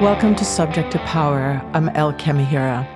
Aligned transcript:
Welcome 0.00 0.34
to 0.36 0.46
Subject 0.46 0.90
to 0.92 0.98
Power. 1.00 1.60
I'm 1.74 1.90
Elke 1.90 2.32
Mihira. 2.32 2.88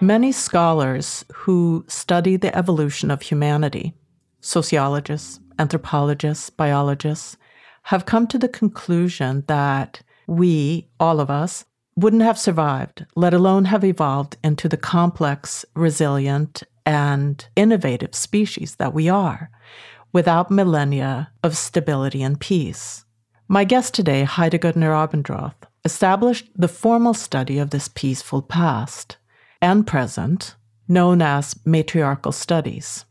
Many 0.00 0.30
scholars 0.30 1.24
who 1.34 1.84
study 1.88 2.36
the 2.36 2.56
evolution 2.56 3.10
of 3.10 3.20
humanity, 3.20 3.94
sociologists, 4.40 5.40
anthropologists, 5.58 6.50
biologists, 6.50 7.36
have 7.82 8.06
come 8.06 8.28
to 8.28 8.38
the 8.38 8.48
conclusion 8.48 9.42
that 9.48 10.02
we, 10.28 10.86
all 11.00 11.18
of 11.18 11.30
us, 11.30 11.64
wouldn't 11.96 12.22
have 12.22 12.38
survived, 12.38 13.04
let 13.16 13.34
alone 13.34 13.64
have 13.64 13.82
evolved 13.82 14.36
into 14.44 14.68
the 14.68 14.76
complex, 14.76 15.64
resilient, 15.74 16.62
and 16.86 17.48
innovative 17.56 18.14
species 18.14 18.76
that 18.76 18.94
we 18.94 19.08
are, 19.08 19.50
without 20.12 20.48
millennia 20.48 21.32
of 21.42 21.56
stability 21.56 22.22
and 22.22 22.38
peace. 22.38 23.04
My 23.48 23.64
guest 23.64 23.94
today, 23.94 24.22
Heide 24.22 24.60
Goettner-Abendroth, 24.60 25.54
established 25.84 26.48
the 26.56 26.68
formal 26.68 27.14
study 27.14 27.58
of 27.58 27.70
this 27.70 27.88
peaceful 27.88 28.42
past 28.42 29.16
and 29.60 29.86
present, 29.86 30.56
known 30.88 31.22
as 31.22 31.56
matriarchal 31.64 32.32
studies. 32.32 33.04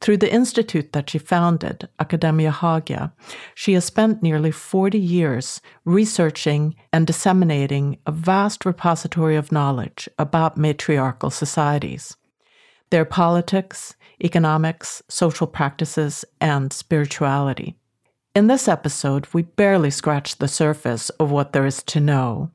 Through 0.00 0.18
the 0.18 0.32
institute 0.32 0.92
that 0.92 1.10
she 1.10 1.18
founded, 1.18 1.88
Academia 1.98 2.50
Hagia, 2.50 3.12
she 3.54 3.74
has 3.74 3.84
spent 3.84 4.22
nearly 4.22 4.50
40 4.50 4.98
years 4.98 5.60
researching 5.84 6.74
and 6.90 7.06
disseminating 7.06 7.98
a 8.06 8.12
vast 8.12 8.64
repository 8.64 9.36
of 9.36 9.52
knowledge 9.52 10.08
about 10.18 10.56
matriarchal 10.56 11.30
societies, 11.30 12.16
their 12.88 13.04
politics, 13.04 13.94
economics, 14.24 15.02
social 15.08 15.46
practices, 15.46 16.24
and 16.40 16.72
spirituality. 16.72 17.76
In 18.32 18.46
this 18.46 18.68
episode, 18.68 19.26
we 19.32 19.42
barely 19.42 19.90
scratch 19.90 20.36
the 20.36 20.46
surface 20.46 21.10
of 21.10 21.32
what 21.32 21.52
there 21.52 21.66
is 21.66 21.82
to 21.84 21.98
know. 21.98 22.52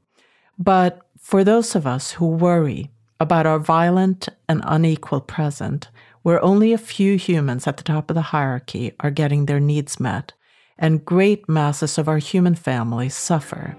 But 0.58 1.02
for 1.20 1.44
those 1.44 1.76
of 1.76 1.86
us 1.86 2.12
who 2.12 2.28
worry 2.28 2.92
about 3.20 3.46
our 3.46 3.60
violent 3.60 4.30
and 4.48 4.62
unequal 4.64 5.20
present, 5.20 5.90
where 6.22 6.42
only 6.42 6.72
a 6.72 6.78
few 6.78 7.18
humans 7.18 7.68
at 7.68 7.76
the 7.76 7.84
top 7.84 8.10
of 8.10 8.16
the 8.16 8.22
hierarchy 8.22 8.94
are 9.02 9.12
getting 9.12 9.46
their 9.46 9.60
needs 9.60 10.00
met, 10.00 10.32
and 10.80 11.04
great 11.04 11.50
masses 11.50 11.98
of 11.98 12.08
our 12.08 12.20
human 12.20 12.56
family 12.56 13.10
suffer, 13.10 13.76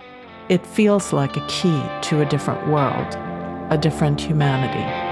it 0.51 0.67
feels 0.67 1.15
like 1.15 1.39
a 1.39 1.47
key 1.47 1.83
to 2.03 2.21
a 2.21 2.27
different 2.27 2.69
world, 2.69 3.15
a 3.73 3.79
different 3.81 4.21
humanity. 4.21 5.06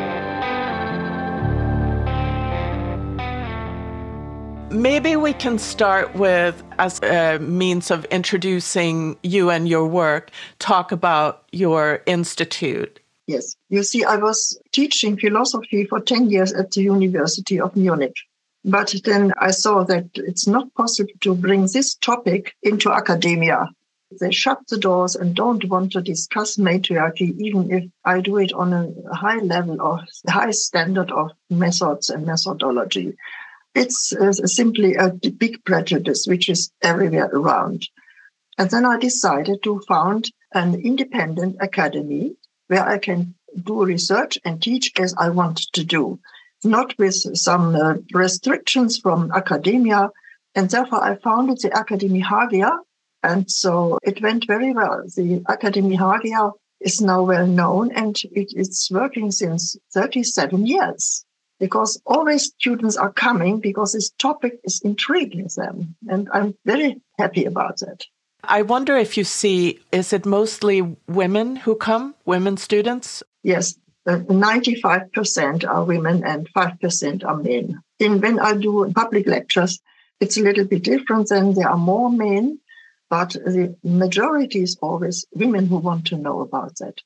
Maybe 4.74 5.14
we 5.14 5.32
can 5.32 5.60
start 5.60 6.16
with, 6.16 6.60
as 6.80 7.00
a 7.04 7.38
means 7.38 7.92
of 7.92 8.04
introducing 8.06 9.16
you 9.22 9.48
and 9.48 9.68
your 9.68 9.86
work, 9.86 10.30
talk 10.58 10.90
about 10.90 11.44
your 11.52 12.02
institute. 12.06 12.98
Yes. 13.28 13.54
You 13.68 13.84
see, 13.84 14.02
I 14.02 14.16
was 14.16 14.58
teaching 14.72 15.16
philosophy 15.16 15.84
for 15.84 16.00
10 16.00 16.28
years 16.28 16.52
at 16.52 16.72
the 16.72 16.82
University 16.82 17.60
of 17.60 17.76
Munich. 17.76 18.16
But 18.64 18.92
then 19.04 19.32
I 19.38 19.52
saw 19.52 19.84
that 19.84 20.06
it's 20.16 20.48
not 20.48 20.74
possible 20.74 21.12
to 21.20 21.36
bring 21.36 21.68
this 21.68 21.94
topic 21.94 22.56
into 22.64 22.90
academia. 22.90 23.68
They 24.20 24.32
shut 24.32 24.58
the 24.68 24.78
doors 24.78 25.14
and 25.14 25.36
don't 25.36 25.64
want 25.66 25.92
to 25.92 26.02
discuss 26.02 26.58
matriarchy, 26.58 27.32
even 27.38 27.70
if 27.70 27.84
I 28.04 28.20
do 28.20 28.38
it 28.38 28.52
on 28.52 28.72
a 28.72 29.14
high 29.14 29.38
level 29.38 29.80
or 29.80 30.00
high 30.28 30.50
standard 30.50 31.12
of 31.12 31.30
methods 31.48 32.10
and 32.10 32.26
methodology. 32.26 33.14
It's 33.74 34.12
uh, 34.12 34.32
simply 34.32 34.94
a 34.94 35.10
big 35.10 35.64
prejudice 35.64 36.26
which 36.28 36.48
is 36.48 36.70
everywhere 36.80 37.28
around. 37.32 37.88
And 38.56 38.70
then 38.70 38.84
I 38.84 38.98
decided 38.98 39.64
to 39.64 39.80
found 39.88 40.30
an 40.52 40.74
independent 40.74 41.56
academy 41.60 42.36
where 42.68 42.86
I 42.86 42.98
can 42.98 43.34
do 43.64 43.84
research 43.84 44.38
and 44.44 44.62
teach 44.62 44.92
as 44.98 45.14
I 45.18 45.30
want 45.30 45.60
to 45.72 45.84
do, 45.84 46.20
not 46.62 46.96
with 46.98 47.16
some 47.36 47.74
uh, 47.74 47.94
restrictions 48.12 48.98
from 48.98 49.32
academia. 49.32 50.10
And 50.54 50.70
therefore, 50.70 51.02
I 51.02 51.16
founded 51.16 51.58
the 51.60 51.76
Academy 51.76 52.20
Hagia. 52.20 52.78
And 53.24 53.50
so 53.50 53.98
it 54.04 54.22
went 54.22 54.46
very 54.46 54.72
well. 54.72 55.02
The 55.16 55.42
Academy 55.48 55.96
Hagia 55.96 56.52
is 56.80 57.00
now 57.00 57.24
well 57.24 57.46
known 57.46 57.90
and 57.92 58.16
it 58.30 58.52
is 58.54 58.88
working 58.92 59.32
since 59.32 59.76
37 59.92 60.66
years 60.66 61.24
because 61.64 61.98
always 62.04 62.44
students 62.44 62.94
are 62.94 63.10
coming 63.10 63.58
because 63.58 63.94
this 63.94 64.10
topic 64.18 64.60
is 64.64 64.82
intriguing 64.84 65.48
them. 65.56 65.96
And 66.08 66.28
I'm 66.30 66.54
very 66.66 67.00
happy 67.18 67.46
about 67.46 67.78
that. 67.78 68.04
I 68.42 68.60
wonder 68.60 68.98
if 68.98 69.16
you 69.16 69.24
see, 69.24 69.80
is 69.90 70.12
it 70.12 70.26
mostly 70.26 70.82
women 71.08 71.56
who 71.56 71.74
come, 71.74 72.16
women 72.26 72.58
students? 72.58 73.22
Yes, 73.42 73.78
uh, 74.06 74.18
95% 74.18 75.66
are 75.66 75.84
women 75.84 76.22
and 76.22 76.52
5% 76.52 77.24
are 77.24 77.36
men. 77.38 77.80
And 77.98 78.20
when 78.20 78.38
I 78.40 78.52
do 78.58 78.92
public 78.94 79.26
lectures, 79.26 79.80
it's 80.20 80.36
a 80.36 80.42
little 80.42 80.66
bit 80.66 80.82
different. 80.82 81.30
Then 81.30 81.54
there 81.54 81.70
are 81.70 81.78
more 81.78 82.10
men, 82.10 82.60
but 83.08 83.30
the 83.30 83.74
majority 83.82 84.60
is 84.60 84.76
always 84.82 85.24
women 85.32 85.64
who 85.64 85.78
want 85.78 86.08
to 86.08 86.18
know 86.18 86.40
about 86.42 86.76
that. 86.80 87.00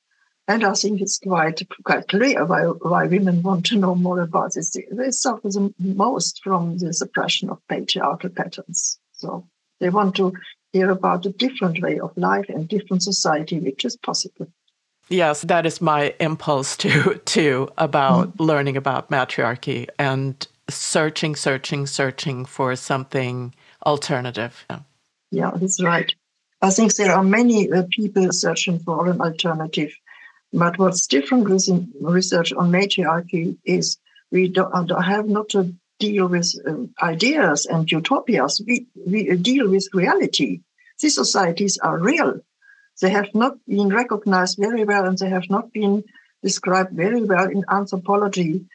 And 0.49 0.65
I 0.65 0.73
think 0.73 1.03
it's 1.03 1.19
quite, 1.19 1.61
quite 1.85 2.09
clear 2.09 2.45
why, 2.47 2.63
why 2.63 3.07
women 3.07 3.43
want 3.43 3.67
to 3.67 3.77
know 3.77 3.95
more 3.95 4.23
about 4.23 4.55
this. 4.55 4.75
They 4.91 5.11
suffer 5.11 5.51
the 5.51 5.73
most 5.79 6.41
from 6.43 6.79
the 6.79 6.95
suppression 6.95 7.51
of 7.51 7.61
patriarchal 7.69 8.31
patterns. 8.31 8.99
So 9.13 9.47
they 9.79 9.91
want 9.91 10.17
to 10.17 10.33
hear 10.73 10.91
about 10.91 11.27
a 11.27 11.31
different 11.31 11.83
way 11.83 12.01
of 12.01 12.17
life 12.17 12.47
and 12.49 12.67
different 12.67 13.03
society, 13.03 13.61
which 13.61 13.85
is 13.85 13.97
possible. 13.99 14.49
Yes, 15.11 15.43
that 15.43 15.67
is 15.67 15.83
my 15.83 16.15
impulse 16.19 16.77
too, 16.77 17.21
too 17.27 17.69
about 17.77 18.29
mm 18.29 18.41
learning 18.41 18.77
about 18.77 19.11
matriarchy 19.11 19.87
and 19.99 20.47
searching, 20.71 21.37
searching, 21.37 21.87
searching 21.87 22.45
for 22.47 22.75
something 22.77 23.55
alternative. 23.85 24.65
Yeah, 24.71 24.79
yeah 25.31 25.51
that's 25.57 25.83
right. 25.83 26.15
I 26.63 26.71
think 26.71 26.95
there 26.95 27.13
are 27.13 27.23
many 27.23 27.71
uh, 27.71 27.83
people 27.91 28.33
searching 28.33 28.79
for 28.79 29.09
an 29.09 29.21
alternative 29.21 29.93
but 30.53 30.79
what's 30.79 31.07
different 31.07 31.49
with 31.49 31.69
research 32.01 32.53
on 32.53 32.71
matriarchy 32.71 33.59
is 33.65 33.99
we 34.31 34.49
don't, 34.49 34.91
have 34.91 35.27
not 35.27 35.51
to 35.51 35.75
deal 35.99 36.27
with 36.29 36.55
um, 36.67 36.95
ideas 37.03 37.67
and 37.67 37.91
utopias. 37.91 38.63
We, 38.67 38.87
we 39.07 39.37
deal 39.37 39.69
with 39.69 39.89
reality. 39.93 40.61
These 41.01 41.15
societies 41.15 41.79
are 41.79 41.99
real. 41.99 42.41
They 43.01 43.11
have 43.11 43.35
not 43.35 43.59
been 43.67 43.89
recognized 43.89 44.59
very 44.59 44.85
well 44.85 45.07
and 45.07 45.19
they 45.19 45.29
have 45.29 45.49
not 45.51 45.73
been 45.73 46.05
described 46.43 46.93
very 46.93 47.23
well 47.23 47.47
in 47.47 47.65
anthropology. 47.69 48.67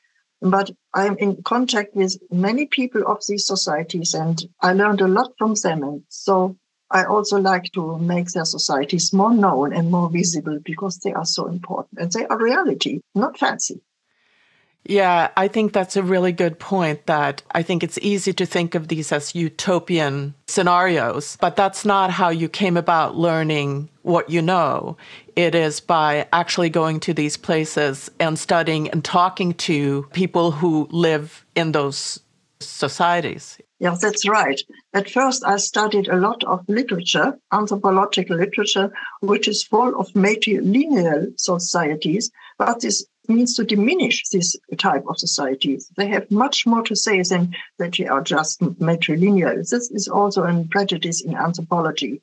But 0.41 0.71
I'm 0.93 1.17
in 1.17 1.41
contact 1.43 1.95
with 1.95 2.17
many 2.29 2.65
people 2.65 3.03
of 3.07 3.19
these 3.27 3.47
societies 3.47 4.13
and 4.13 4.41
I 4.61 4.73
learned 4.73 5.01
a 5.01 5.07
lot 5.07 5.31
from 5.37 5.55
them. 5.55 5.83
And 5.83 6.03
so 6.09 6.57
I 6.91 7.05
also 7.05 7.39
like 7.39 7.71
to 7.73 7.97
make 7.97 8.27
their 8.31 8.45
societies 8.45 9.13
more 9.13 9.33
known 9.33 9.73
and 9.73 9.89
more 9.89 10.09
visible 10.09 10.59
because 10.63 10.99
they 10.99 11.13
are 11.13 11.25
so 11.25 11.47
important 11.47 11.99
and 11.99 12.11
they 12.11 12.25
are 12.27 12.37
reality, 12.37 13.01
not 13.15 13.39
fancy. 13.39 13.81
Yeah, 14.85 15.29
I 15.37 15.47
think 15.47 15.71
that's 15.71 15.95
a 15.95 16.03
really 16.03 16.33
good 16.33 16.59
point 16.59 17.05
that 17.05 17.41
I 17.51 17.63
think 17.63 17.83
it's 17.83 17.97
easy 18.01 18.33
to 18.33 18.45
think 18.45 18.75
of 18.75 18.89
these 18.89 19.11
as 19.13 19.33
utopian 19.33 20.33
scenarios, 20.47 21.37
but 21.39 21.55
that's 21.55 21.85
not 21.85 22.11
how 22.11 22.29
you 22.29 22.49
came 22.49 22.75
about 22.75 23.15
learning 23.15 23.89
what 24.01 24.29
you 24.29 24.41
know. 24.41 24.97
It 25.37 25.55
is 25.55 25.79
by 25.79 26.27
actually 26.33 26.69
going 26.69 26.99
to 27.01 27.13
these 27.13 27.37
places 27.37 28.11
and 28.19 28.37
studying 28.37 28.89
and 28.89 29.03
talking 29.05 29.53
to 29.53 30.03
people 30.11 30.51
who 30.51 30.89
live 30.91 31.45
in 31.55 31.71
those 31.71 32.19
societies. 32.59 33.57
Yeah, 33.83 33.97
that's 33.99 34.25
right. 34.25 34.61
At 34.93 35.09
first, 35.09 35.43
I 35.45 35.57
studied 35.57 36.07
a 36.07 36.15
lot 36.15 36.41
of 36.45 36.63
literature, 36.69 37.37
anthropological 37.51 38.37
literature, 38.37 38.93
which 39.19 39.45
is 39.45 39.65
full 39.65 39.99
of 39.99 40.07
matrilineal 40.13 41.37
societies, 41.37 42.31
but 42.57 42.79
this 42.79 43.05
means 43.27 43.57
to 43.57 43.65
diminish 43.65 44.29
this 44.29 44.55
type 44.77 45.03
of 45.09 45.19
societies. 45.19 45.91
They 45.97 46.07
have 46.07 46.31
much 46.31 46.65
more 46.65 46.83
to 46.83 46.95
say 46.95 47.21
than 47.23 47.53
that 47.77 47.95
they 47.97 48.07
are 48.07 48.21
just 48.21 48.61
matrilineal. 48.61 49.69
This 49.69 49.91
is 49.91 50.07
also 50.07 50.43
a 50.43 50.65
prejudice 50.71 51.21
in 51.21 51.35
anthropology. 51.35 52.21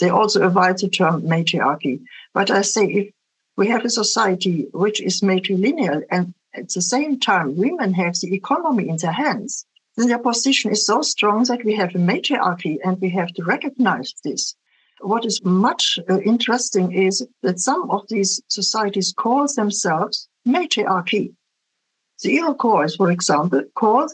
They 0.00 0.08
also 0.08 0.40
avoid 0.40 0.78
the 0.78 0.88
term 0.88 1.28
matriarchy. 1.28 2.00
But 2.32 2.50
I 2.50 2.62
say 2.62 2.86
if 2.86 3.12
we 3.58 3.68
have 3.68 3.84
a 3.84 3.90
society 3.90 4.68
which 4.72 5.02
is 5.02 5.20
matrilineal 5.20 6.04
and 6.10 6.32
at 6.54 6.70
the 6.70 6.80
same 6.80 7.20
time 7.20 7.58
women 7.58 7.92
have 7.92 8.14
the 8.18 8.34
economy 8.34 8.88
in 8.88 8.96
their 8.96 9.12
hands, 9.12 9.66
their 9.96 10.18
position 10.18 10.70
is 10.70 10.86
so 10.86 11.02
strong 11.02 11.44
that 11.44 11.64
we 11.64 11.74
have 11.74 11.94
a 11.94 11.98
matriarchy 11.98 12.78
and 12.82 13.00
we 13.00 13.10
have 13.10 13.32
to 13.34 13.44
recognize 13.44 14.14
this. 14.24 14.56
What 15.00 15.24
is 15.24 15.44
much 15.44 15.98
uh, 16.08 16.20
interesting 16.20 16.92
is 16.92 17.26
that 17.42 17.60
some 17.60 17.90
of 17.90 18.08
these 18.08 18.40
societies 18.48 19.12
call 19.16 19.46
themselves 19.48 20.28
matriarchy. 20.44 21.34
The 22.22 22.36
Iroquois, 22.36 22.94
for 22.96 23.10
example, 23.10 23.62
call 23.74 24.08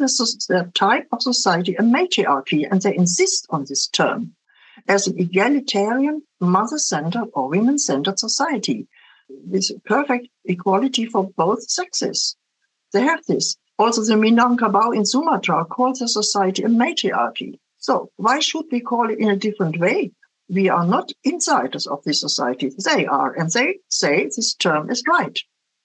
their 0.49 0.71
type 0.75 1.07
of 1.13 1.23
society 1.23 1.75
a 1.75 1.83
matriarchy 1.83 2.65
and 2.65 2.81
they 2.81 2.97
insist 2.97 3.47
on 3.51 3.67
this 3.69 3.87
term. 3.87 4.35
as 4.87 5.07
an 5.07 5.19
egalitarian, 5.19 6.23
mother 6.41 6.79
centered 6.79 7.29
or 7.35 7.49
women 7.49 7.79
centered 7.79 8.19
society 8.19 8.89
with 9.29 9.71
perfect 9.85 10.29
equality 10.45 11.05
for 11.07 11.31
both 11.37 11.69
sexes. 11.69 12.37
They 12.93 13.03
have 13.03 13.25
this. 13.27 13.57
Also, 13.79 14.03
the 14.03 14.15
Minangkabau 14.15 14.95
in 14.95 15.07
Sumatra 15.07 15.65
calls 15.65 16.01
the 16.01 16.09
society 16.09 16.63
a 16.65 16.69
matriarchy. 16.69 17.61
So, 17.79 18.11
why 18.17 18.41
should 18.41 18.67
we 18.73 18.81
call 18.81 19.09
it 19.09 19.19
in 19.19 19.29
a 19.29 19.37
different 19.37 19.79
way? 19.79 20.13
We 20.49 20.69
are 20.69 20.87
not 20.87 21.13
insiders 21.23 21.87
of 21.87 22.03
this 22.05 22.21
society. 22.21 22.73
They 22.85 23.07
are, 23.07 23.33
and 23.35 23.51
they 23.51 23.79
say 23.89 24.25
this 24.25 24.55
term 24.55 24.91
is 24.91 25.05
right. 25.07 25.39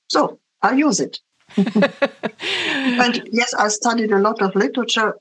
So, 0.07 0.39
I 0.61 0.73
use 0.73 0.99
it. 0.99 1.19
and 1.57 3.29
yes, 3.31 3.53
I 3.53 3.67
studied 3.67 4.11
a 4.11 4.19
lot 4.19 4.41
of 4.41 4.55
literature. 4.55 5.15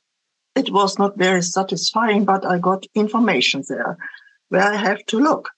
It 0.55 0.73
was 0.73 0.99
not 0.99 1.19
very 1.19 1.43
satisfying, 1.43 2.25
but 2.25 2.47
I 2.47 2.59
got 2.59 2.87
information 2.95 3.65
there 3.69 3.99
where 4.49 4.63
I 4.63 4.77
have 4.77 5.05
to 5.07 5.19
look. 5.19 5.51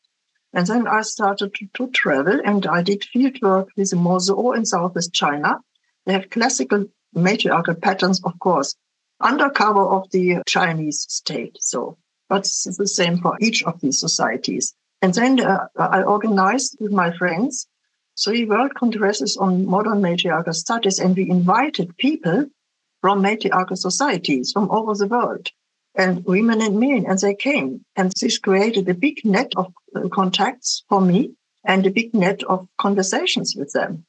And 0.53 0.67
then 0.67 0.87
I 0.87 1.03
started 1.03 1.55
to, 1.55 1.67
to 1.75 1.91
travel 1.91 2.41
and 2.45 2.67
I 2.67 2.83
did 2.83 3.05
field 3.05 3.41
work 3.43 3.69
with 3.77 3.91
the 3.91 3.97
Mosuo 3.97 4.57
in 4.57 4.65
Southwest 4.65 5.13
China. 5.13 5.59
They 6.07 6.13
have 6.13 6.31
classical 6.31 6.87
matriarchal 7.15 7.75
patterns, 7.75 8.21
of 8.25 8.39
course, 8.39 8.75
under 9.21 9.51
cover 9.51 9.83
of 9.83 10.11
the 10.11 10.43
Chinese 10.47 11.07
state. 11.09 11.57
So, 11.61 11.97
but 12.29 12.41
it's 12.41 12.65
the 12.77 12.87
same 12.87 13.19
for 13.19 13.37
each 13.41 13.63
of 13.65 13.81
these 13.81 14.01
societies. 14.01 14.75
And 15.03 15.15
then 15.15 15.41
uh, 15.41 15.69
I 15.77 16.03
organized 16.03 16.77
with 16.81 16.93
my 16.93 17.13
friends 17.17 17.67
three 18.23 18.45
world 18.45 18.75
congresses 18.75 19.37
on 19.37 19.67
modern 19.67 20.01
matriarchal 20.01 20.55
studies, 20.55 20.99
and 20.99 21.17
we 21.17 21.29
invited 21.29 21.97
people 21.97 22.47
from 23.01 23.21
matriarchal 23.21 23.77
societies 23.77 24.53
from 24.53 24.71
over 24.71 24.95
the 24.95 25.07
world 25.07 25.51
and 25.95 26.25
women 26.25 26.61
and 26.61 26.79
men, 26.81 27.05
and 27.07 27.19
they 27.19 27.35
came. 27.35 27.85
And 27.97 28.13
this 28.21 28.39
created 28.39 28.89
a 28.89 28.95
big 28.95 29.25
net 29.25 29.53
of 29.57 29.73
uh, 29.95 30.09
contacts 30.09 30.85
for 30.89 31.01
me 31.01 31.35
and 31.65 31.87
a 31.87 31.91
big 31.91 32.15
net 32.15 32.43
of 32.45 32.69
conversations 32.79 33.55
with 33.57 33.73
them. 33.73 34.05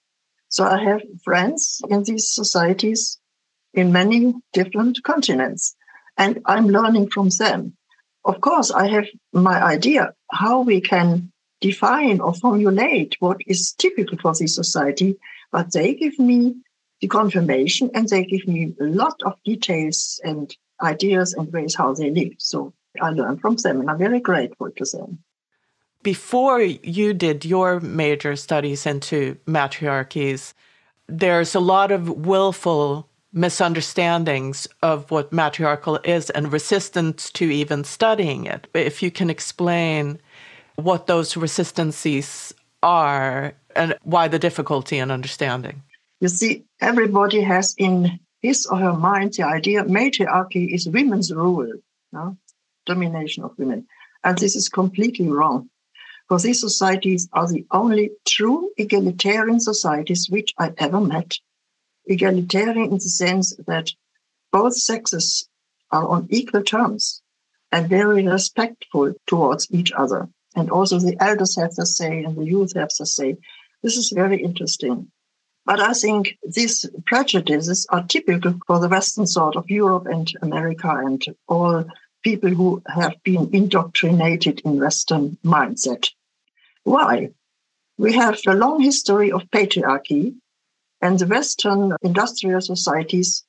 So 0.55 0.63
I 0.63 0.81
have 0.81 1.01
friends 1.21 1.81
in 1.89 2.03
these 2.03 2.29
societies 2.29 3.19
in 3.73 3.91
many 3.91 4.33
different 4.53 5.03
continents, 5.03 5.75
and 6.17 6.39
I'm 6.45 6.67
learning 6.69 7.09
from 7.09 7.27
them. 7.27 7.75
Of 8.23 8.39
course, 8.39 8.71
I 8.71 8.87
have 8.87 9.05
my 9.33 9.61
idea 9.61 10.13
how 10.31 10.61
we 10.61 10.79
can 10.79 11.33
define 11.59 12.21
or 12.21 12.33
formulate 12.33 13.17
what 13.19 13.41
is 13.45 13.73
typical 13.73 14.17
for 14.17 14.33
this 14.33 14.55
society, 14.55 15.17
but 15.51 15.73
they 15.73 15.93
give 15.93 16.17
me 16.19 16.55
the 17.01 17.09
confirmation 17.09 17.91
and 17.93 18.07
they 18.07 18.23
give 18.23 18.47
me 18.47 18.73
a 18.79 18.85
lot 18.85 19.19
of 19.25 19.33
details 19.43 20.21
and 20.23 20.55
ideas 20.81 21.33
and 21.33 21.51
ways 21.51 21.75
how 21.75 21.93
they 21.93 22.11
live. 22.11 22.35
So 22.37 22.73
I 23.01 23.09
learn 23.09 23.39
from 23.39 23.57
them 23.57 23.81
and 23.81 23.89
I'm 23.89 23.97
very 23.97 24.21
grateful 24.21 24.71
to 24.71 24.85
them. 24.85 25.19
Before 26.05 26.61
you 26.61 27.15
did 27.15 27.45
your 27.45 27.79
major 27.79 28.35
studies 28.35 28.85
into 28.85 29.39
matriarchies, 29.47 30.53
there's 31.07 31.55
a 31.55 31.59
lot 31.59 31.91
of 31.91 32.07
willful 32.27 33.09
misunderstandings 33.33 34.67
of 34.83 35.09
what 35.09 35.33
matriarchal 35.33 35.99
is 36.03 36.29
and 36.29 36.53
resistance 36.53 37.31
to 37.31 37.45
even 37.45 37.83
studying 37.83 38.45
it. 38.45 38.67
If 38.75 39.01
you 39.01 39.09
can 39.09 39.31
explain 39.31 40.19
what 40.75 41.07
those 41.07 41.35
resistances 41.35 42.53
are 42.83 43.55
and 43.75 43.97
why 44.03 44.27
the 44.27 44.37
difficulty 44.37 44.99
in 44.99 45.09
understanding. 45.09 45.81
You 46.21 46.27
see, 46.27 46.65
everybody 46.81 47.41
has 47.41 47.73
in 47.79 48.19
his 48.43 48.67
or 48.67 48.77
her 48.77 48.93
mind 48.93 49.33
the 49.33 49.43
idea 49.47 49.83
matriarchy 49.85 50.71
is 50.71 50.87
women's 50.87 51.33
rule, 51.33 51.73
no? 52.13 52.37
domination 52.85 53.43
of 53.43 53.57
women. 53.57 53.87
And 54.23 54.37
this 54.37 54.55
is 54.55 54.69
completely 54.69 55.27
wrong. 55.27 55.67
For 56.27 56.39
these 56.39 56.59
societies 56.59 57.29
are 57.33 57.47
the 57.47 57.65
only 57.71 58.11
true 58.25 58.71
egalitarian 58.77 59.59
societies 59.59 60.27
which 60.29 60.53
I 60.57 60.73
ever 60.77 60.99
met. 60.99 61.35
Egalitarian 62.05 62.91
in 62.91 62.93
the 62.93 62.99
sense 62.99 63.55
that 63.67 63.91
both 64.51 64.75
sexes 64.75 65.47
are 65.91 66.07
on 66.07 66.27
equal 66.29 66.63
terms 66.63 67.21
and 67.71 67.89
very 67.89 68.25
respectful 68.27 69.13
towards 69.27 69.67
each 69.71 69.91
other. 69.91 70.29
And 70.55 70.71
also 70.71 70.99
the 70.99 71.17
elders 71.19 71.57
have 71.57 71.75
the 71.75 71.85
say 71.85 72.23
and 72.23 72.35
the 72.35 72.45
youth 72.45 72.73
have 72.75 72.89
the 72.97 73.05
say. 73.05 73.37
This 73.83 73.97
is 73.97 74.11
very 74.15 74.41
interesting. 74.41 75.11
But 75.65 75.79
I 75.79 75.93
think 75.93 76.37
these 76.47 76.85
prejudices 77.05 77.85
are 77.89 78.03
typical 78.03 78.59
for 78.65 78.79
the 78.79 78.87
Western 78.87 79.27
sort 79.27 79.55
of 79.55 79.69
Europe 79.69 80.05
and 80.05 80.31
America 80.41 80.89
and 80.89 81.23
all 81.47 81.85
people 82.25 82.49
who 82.49 82.81
have 82.87 83.15
been 83.23 83.47
indoctrinated 83.53 84.59
in 84.65 84.79
Western 84.79 85.37
mindset. 85.45 86.09
Why? 86.83 87.29
We 87.99 88.13
have 88.13 88.39
a 88.47 88.55
long 88.55 88.81
history 88.81 89.31
of 89.31 89.49
patriarchy, 89.51 90.33
and 91.03 91.19
the 91.19 91.27
Western 91.27 91.93
industrial 92.01 92.61
societies 92.61 93.43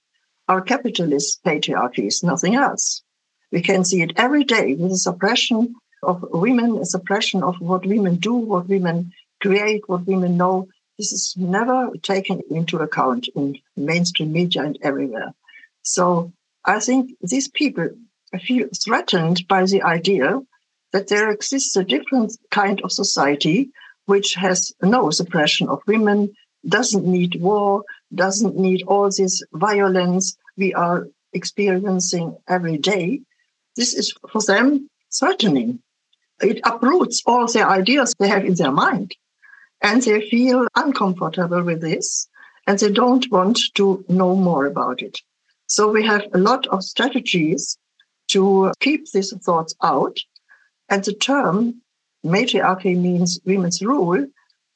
are 0.47 0.61
capitalist 0.61 1.43
patriarchies, 1.43 2.23
nothing 2.23 2.55
else. 2.55 3.03
We 3.51 3.63
can 3.63 3.83
see 3.83 4.03
it 4.03 4.13
every 4.17 4.45
day 4.45 4.75
with 4.75 4.91
the 4.91 4.99
suppression 5.09 5.75
of 6.03 6.25
women, 6.31 6.77
a 6.77 6.85
suppression 6.85 7.43
of 7.43 7.55
what 7.61 7.87
women 7.87 8.17
do, 8.17 8.35
what 8.35 8.69
women 8.69 9.11
create, 9.41 9.89
what 9.89 10.07
women 10.07 10.37
know, 10.37 10.69
this 10.99 11.13
is 11.13 11.35
never 11.37 11.91
taken 12.03 12.43
into 12.51 12.77
account 12.79 13.29
in 13.35 13.59
mainstream 13.75 14.33
media 14.33 14.63
and 14.63 14.79
everywhere. 14.83 15.33
So 15.83 16.33
I 16.65 16.79
think 16.81 17.13
these 17.23 17.49
people 17.49 17.89
feel 18.41 18.69
threatened 18.85 19.47
by 19.49 19.65
the 19.65 19.83
idea 19.83 20.41
that 20.93 21.09
there 21.09 21.31
exists 21.31 21.77
a 21.77 21.85
different 21.85 22.33
kind 22.51 22.81
of 22.83 22.93
society 22.93 23.71
which 24.07 24.35
has 24.35 24.73
no 24.83 25.11
suppression 25.11 25.69
of 25.69 25.83
women, 25.87 26.33
doesn't 26.69 27.05
need 27.05 27.41
war, 27.41 27.85
doesn't 28.15 28.57
need 28.57 28.83
all 28.87 29.11
this 29.11 29.43
violence 29.53 30.37
we 30.57 30.73
are 30.75 31.09
experiencing 31.33 32.37
every 32.49 32.79
day. 32.79 33.21
This 33.77 33.95
is 33.95 34.15
for 34.31 34.41
them 34.43 34.89
threatening. 35.13 35.81
It 36.41 36.61
uproots 36.65 37.23
all 37.27 37.47
the 37.47 37.67
ideas 37.67 38.15
they 38.19 38.29
have 38.29 38.45
in 38.45 38.55
their 38.55 38.73
mind 38.73 39.15
and 39.83 40.03
they 40.03 40.29
feel 40.29 40.67
uncomfortable 40.75 41.63
with 41.63 41.81
this 41.81 42.29
and 42.67 42.79
they 42.79 42.91
don't 42.91 43.31
want 43.31 43.59
to 43.75 44.05
know 44.09 44.35
more 44.35 44.67
about 44.67 45.03
it. 45.03 45.19
So 45.67 45.91
we 45.91 46.05
have 46.07 46.25
a 46.33 46.39
lot 46.39 46.67
of 46.69 46.83
strategies 46.83 47.79
to 48.29 48.73
keep 48.81 49.11
these 49.11 49.33
thoughts 49.45 49.75
out. 49.83 50.19
And 50.89 51.05
the 51.05 51.15
term 51.15 51.83
matriarchy 52.23 52.95
means 52.95 53.41
women's 53.45 53.83
rule 53.83 54.27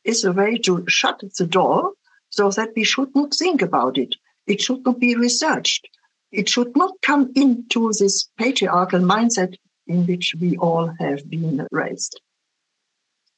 is 0.05 0.25
a 0.25 0.33
way 0.33 0.57
to 0.59 0.85
shut 0.89 1.23
the 1.39 1.47
door 1.47 1.93
so 2.31 2.51
that 2.51 2.71
we 2.77 2.85
should 2.85 3.15
not 3.15 3.35
think 3.35 3.63
about 3.63 3.99
it. 3.99 4.15
It 4.47 4.61
should 4.61 4.85
not 4.85 4.99
be 4.99 5.15
researched. 5.17 5.89
It 6.33 6.49
should 6.49 6.77
not 6.77 6.95
come 7.03 7.33
into 7.35 7.93
this 7.99 8.29
patriarchal 8.39 9.01
mindset 9.01 9.57
in 9.87 10.07
which 10.07 10.35
we 10.41 10.57
all 10.57 10.93
have 11.01 11.29
been 11.29 11.67
raised. 11.73 12.21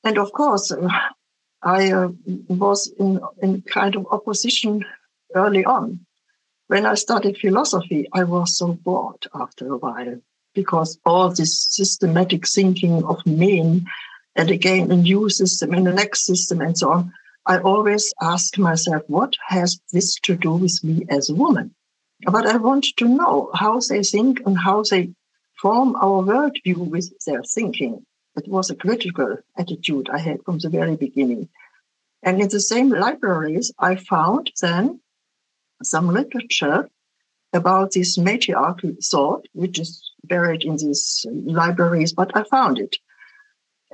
And 0.04 0.19
of 0.19 0.33
course, 0.33 0.73
I 1.62 1.92
uh, 1.92 2.09
was 2.49 2.92
in, 2.99 3.21
in 3.40 3.62
kind 3.62 3.97
of 3.97 4.07
opposition 4.11 4.85
early 5.35 5.64
on. 5.64 6.04
When 6.73 6.87
I 6.87 6.95
studied 6.95 7.37
philosophy, 7.37 8.09
I 8.14 8.25
was 8.25 8.57
so 8.57 8.73
bored 8.73 9.26
after 9.35 9.71
a 9.71 9.76
while 9.76 10.19
because 10.55 10.99
all 11.05 11.29
this 11.29 11.67
systematic 11.69 12.49
thinking 12.49 13.05
of 13.05 13.26
men 13.26 13.85
and 14.37 14.50
again 14.50 14.91
a 14.91 14.97
new 14.97 15.29
system 15.29 15.75
and 15.75 15.87
the 15.87 15.93
next 15.93 16.25
system 16.25 16.62
and 16.62 16.79
so 16.79 16.93
on, 16.93 17.12
I 17.45 17.59
always 17.59 18.11
ask 18.23 18.57
myself, 18.57 19.02
what 19.09 19.35
has 19.49 19.83
this 19.93 20.14
to 20.21 20.35
do 20.35 20.55
with 20.55 20.83
me 20.83 21.05
as 21.11 21.29
a 21.29 21.35
woman? 21.35 21.75
But 22.25 22.47
I 22.47 22.57
want 22.57 22.87
to 22.97 23.07
know 23.07 23.50
how 23.52 23.79
they 23.81 24.02
think 24.02 24.41
and 24.47 24.57
how 24.57 24.83
they 24.91 25.11
form 25.61 25.95
our 25.97 26.23
worldview 26.23 26.88
with 26.88 27.12
their 27.26 27.43
thinking. 27.43 28.07
It 28.35 28.49
was 28.49 28.71
a 28.71 28.76
critical 28.76 29.37
attitude 29.59 30.09
I 30.09 30.21
had 30.21 30.43
from 30.47 30.57
the 30.57 30.71
very 30.71 30.97
beginning. 30.97 31.50
And 32.23 32.41
in 32.41 32.49
the 32.49 32.61
same 32.61 32.88
libraries, 32.88 33.71
I 33.79 33.97
found 33.97 34.52
then 34.62 35.00
some 35.83 36.09
literature 36.09 36.89
about 37.53 37.93
this 37.93 38.17
matriarchal 38.17 38.93
thought, 39.03 39.47
which 39.53 39.79
is 39.79 40.11
buried 40.25 40.65
in 40.65 40.77
these 40.77 41.27
libraries, 41.31 42.12
but 42.12 42.35
I 42.37 42.45
found 42.45 42.79
it. 42.79 42.97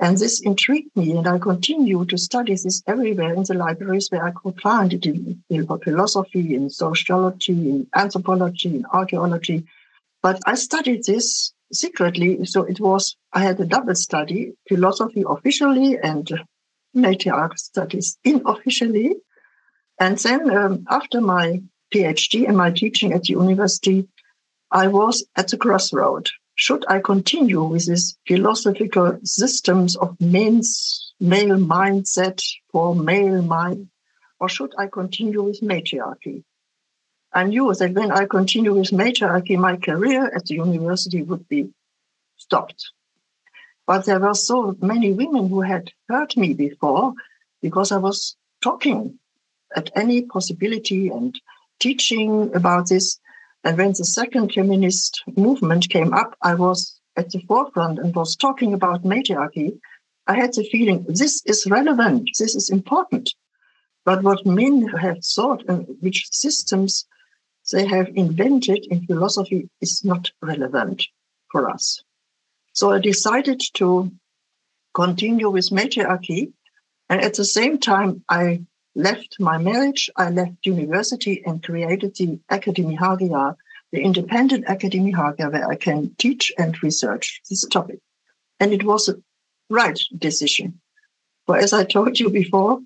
And 0.01 0.17
this 0.17 0.39
intrigued 0.39 0.95
me, 0.95 1.11
and 1.11 1.27
I 1.27 1.39
continue 1.39 2.05
to 2.05 2.17
study 2.17 2.53
this 2.53 2.81
everywhere 2.87 3.33
in 3.33 3.43
the 3.43 3.53
libraries 3.53 4.09
where 4.09 4.23
I 4.23 4.31
could 4.31 4.59
find 4.61 4.93
it 4.93 5.05
in, 5.05 5.43
in 5.49 5.67
philosophy, 5.67 6.55
in 6.55 6.69
sociology, 6.69 7.51
in 7.51 7.87
anthropology, 7.93 8.69
in 8.69 8.85
archaeology. 8.93 9.65
But 10.23 10.39
I 10.45 10.55
studied 10.55 11.03
this 11.03 11.53
secretly. 11.73 12.45
So 12.45 12.63
it 12.63 12.79
was, 12.79 13.17
I 13.33 13.43
had 13.43 13.59
a 13.59 13.65
double 13.65 13.95
study, 13.95 14.53
philosophy 14.69 15.23
officially 15.27 15.97
and 15.97 16.29
matriarch 16.95 17.57
studies 17.57 18.17
unofficially. 18.25 19.15
And 19.99 20.17
then 20.17 20.49
um, 20.57 20.85
after 20.89 21.19
my 21.19 21.61
PhD 21.93 22.47
and 22.47 22.57
my 22.57 22.71
teaching 22.71 23.13
at 23.13 23.23
the 23.23 23.33
university, 23.33 24.07
I 24.71 24.87
was 24.87 25.25
at 25.35 25.47
the 25.47 25.57
crossroad. 25.57 26.29
should 26.55 26.83
I 26.89 26.99
continue 26.99 27.63
with 27.63 27.85
these 27.87 28.17
philosophical 28.27 29.17
systems 29.23 29.95
of 29.95 30.19
men's 30.19 31.13
male 31.19 31.57
mindset 31.57 32.43
for 32.71 32.93
male 32.93 33.41
mind, 33.41 33.89
or 34.39 34.49
should 34.49 34.73
I 34.77 34.87
continue 34.87 35.41
with 35.41 35.61
matriarchy? 35.61 36.43
I 37.31 37.43
knew 37.45 37.73
that 37.73 37.93
when 37.93 38.11
I 38.11 38.25
continue 38.25 38.73
with 38.73 38.91
matriarchy, 38.91 39.55
my 39.55 39.77
career 39.77 40.25
at 40.35 40.45
the 40.45 40.55
university 40.55 41.23
would 41.23 41.47
be 41.47 41.69
stopped. 42.37 42.91
But 43.87 44.05
there 44.05 44.19
were 44.19 44.33
so 44.33 44.75
many 44.81 45.13
women 45.13 45.47
who 45.49 45.61
had 45.61 45.91
heard 46.09 46.35
me 46.35 46.53
before 46.53 47.13
because 47.61 47.91
I 47.91 47.97
was 47.97 48.35
talking 48.61 49.19
at 49.75 49.91
any 49.95 50.23
possibility 50.23 51.09
and 51.09 51.39
teaching 51.79 52.51
about 52.53 52.89
this. 52.89 53.19
And 53.63 53.77
when 53.77 53.89
the 53.89 54.05
second 54.05 54.53
feminist 54.53 55.23
movement 55.35 55.89
came 55.89 56.13
up, 56.13 56.35
I 56.41 56.55
was 56.55 56.99
at 57.17 57.29
the 57.29 57.41
forefront 57.47 57.99
and 57.99 58.15
was 58.15 58.35
talking 58.35 58.73
about 58.73 59.03
matriarchy. 59.03 59.79
I 60.27 60.35
had 60.35 60.53
the 60.53 60.63
feeling 60.71 61.05
this 61.07 61.41
is 61.45 61.67
relevant, 61.67 62.29
this 62.37 62.55
is 62.55 62.69
important. 62.69 63.33
But 64.05 64.23
what 64.23 64.45
men 64.45 64.87
have 64.87 65.23
thought 65.23 65.63
and 65.67 65.85
which 65.99 66.27
systems 66.31 67.05
they 67.71 67.85
have 67.85 68.07
invented 68.15 68.85
in 68.89 69.05
philosophy 69.05 69.69
is 69.81 70.03
not 70.03 70.31
relevant 70.41 71.05
for 71.51 71.69
us. 71.69 72.01
So 72.73 72.91
I 72.91 72.99
decided 72.99 73.61
to 73.75 74.11
continue 74.93 75.49
with 75.49 75.71
matriarchy. 75.71 76.53
And 77.09 77.21
at 77.21 77.33
the 77.35 77.45
same 77.45 77.77
time, 77.79 78.23
I 78.29 78.61
left 78.95 79.37
my 79.39 79.57
marriage, 79.57 80.09
I 80.15 80.29
left 80.29 80.65
university 80.65 81.43
and 81.45 81.63
created 81.63 82.15
the 82.15 82.39
Academy 82.49 82.95
Hagia, 82.95 83.55
the 83.91 84.01
independent 84.01 84.65
Academy 84.67 85.11
Hagia, 85.11 85.49
where 85.49 85.67
I 85.67 85.75
can 85.75 86.15
teach 86.17 86.51
and 86.57 86.81
research 86.83 87.41
this 87.49 87.65
topic. 87.67 87.99
And 88.59 88.73
it 88.73 88.83
was 88.83 89.09
a 89.09 89.15
right 89.69 89.99
decision. 90.17 90.81
For 91.45 91.57
as 91.57 91.73
I 91.73 91.83
told 91.83 92.19
you 92.19 92.29
before, 92.29 92.79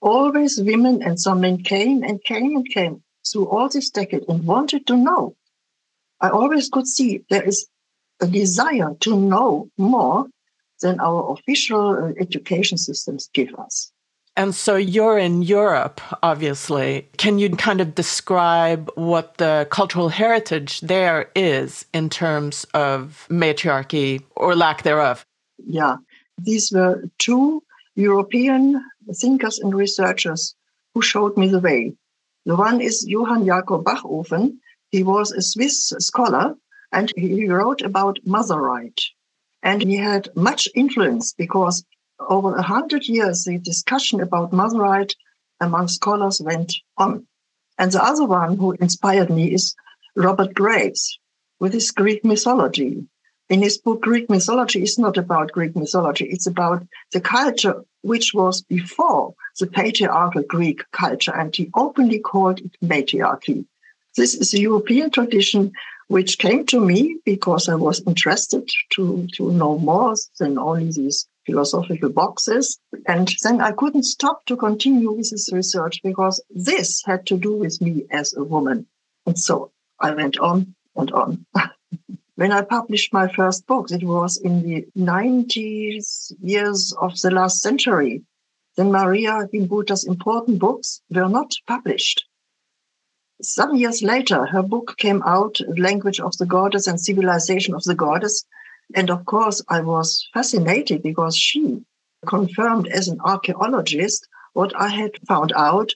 always 0.00 0.60
women 0.60 1.02
and 1.02 1.18
some 1.18 1.40
men 1.40 1.62
came 1.62 2.02
and 2.02 2.22
came 2.22 2.56
and 2.56 2.68
came 2.68 3.02
through 3.26 3.48
all 3.48 3.68
this 3.68 3.90
decade 3.90 4.24
and 4.28 4.44
wanted 4.44 4.86
to 4.86 4.96
know. 4.96 5.36
I 6.20 6.30
always 6.30 6.68
could 6.68 6.86
see 6.86 7.24
there 7.28 7.42
is 7.42 7.68
a 8.20 8.26
desire 8.26 8.94
to 9.00 9.18
know 9.18 9.70
more 9.76 10.26
than 10.80 11.00
our 11.00 11.32
official 11.32 11.90
uh, 11.90 12.12
education 12.20 12.78
systems 12.78 13.30
give 13.32 13.54
us. 13.54 13.92
And 14.36 14.54
so 14.54 14.76
you're 14.76 15.16
in 15.16 15.42
Europe, 15.42 16.00
obviously. 16.22 17.08
Can 17.16 17.38
you 17.38 17.48
kind 17.56 17.80
of 17.80 17.94
describe 17.94 18.90
what 18.94 19.38
the 19.38 19.66
cultural 19.70 20.10
heritage 20.10 20.80
there 20.82 21.30
is 21.34 21.86
in 21.94 22.10
terms 22.10 22.64
of 22.74 23.26
matriarchy 23.30 24.20
or 24.36 24.54
lack 24.54 24.82
thereof? 24.82 25.24
Yeah, 25.66 25.96
these 26.36 26.70
were 26.70 27.08
two 27.18 27.62
European 27.94 28.84
thinkers 29.14 29.58
and 29.58 29.74
researchers 29.74 30.54
who 30.92 31.00
showed 31.00 31.36
me 31.38 31.48
the 31.48 31.60
way. 31.60 31.94
The 32.44 32.56
one 32.56 32.82
is 32.82 33.06
Johann 33.08 33.46
Jakob 33.46 33.84
Bachofen. 33.84 34.58
He 34.90 35.02
was 35.02 35.32
a 35.32 35.40
Swiss 35.40 35.92
scholar 35.98 36.54
and 36.92 37.10
he 37.16 37.48
wrote 37.48 37.80
about 37.80 38.18
mother 38.26 38.60
right. 38.60 39.00
And 39.62 39.82
he 39.82 39.96
had 39.96 40.28
much 40.36 40.68
influence 40.74 41.32
because 41.32 41.84
over 42.20 42.54
a 42.54 42.62
hundred 42.62 43.06
years, 43.06 43.44
the 43.44 43.58
discussion 43.58 44.20
about 44.20 44.52
mother 44.52 44.78
right 44.78 45.14
among 45.60 45.88
scholars 45.88 46.40
went 46.40 46.74
on. 46.96 47.26
And 47.78 47.92
the 47.92 48.02
other 48.02 48.24
one 48.24 48.56
who 48.56 48.72
inspired 48.72 49.30
me 49.30 49.52
is 49.52 49.74
Robert 50.16 50.54
Graves 50.54 51.18
with 51.60 51.72
his 51.72 51.90
Greek 51.90 52.24
mythology. 52.24 53.06
In 53.48 53.62
his 53.62 53.78
book, 53.78 54.02
Greek 54.02 54.28
mythology 54.28 54.82
is 54.82 54.98
not 54.98 55.16
about 55.16 55.52
Greek 55.52 55.76
mythology. 55.76 56.24
It's 56.24 56.46
about 56.46 56.84
the 57.12 57.20
culture 57.20 57.84
which 58.02 58.32
was 58.34 58.62
before 58.62 59.34
the 59.60 59.66
patriarchal 59.66 60.42
Greek 60.42 60.82
culture. 60.92 61.34
And 61.34 61.54
he 61.54 61.70
openly 61.74 62.18
called 62.18 62.60
it 62.60 62.76
matriarchy. 62.82 63.66
This 64.16 64.34
is 64.34 64.52
a 64.54 64.60
European 64.60 65.10
tradition 65.10 65.72
which 66.08 66.38
came 66.38 66.64
to 66.66 66.80
me 66.80 67.18
because 67.24 67.68
I 67.68 67.74
was 67.74 68.02
interested 68.06 68.68
to, 68.94 69.26
to 69.34 69.52
know 69.52 69.78
more 69.78 70.14
than 70.38 70.58
only 70.58 70.90
these 70.90 71.26
philosophical 71.46 72.10
boxes. 72.10 72.78
And 73.06 73.32
then 73.42 73.60
I 73.60 73.72
couldn't 73.72 74.02
stop 74.02 74.44
to 74.46 74.56
continue 74.56 75.12
with 75.12 75.30
this 75.30 75.52
research 75.52 76.00
because 76.02 76.42
this 76.50 77.02
had 77.06 77.24
to 77.26 77.38
do 77.38 77.56
with 77.56 77.80
me 77.80 78.04
as 78.10 78.34
a 78.34 78.44
woman. 78.44 78.86
And 79.24 79.38
so 79.38 79.72
I 80.00 80.12
went 80.12 80.38
on 80.38 80.74
and 80.96 81.10
on. 81.12 81.46
when 82.34 82.52
I 82.52 82.62
published 82.62 83.12
my 83.12 83.28
first 83.32 83.66
book, 83.66 83.90
it 83.90 84.04
was 84.04 84.36
in 84.36 84.62
the 84.62 84.86
90s 84.96 86.32
years 86.40 86.94
of 87.00 87.18
the 87.20 87.30
last 87.30 87.60
century. 87.60 88.22
Then 88.76 88.92
Maria 88.92 89.48
Gimbutas' 89.52 90.06
important 90.06 90.58
books 90.58 91.00
were 91.10 91.28
not 91.28 91.54
published. 91.66 92.26
Some 93.42 93.76
years 93.76 94.02
later, 94.02 94.46
her 94.46 94.62
book 94.62 94.96
came 94.98 95.22
out, 95.22 95.60
Language 95.76 96.20
of 96.20 96.36
the 96.38 96.46
Goddess 96.46 96.86
and 96.86 97.00
Civilization 97.00 97.74
of 97.74 97.84
the 97.84 97.94
Goddess. 97.94 98.44
And 98.94 99.10
of 99.10 99.24
course, 99.24 99.62
I 99.68 99.80
was 99.80 100.28
fascinated 100.32 101.02
because 101.02 101.36
she 101.36 101.82
confirmed 102.26 102.88
as 102.88 103.08
an 103.08 103.20
archaeologist 103.20 104.26
what 104.52 104.74
I 104.76 104.88
had 104.88 105.12
found 105.26 105.52
out 105.56 105.92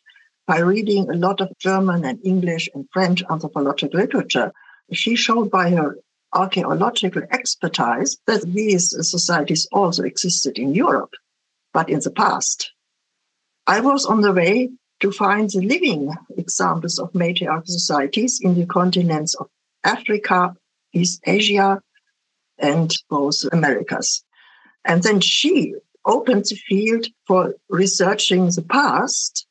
by 0.46 0.58
reading 0.58 1.08
a 1.08 1.14
lot 1.14 1.40
of 1.40 1.56
German 1.58 2.04
and 2.04 2.18
English 2.24 2.68
and 2.74 2.88
French 2.92 3.22
anthropological 3.30 4.00
literature. 4.00 4.52
She 4.92 5.14
showed 5.14 5.50
by 5.50 5.70
her 5.70 5.96
archaeological 6.32 7.22
expertise 7.30 8.18
that 8.26 8.42
these 8.42 8.90
societies 9.08 9.68
also 9.72 10.02
existed 10.02 10.58
in 10.58 10.74
Europe, 10.74 11.12
but 11.72 11.88
in 11.88 12.00
the 12.00 12.10
past. 12.10 12.72
I 13.66 13.80
was 13.80 14.04
on 14.04 14.20
the 14.20 14.32
way 14.32 14.70
to 15.00 15.12
find 15.12 15.48
the 15.48 15.60
living 15.60 16.12
examples 16.36 16.98
of 16.98 17.14
matriarchal 17.14 17.66
societies 17.66 18.40
in 18.42 18.54
the 18.58 18.66
continents 18.66 19.34
of 19.36 19.48
Africa, 19.84 20.54
East 20.92 21.20
Asia, 21.24 21.80
and 22.60 22.94
both 23.08 23.44
Americas. 23.52 24.24
And 24.84 25.02
then 25.02 25.20
she 25.20 25.74
opened 26.04 26.44
the 26.44 26.56
field 26.68 27.06
for 27.26 27.54
researching 27.68 28.46
the 28.46 28.62
past 28.62 29.46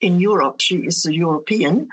in 0.00 0.20
Europe. 0.20 0.60
She 0.60 0.86
is 0.86 1.04
a 1.06 1.14
European 1.14 1.88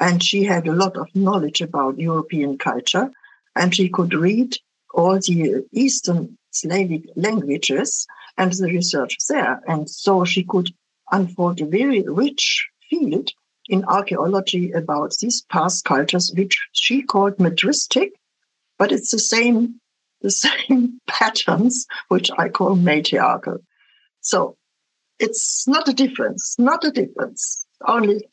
and 0.00 0.22
she 0.22 0.44
had 0.44 0.66
a 0.66 0.72
lot 0.72 0.96
of 0.96 1.14
knowledge 1.14 1.60
about 1.60 1.98
European 1.98 2.58
culture 2.58 3.10
and 3.56 3.74
she 3.74 3.88
could 3.88 4.14
read 4.14 4.56
all 4.92 5.16
the 5.16 5.66
Eastern 5.72 6.36
Slavic 6.50 7.04
languages 7.16 8.06
and 8.36 8.52
the 8.52 8.66
research 8.66 9.16
there. 9.28 9.60
And 9.66 9.88
so 9.88 10.24
she 10.24 10.44
could 10.44 10.70
unfold 11.10 11.60
a 11.60 11.66
very 11.66 12.02
rich 12.02 12.68
field 12.88 13.30
in 13.68 13.84
archaeology 13.84 14.72
about 14.72 15.14
these 15.20 15.42
past 15.50 15.84
cultures, 15.84 16.32
which 16.36 16.58
she 16.72 17.02
called 17.02 17.36
matristic, 17.38 18.10
but 18.78 18.92
it's 18.92 19.10
the 19.10 19.18
same, 19.18 19.80
the 20.24 20.30
same 20.30 21.00
patterns, 21.06 21.86
which 22.08 22.30
I 22.36 22.48
call 22.48 22.74
matriarchal. 22.74 23.58
So 24.20 24.56
it's 25.20 25.68
not 25.68 25.86
a 25.86 25.92
difference, 25.92 26.56
not 26.58 26.82
a 26.82 26.90
difference. 26.90 27.66
Only 27.86 28.26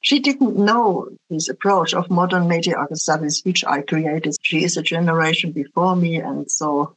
she 0.00 0.20
didn't 0.20 0.56
know 0.56 1.08
this 1.30 1.48
approach 1.48 1.94
of 1.94 2.10
modern 2.10 2.46
matriarchal 2.46 2.96
studies, 2.96 3.42
which 3.44 3.64
I 3.64 3.80
created. 3.80 4.36
She 4.42 4.62
is 4.62 4.76
a 4.76 4.82
generation 4.82 5.50
before 5.50 5.96
me, 5.96 6.16
and 6.16 6.48
so 6.48 6.94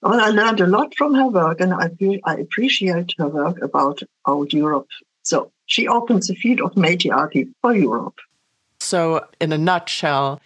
well, 0.00 0.20
I 0.20 0.30
learned 0.30 0.60
a 0.60 0.66
lot 0.66 0.94
from 0.96 1.14
her 1.14 1.28
work, 1.28 1.60
and 1.60 1.72
I, 1.72 1.88
feel 1.90 2.18
I 2.24 2.34
appreciate 2.34 3.14
her 3.18 3.28
work 3.28 3.62
about 3.62 4.00
old 4.26 4.52
Europe. 4.52 4.88
So 5.22 5.52
she 5.66 5.86
opens 5.86 6.26
the 6.26 6.34
field 6.34 6.60
of 6.60 6.76
matriarchy 6.76 7.48
for 7.60 7.72
Europe. 7.72 8.18
So, 8.80 9.24
in 9.40 9.52
a 9.52 9.58
nutshell, 9.58 10.40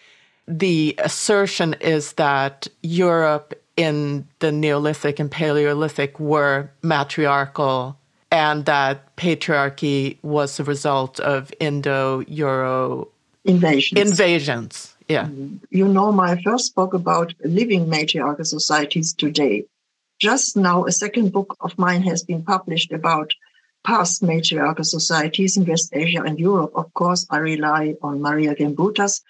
the 0.46 0.94
assertion 0.98 1.74
is 1.80 2.14
that 2.14 2.68
Europe 2.82 3.54
in 3.76 4.26
the 4.38 4.50
Neolithic 4.52 5.18
and 5.18 5.30
Paleolithic 5.30 6.18
were 6.18 6.70
matriarchal 6.82 7.98
and 8.30 8.64
that 8.64 9.14
patriarchy 9.16 10.18
was 10.22 10.58
a 10.58 10.64
result 10.64 11.20
of 11.20 11.52
Indo 11.60 12.20
Euro 12.26 13.08
invasions. 13.44 14.10
invasions. 14.10 14.96
Yeah. 15.08 15.28
You 15.70 15.86
know, 15.86 16.10
my 16.10 16.40
first 16.42 16.74
book 16.74 16.92
about 16.92 17.32
living 17.44 17.88
matriarchal 17.88 18.44
societies 18.44 19.12
today. 19.12 19.64
Just 20.18 20.56
now, 20.56 20.84
a 20.84 20.92
second 20.92 21.32
book 21.32 21.56
of 21.60 21.78
mine 21.78 22.02
has 22.02 22.24
been 22.24 22.42
published 22.42 22.90
about 22.90 23.32
past 23.84 24.22
matriarchal 24.22 24.84
societies 24.84 25.56
in 25.56 25.64
West 25.64 25.90
Asia 25.92 26.22
and 26.22 26.38
Europe. 26.38 26.72
Of 26.74 26.92
course, 26.94 27.26
I 27.30 27.38
rely 27.38 27.94
on 28.02 28.20
Maria 28.20 28.54
Gimbutas, 28.56 29.20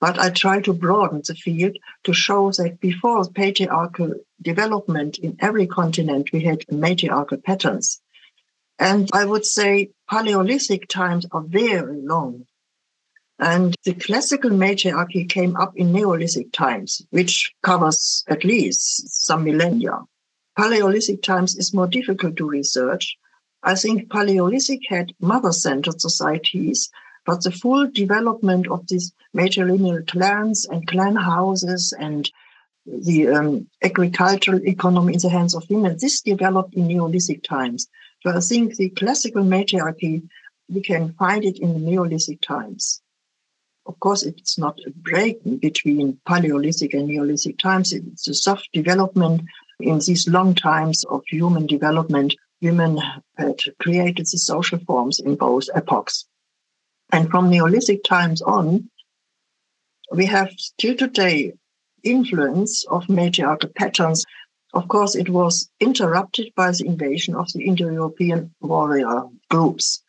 but 0.00 0.18
I 0.18 0.30
try 0.30 0.60
to 0.62 0.72
broaden 0.72 1.22
the 1.26 1.34
field 1.34 1.76
to 2.04 2.12
show 2.12 2.50
that 2.52 2.80
before 2.80 3.24
patriarchal 3.30 4.14
development 4.42 5.18
in 5.18 5.36
every 5.40 5.66
continent, 5.66 6.30
we 6.32 6.40
had 6.44 6.64
matriarchal 6.70 7.38
patterns. 7.38 8.00
And 8.78 9.08
I 9.12 9.24
would 9.24 9.46
say 9.46 9.90
Paleolithic 10.08 10.88
times 10.88 11.26
are 11.32 11.42
very 11.42 12.00
long 12.02 12.46
And 13.38 13.74
the 13.84 13.94
classical 13.94 14.50
matriarchy 14.50 15.28
came 15.28 15.56
up 15.56 15.72
in 15.76 15.92
Neolithic 15.92 16.52
times, 16.52 17.02
which 17.10 17.52
covers 17.62 18.24
at 18.28 18.44
least 18.44 19.24
some 19.26 19.44
millennia. 19.44 19.98
Paleolithic 20.56 21.22
times 21.22 21.54
is 21.56 21.74
more 21.74 21.86
difficult 21.86 22.36
to 22.36 22.48
research. 22.48 23.16
I 23.62 23.74
think 23.74 24.10
Paleolithic 24.10 24.80
had 24.88 25.12
mother 25.20 25.52
centered 25.52 26.00
societies, 26.00 26.90
but 27.26 27.42
the 27.42 27.50
full 27.50 27.88
development 27.88 28.68
of 28.68 28.86
these 28.86 29.12
matrilineal 29.34 30.06
clans 30.06 30.64
and 30.64 30.86
clan 30.86 31.16
houses 31.16 31.92
and 31.98 32.30
the 32.86 33.28
um, 33.28 33.66
agricultural 33.82 34.60
economy 34.64 35.14
in 35.14 35.20
the 35.20 35.28
hands 35.28 35.54
of 35.54 35.68
women, 35.68 35.96
this 36.00 36.20
developed 36.20 36.74
in 36.74 36.86
Neolithic 36.86 37.42
times. 37.42 37.88
So 38.22 38.30
I 38.30 38.40
think 38.40 38.76
the 38.76 38.90
classical 38.90 39.42
matriarchy, 39.42 40.22
we 40.68 40.82
can 40.82 41.12
find 41.14 41.44
it 41.44 41.58
in 41.58 41.72
the 41.72 41.80
Neolithic 41.80 42.40
times. 42.42 43.02
Of 43.86 43.98
course, 44.00 44.22
it's 44.22 44.56
not 44.58 44.78
a 44.86 44.90
break 44.90 45.38
between 45.60 46.18
Paleolithic 46.26 46.94
and 46.94 47.08
Neolithic 47.08 47.58
times. 47.58 47.92
It's 47.92 48.28
a 48.28 48.34
soft 48.34 48.68
development 48.72 49.42
in 49.80 49.98
these 49.98 50.28
long 50.28 50.54
times 50.54 51.04
of 51.04 51.22
human 51.26 51.66
development. 51.66 52.34
Women 52.62 52.98
had 53.36 53.60
created 53.80 54.26
the 54.26 54.38
social 54.38 54.78
forms 54.78 55.20
in 55.20 55.36
both 55.36 55.64
epochs. 55.74 56.26
And 57.10 57.30
from 57.30 57.50
Neolithic 57.50 58.02
times 58.04 58.42
on, 58.42 58.90
we 60.12 60.26
have 60.26 60.50
still 60.56 60.96
today 60.96 61.52
influence 62.02 62.84
of 62.86 63.08
matriarchal 63.08 63.70
patterns. 63.76 64.24
Of 64.74 64.88
course, 64.88 65.14
it 65.14 65.28
was 65.28 65.70
interrupted 65.80 66.52
by 66.56 66.70
the 66.72 66.84
invasion 66.86 67.34
of 67.34 67.52
the 67.52 67.64
Indo-European 67.64 68.54
warrior 68.60 69.22
groups. 69.50 70.02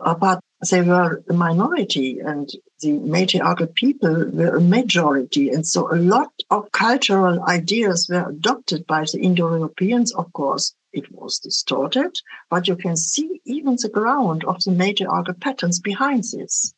Uh, 0.00 0.14
but 0.14 0.40
they 0.70 0.82
were 0.82 1.22
a 1.28 1.32
minority 1.32 2.18
and 2.18 2.50
the 2.80 2.92
matriarchal 2.92 3.68
people 3.68 4.28
were 4.32 4.56
a 4.56 4.60
majority. 4.60 5.50
And 5.50 5.66
so 5.66 5.92
a 5.92 5.96
lot 5.96 6.32
of 6.50 6.72
cultural 6.72 7.42
ideas 7.44 8.08
were 8.10 8.28
adopted 8.28 8.86
by 8.86 9.04
the 9.04 9.20
Indo-Europeans, 9.20 10.12
of 10.14 10.32
course. 10.32 10.74
It 10.92 11.12
was 11.12 11.38
distorted, 11.38 12.18
but 12.50 12.66
you 12.66 12.74
can 12.74 12.96
see 12.96 13.40
even 13.44 13.76
the 13.80 13.90
ground 13.90 14.42
of 14.44 14.62
the 14.64 14.72
matriarchal 14.72 15.34
patterns 15.34 15.78
behind 15.80 16.24
this. 16.24 16.74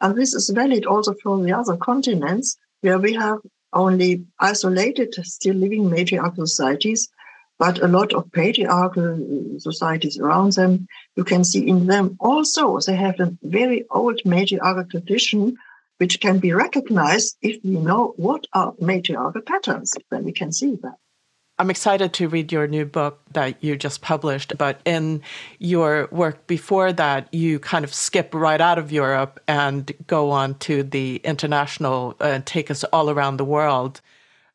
And 0.00 0.14
this 0.14 0.34
is 0.34 0.50
valid 0.50 0.84
also 0.84 1.14
for 1.22 1.42
the 1.42 1.52
other 1.52 1.76
continents 1.76 2.56
where 2.82 2.98
we 2.98 3.14
have 3.14 3.38
only 3.72 4.26
isolated, 4.38 5.14
still 5.22 5.56
living 5.56 5.90
matriarchal 5.90 6.46
societies 6.46 7.08
but 7.58 7.82
a 7.82 7.88
lot 7.88 8.12
of 8.12 8.30
patriarchal 8.32 9.58
societies 9.58 10.18
around 10.18 10.52
them, 10.52 10.86
you 11.16 11.24
can 11.24 11.44
see 11.44 11.66
in 11.66 11.86
them 11.86 12.16
also 12.20 12.78
they 12.80 12.96
have 12.96 13.18
a 13.20 13.34
very 13.42 13.84
old 13.90 14.20
matriarchal 14.24 14.84
tradition 14.84 15.56
which 15.98 16.20
can 16.20 16.38
be 16.38 16.52
recognized 16.52 17.38
if 17.40 17.62
we 17.64 17.70
know 17.70 18.12
what 18.16 18.46
are 18.52 18.74
matriarchal 18.80 19.40
patterns, 19.40 19.94
then 20.10 20.24
we 20.24 20.32
can 20.32 20.52
see 20.52 20.76
that. 20.82 20.96
I'm 21.58 21.70
excited 21.70 22.12
to 22.14 22.28
read 22.28 22.52
your 22.52 22.66
new 22.66 22.84
book 22.84 23.22
that 23.32 23.64
you 23.64 23.76
just 23.76 24.02
published, 24.02 24.58
but 24.58 24.78
in 24.84 25.22
your 25.58 26.06
work 26.12 26.46
before 26.46 26.92
that, 26.92 27.32
you 27.32 27.58
kind 27.58 27.82
of 27.82 27.94
skip 27.94 28.34
right 28.34 28.60
out 28.60 28.76
of 28.76 28.92
Europe 28.92 29.40
and 29.48 29.90
go 30.06 30.30
on 30.30 30.56
to 30.58 30.82
the 30.82 31.16
international, 31.24 32.14
uh, 32.20 32.40
take 32.44 32.70
us 32.70 32.84
all 32.84 33.08
around 33.08 33.38
the 33.38 33.44
world 33.44 34.02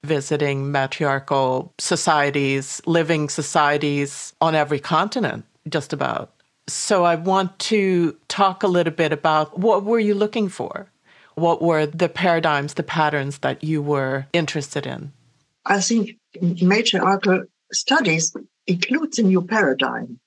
visiting 0.03 0.71
matriarchal 0.71 1.73
societies, 1.77 2.81
living 2.85 3.29
societies 3.29 4.33
on 4.41 4.55
every 4.55 4.79
continent, 4.79 5.45
just 5.69 5.93
about. 5.93 6.33
So 6.67 7.03
I 7.03 7.15
want 7.15 7.57
to 7.59 8.17
talk 8.27 8.63
a 8.63 8.67
little 8.67 8.93
bit 8.93 9.11
about 9.11 9.59
what 9.59 9.83
were 9.83 9.99
you 9.99 10.15
looking 10.15 10.49
for? 10.49 10.91
What 11.35 11.61
were 11.61 11.85
the 11.85 12.09
paradigms, 12.09 12.73
the 12.73 12.83
patterns 12.83 13.39
that 13.39 13.63
you 13.63 13.81
were 13.81 14.27
interested 14.33 14.85
in? 14.85 15.11
I 15.65 15.79
think 15.79 16.17
matriarchal 16.41 17.43
studies 17.71 18.35
includes 18.67 19.19
a 19.19 19.23
new 19.23 19.41
paradigm. 19.41 20.19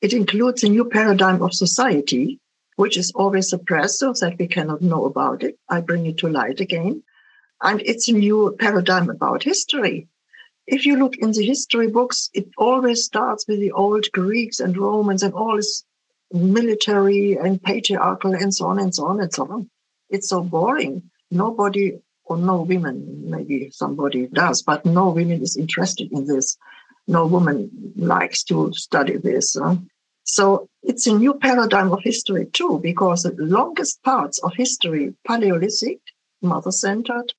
It 0.00 0.12
includes 0.12 0.64
a 0.64 0.68
new 0.68 0.84
paradigm 0.84 1.42
of 1.42 1.52
society, 1.52 2.38
which 2.76 2.96
is 2.96 3.12
always 3.14 3.50
suppressed 3.50 3.98
so 3.98 4.12
that 4.20 4.38
we 4.38 4.46
cannot 4.46 4.80
know 4.80 5.04
about 5.04 5.42
it. 5.42 5.58
I 5.68 5.80
bring 5.82 6.06
it 6.06 6.18
to 6.18 6.28
light 6.28 6.60
again. 6.60 7.02
And 7.62 7.80
it's 7.82 8.08
a 8.08 8.12
new 8.12 8.56
paradigm 8.58 9.10
about 9.10 9.42
history. 9.42 10.08
If 10.66 10.86
you 10.86 10.96
look 10.96 11.16
in 11.16 11.32
the 11.32 11.44
history 11.44 11.88
books, 11.88 12.30
it 12.32 12.48
always 12.56 13.04
starts 13.04 13.46
with 13.46 13.60
the 13.60 13.72
old 13.72 14.06
Greeks 14.12 14.60
and 14.60 14.76
Romans 14.76 15.22
and 15.22 15.34
all 15.34 15.56
this 15.56 15.84
military 16.32 17.36
and 17.36 17.62
patriarchal 17.62 18.34
and 18.34 18.54
so 18.54 18.66
on 18.66 18.78
and 18.78 18.94
so 18.94 19.06
on 19.06 19.20
and 19.20 19.32
so 19.32 19.46
on. 19.50 19.70
It's 20.08 20.28
so 20.28 20.42
boring. 20.42 21.10
Nobody 21.30 22.00
or 22.24 22.36
no 22.36 22.62
women, 22.62 23.28
maybe 23.28 23.70
somebody 23.72 24.28
does, 24.28 24.62
but 24.62 24.86
no 24.86 25.10
women 25.10 25.42
is 25.42 25.56
interested 25.56 26.12
in 26.12 26.26
this. 26.26 26.56
No 27.08 27.26
woman 27.26 27.70
likes 27.96 28.44
to 28.44 28.72
study 28.72 29.16
this. 29.16 29.56
Huh? 29.60 29.76
So 30.22 30.68
it's 30.84 31.08
a 31.08 31.18
new 31.18 31.34
paradigm 31.34 31.92
of 31.92 32.00
history 32.04 32.46
too, 32.46 32.78
because 32.80 33.24
the 33.24 33.34
longest 33.38 34.00
parts 34.04 34.38
of 34.44 34.52
history, 34.54 35.14
Paleolithic, 35.26 35.98
mother 36.40 36.70
centered, 36.70 37.32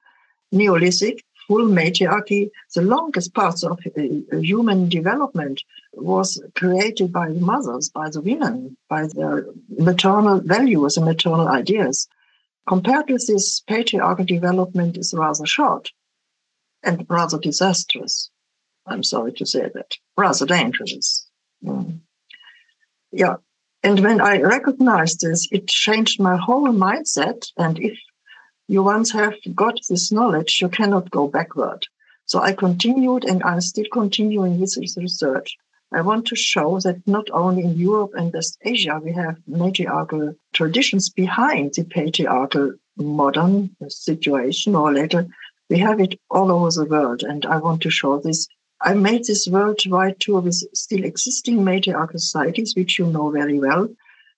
Neolithic, 0.51 1.23
full 1.47 1.67
matriarchy, 1.67 2.49
the 2.75 2.81
longest 2.81 3.33
parts 3.33 3.63
of 3.63 3.79
uh, 3.97 4.37
human 4.37 4.89
development 4.89 5.63
was 5.93 6.41
created 6.55 7.11
by 7.11 7.27
the 7.29 7.39
mothers, 7.39 7.89
by 7.89 8.09
the 8.09 8.21
women, 8.21 8.77
by 8.89 9.07
their 9.13 9.45
maternal 9.77 10.39
values 10.39 10.97
and 10.97 11.05
maternal 11.05 11.47
ideas. 11.47 12.07
Compared 12.67 13.09
with 13.09 13.27
this, 13.27 13.61
patriarchal 13.61 14.25
development 14.25 14.97
is 14.97 15.13
rather 15.13 15.45
short 15.45 15.89
and 16.83 17.05
rather 17.09 17.37
disastrous. 17.37 18.29
I'm 18.87 19.03
sorry 19.03 19.33
to 19.33 19.45
say 19.45 19.69
that, 19.73 19.91
rather 20.17 20.45
dangerous. 20.45 21.27
Mm. 21.63 21.99
Yeah. 23.11 23.35
And 23.83 23.99
when 23.99 24.21
I 24.21 24.41
recognized 24.41 25.21
this, 25.21 25.47
it 25.51 25.67
changed 25.67 26.19
my 26.19 26.37
whole 26.37 26.67
mindset. 26.69 27.47
And 27.57 27.79
if 27.79 27.97
you 28.71 28.81
once 28.81 29.11
have 29.11 29.35
got 29.53 29.77
this 29.89 30.13
knowledge, 30.13 30.61
you 30.61 30.69
cannot 30.69 31.11
go 31.11 31.27
backward. 31.27 31.85
So 32.25 32.39
I 32.39 32.53
continued 32.53 33.25
and 33.25 33.43
I'm 33.43 33.59
still 33.59 33.89
continuing 33.91 34.61
with 34.61 34.73
this 34.75 34.95
research. 34.95 35.57
I 35.91 35.99
want 35.99 36.25
to 36.27 36.37
show 36.37 36.79
that 36.79 37.05
not 37.05 37.29
only 37.31 37.63
in 37.63 37.75
Europe 37.75 38.11
and 38.13 38.31
West 38.31 38.57
Asia 38.63 38.97
we 39.03 39.11
have 39.11 39.35
matriarchal 39.45 40.35
traditions 40.53 41.09
behind 41.09 41.73
the 41.73 41.83
patriarchal 41.83 42.75
modern 42.95 43.75
situation 43.89 44.73
or 44.73 44.93
later, 44.93 45.27
we 45.69 45.77
have 45.79 45.99
it 45.99 46.17
all 46.29 46.49
over 46.49 46.71
the 46.71 46.85
world. 46.85 47.23
And 47.23 47.45
I 47.45 47.57
want 47.57 47.81
to 47.81 47.89
show 47.89 48.21
this. 48.21 48.47
I 48.81 48.93
made 48.93 49.25
this 49.25 49.49
worldwide 49.51 50.21
tour 50.21 50.39
with 50.39 50.63
still 50.73 51.03
existing 51.03 51.65
matriarchal 51.65 52.19
societies, 52.19 52.73
which 52.77 52.97
you 52.97 53.07
know 53.07 53.31
very 53.31 53.59
well. 53.59 53.89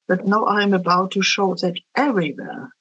But 0.08 0.26
now 0.26 0.48
I'm 0.48 0.74
about 0.74 1.12
to 1.12 1.22
show 1.22 1.54
that 1.62 1.80
everywhere 1.96 2.72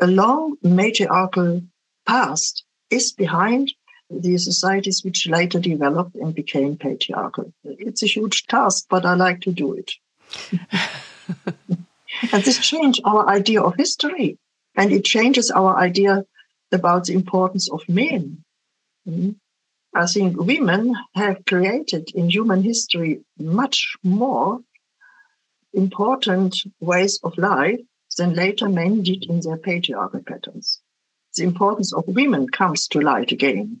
a 0.00 0.06
long 0.06 0.56
matriarchal 0.62 1.62
past 2.06 2.64
is 2.90 3.12
behind 3.12 3.72
the 4.10 4.38
societies 4.38 5.02
which 5.04 5.28
later 5.28 5.58
developed 5.58 6.14
and 6.14 6.34
became 6.34 6.76
patriarchal. 6.76 7.52
It's 7.64 8.02
a 8.02 8.06
huge 8.06 8.46
task, 8.46 8.86
but 8.88 9.04
I 9.04 9.14
like 9.14 9.40
to 9.42 9.52
do 9.52 9.74
it. 9.74 9.92
and 12.32 12.42
this 12.42 12.58
changed 12.58 13.02
our 13.04 13.28
idea 13.28 13.60
of 13.62 13.76
history, 13.76 14.38
and 14.74 14.92
it 14.92 15.04
changes 15.04 15.50
our 15.50 15.76
idea 15.76 16.24
about 16.72 17.04
the 17.04 17.14
importance 17.14 17.70
of 17.70 17.82
men. 17.88 18.44
Mm-hmm. 19.06 19.30
I 19.94 20.06
think 20.06 20.38
women 20.38 20.94
have 21.14 21.44
created 21.46 22.10
in 22.14 22.30
human 22.30 22.62
history 22.62 23.20
much 23.38 23.96
more 24.02 24.60
important 25.72 26.56
ways 26.80 27.18
of 27.22 27.36
life 27.36 27.80
than 28.18 28.34
later 28.34 28.68
men 28.68 29.02
did 29.02 29.24
in 29.24 29.40
their 29.40 29.56
patriarchal 29.56 30.20
patterns. 30.20 30.80
The 31.36 31.44
importance 31.44 31.94
of 31.94 32.04
women 32.06 32.48
comes 32.48 32.86
to 32.88 33.00
light 33.00 33.32
again. 33.32 33.80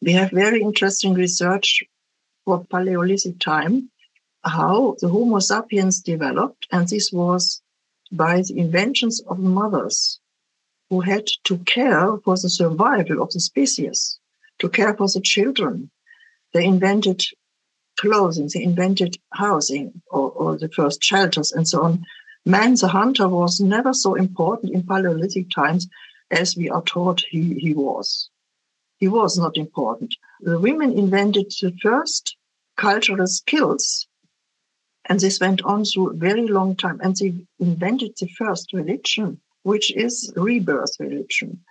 We 0.00 0.12
have 0.12 0.30
very 0.30 0.62
interesting 0.62 1.14
research 1.14 1.82
for 2.44 2.64
Paleolithic 2.64 3.38
time, 3.40 3.90
how 4.44 4.96
the 5.00 5.08
Homo 5.08 5.40
sapiens 5.40 6.00
developed, 6.00 6.66
and 6.70 6.88
this 6.88 7.12
was 7.12 7.60
by 8.12 8.42
the 8.42 8.58
inventions 8.58 9.20
of 9.28 9.38
mothers 9.38 10.20
who 10.88 11.00
had 11.00 11.26
to 11.44 11.58
care 11.58 12.16
for 12.24 12.36
the 12.36 12.48
survival 12.48 13.20
of 13.20 13.30
the 13.32 13.40
species, 13.40 14.18
to 14.60 14.68
care 14.68 14.94
for 14.96 15.08
the 15.08 15.20
children. 15.20 15.90
They 16.54 16.64
invented 16.64 17.22
clothing, 17.98 18.48
they 18.54 18.62
invented 18.62 19.18
housing 19.32 20.00
or, 20.10 20.30
or 20.30 20.56
the 20.56 20.70
first 20.70 21.02
shelters 21.02 21.52
and 21.52 21.68
so 21.68 21.82
on 21.82 22.04
man 22.48 22.74
the 22.74 22.88
hunter 22.88 23.28
was 23.28 23.60
never 23.60 23.94
so 23.94 24.14
important 24.16 24.74
in 24.74 24.82
Paleolithic 24.84 25.50
times 25.50 25.88
as 26.30 26.56
we 26.56 26.70
are 26.70 26.82
taught 26.82 27.22
he, 27.30 27.54
he 27.54 27.74
was. 27.74 28.30
He 28.98 29.08
was 29.08 29.38
not 29.38 29.56
important. 29.56 30.16
The 30.40 30.58
women 30.58 30.92
invented 30.98 31.52
the 31.60 31.72
first 31.82 32.36
cultural 32.76 33.26
skills 33.28 34.08
And 35.08 35.20
this 35.20 35.40
went 35.40 35.62
on 35.62 35.84
through 35.84 36.10
a 36.10 36.14
very 36.14 36.46
long 36.46 36.76
time. 36.76 37.00
And 37.02 37.16
they 37.16 37.34
invented 37.58 38.12
the 38.20 38.28
first 38.28 38.72
religion, 38.72 39.40
which 39.62 39.94
is 39.96 40.32
rebirth 40.36 41.00
religion. 41.00 41.64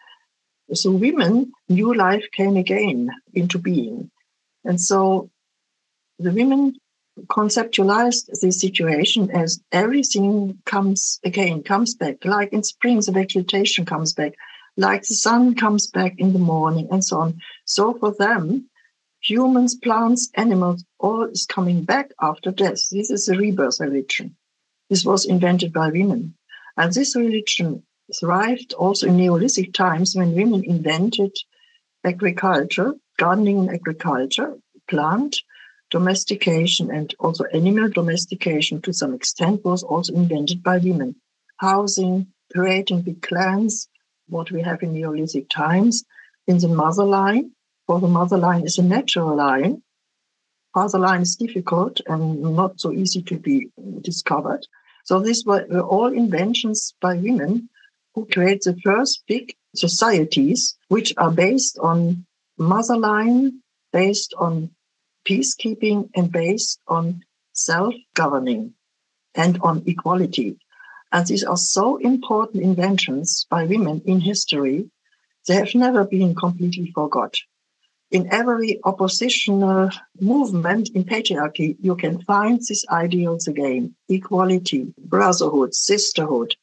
So 0.74 0.92
women, 0.92 1.54
new 1.70 1.94
life 1.94 2.26
came 2.34 2.58
again 2.58 3.12
into 3.34 3.60
being. 3.60 4.12
And 4.66 4.82
so 4.82 5.30
the 6.20 6.32
women 6.32 6.76
conceptualized 7.28 8.30
the 8.42 8.52
situation 8.52 9.32
as 9.32 9.62
everything 9.72 10.58
comes 10.66 11.20
again, 11.24 11.64
comes 11.64 11.96
back. 11.96 12.24
Like 12.24 12.54
in 12.54 12.64
spring, 12.64 13.00
the 13.00 13.12
vegetation 13.12 13.86
comes 13.86 14.14
back, 14.14 14.34
like 14.78 15.02
the 15.02 15.16
sun 15.16 15.56
comes 15.56 15.88
back 15.88 16.16
in 16.18 16.34
the 16.34 16.40
morning, 16.40 16.88
and 16.92 17.04
so 17.04 17.20
on. 17.20 17.40
So 17.66 17.94
for 17.96 18.14
them, 18.14 18.70
humans, 19.22 19.76
plants, 19.76 20.30
animals, 20.36 20.86
all 21.00 21.26
is 21.26 21.46
coming 21.46 21.84
back 21.84 22.12
after 22.22 22.52
death. 22.52 22.90
This 22.92 23.10
is 23.10 23.28
a 23.28 23.38
rebirth 23.38 23.80
religion. 23.80 24.36
This 24.90 25.04
was 25.04 25.26
invented 25.26 25.74
by 25.74 25.90
women. 25.90 26.36
And 26.78 26.94
this 26.94 27.16
religion 27.16 27.84
thrived 28.20 28.74
also 28.74 29.08
in 29.08 29.18
Neolithic 29.18 29.74
times 29.74 30.16
when 30.16 30.36
women 30.36 30.64
invented 30.64 31.36
agriculture, 32.06 32.94
gardening 33.18 33.60
and 33.60 33.70
agriculture, 33.70 34.56
plant 34.88 35.36
domestication 35.90 36.92
and 36.92 37.14
also 37.20 37.46
animal 37.54 37.90
domestication 37.90 38.82
to 38.82 38.94
some 38.94 39.14
extent 39.14 39.64
was 39.64 39.84
also 39.84 40.14
invented 40.14 40.62
by 40.64 40.78
women. 40.78 41.16
Housing, 41.58 42.28
creating 42.52 43.02
big 43.02 43.22
clans, 43.22 43.88
what 44.28 44.52
we 44.52 44.62
have 44.62 44.84
in 44.84 44.94
Neolithic 44.94 45.50
times, 45.50 46.04
in 46.48 46.58
the 46.60 46.68
mother 46.68 47.04
line, 47.04 47.52
for 47.86 48.00
the 48.00 48.08
mother 48.08 48.38
line 48.38 48.64
is 48.64 48.78
a 48.78 48.84
natural 48.84 49.36
line. 49.36 49.82
Father 50.74 51.00
line 51.00 51.22
is 51.22 51.36
difficult 51.36 52.02
and 52.06 52.42
not 52.42 52.80
so 52.80 52.92
easy 52.92 53.22
to 53.24 53.38
be 53.40 53.70
discovered. 54.02 54.68
So 55.06 55.20
these 55.20 55.46
were, 55.46 55.66
were 55.70 55.82
all 55.82 56.14
inventions 56.14 56.94
by 57.02 57.16
women 57.16 57.70
who 58.14 58.28
create 58.28 58.62
the 58.62 58.78
first 58.84 59.24
big 59.28 59.56
societies, 59.76 60.78
which 60.90 61.14
are 61.18 61.32
based 61.32 61.80
on 61.80 62.26
mother 62.58 62.98
line, 62.98 63.62
based 63.94 64.34
on 64.38 64.70
peacekeeping, 65.28 66.10
and 66.16 66.32
based 66.32 66.80
on 66.88 67.24
self-governing 67.54 68.74
and 69.36 69.60
on 69.62 69.84
equality. 69.86 70.58
And 71.12 71.26
these 71.26 71.44
are 71.44 71.58
so 71.58 71.98
important 71.98 72.64
inventions 72.64 73.46
by 73.50 73.66
women 73.66 74.02
in 74.06 74.20
history. 74.22 74.90
They 75.48 75.56
have 75.56 75.76
never 75.76 76.06
been 76.06 76.36
completely 76.36 76.92
forgot 76.94 77.34
in 78.12 78.32
every 78.32 78.80
oppositional 78.86 79.90
movement 80.20 80.90
in 80.96 81.04
patriarchy, 81.04 81.76
you 81.82 81.96
can 81.96 82.22
find 82.22 82.60
these 82.60 82.86
ideals 82.90 83.48
again 83.48 83.94
equality, 84.08 84.94
brotherhood, 84.98 85.74
sisterhood, 85.74 86.56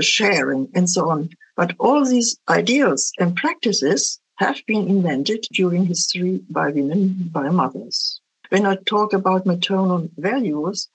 sharing, 0.00 0.68
and 0.74 0.88
so 0.88 1.08
on. 1.08 1.30
But 1.56 1.74
all 1.78 2.04
these 2.04 2.38
ideals 2.48 3.12
and 3.18 3.34
practices 3.34 4.20
have 4.40 4.64
been 4.66 4.88
invented 4.88 5.44
during 5.52 5.84
history 5.84 6.40
by 6.48 6.70
women, 6.70 7.28
by 7.30 7.50
mothers. 7.50 8.22
When 8.48 8.64
I 8.64 8.76
talk 8.86 9.12
about 9.12 9.44
maternal 9.44 10.08
values, 10.16 10.88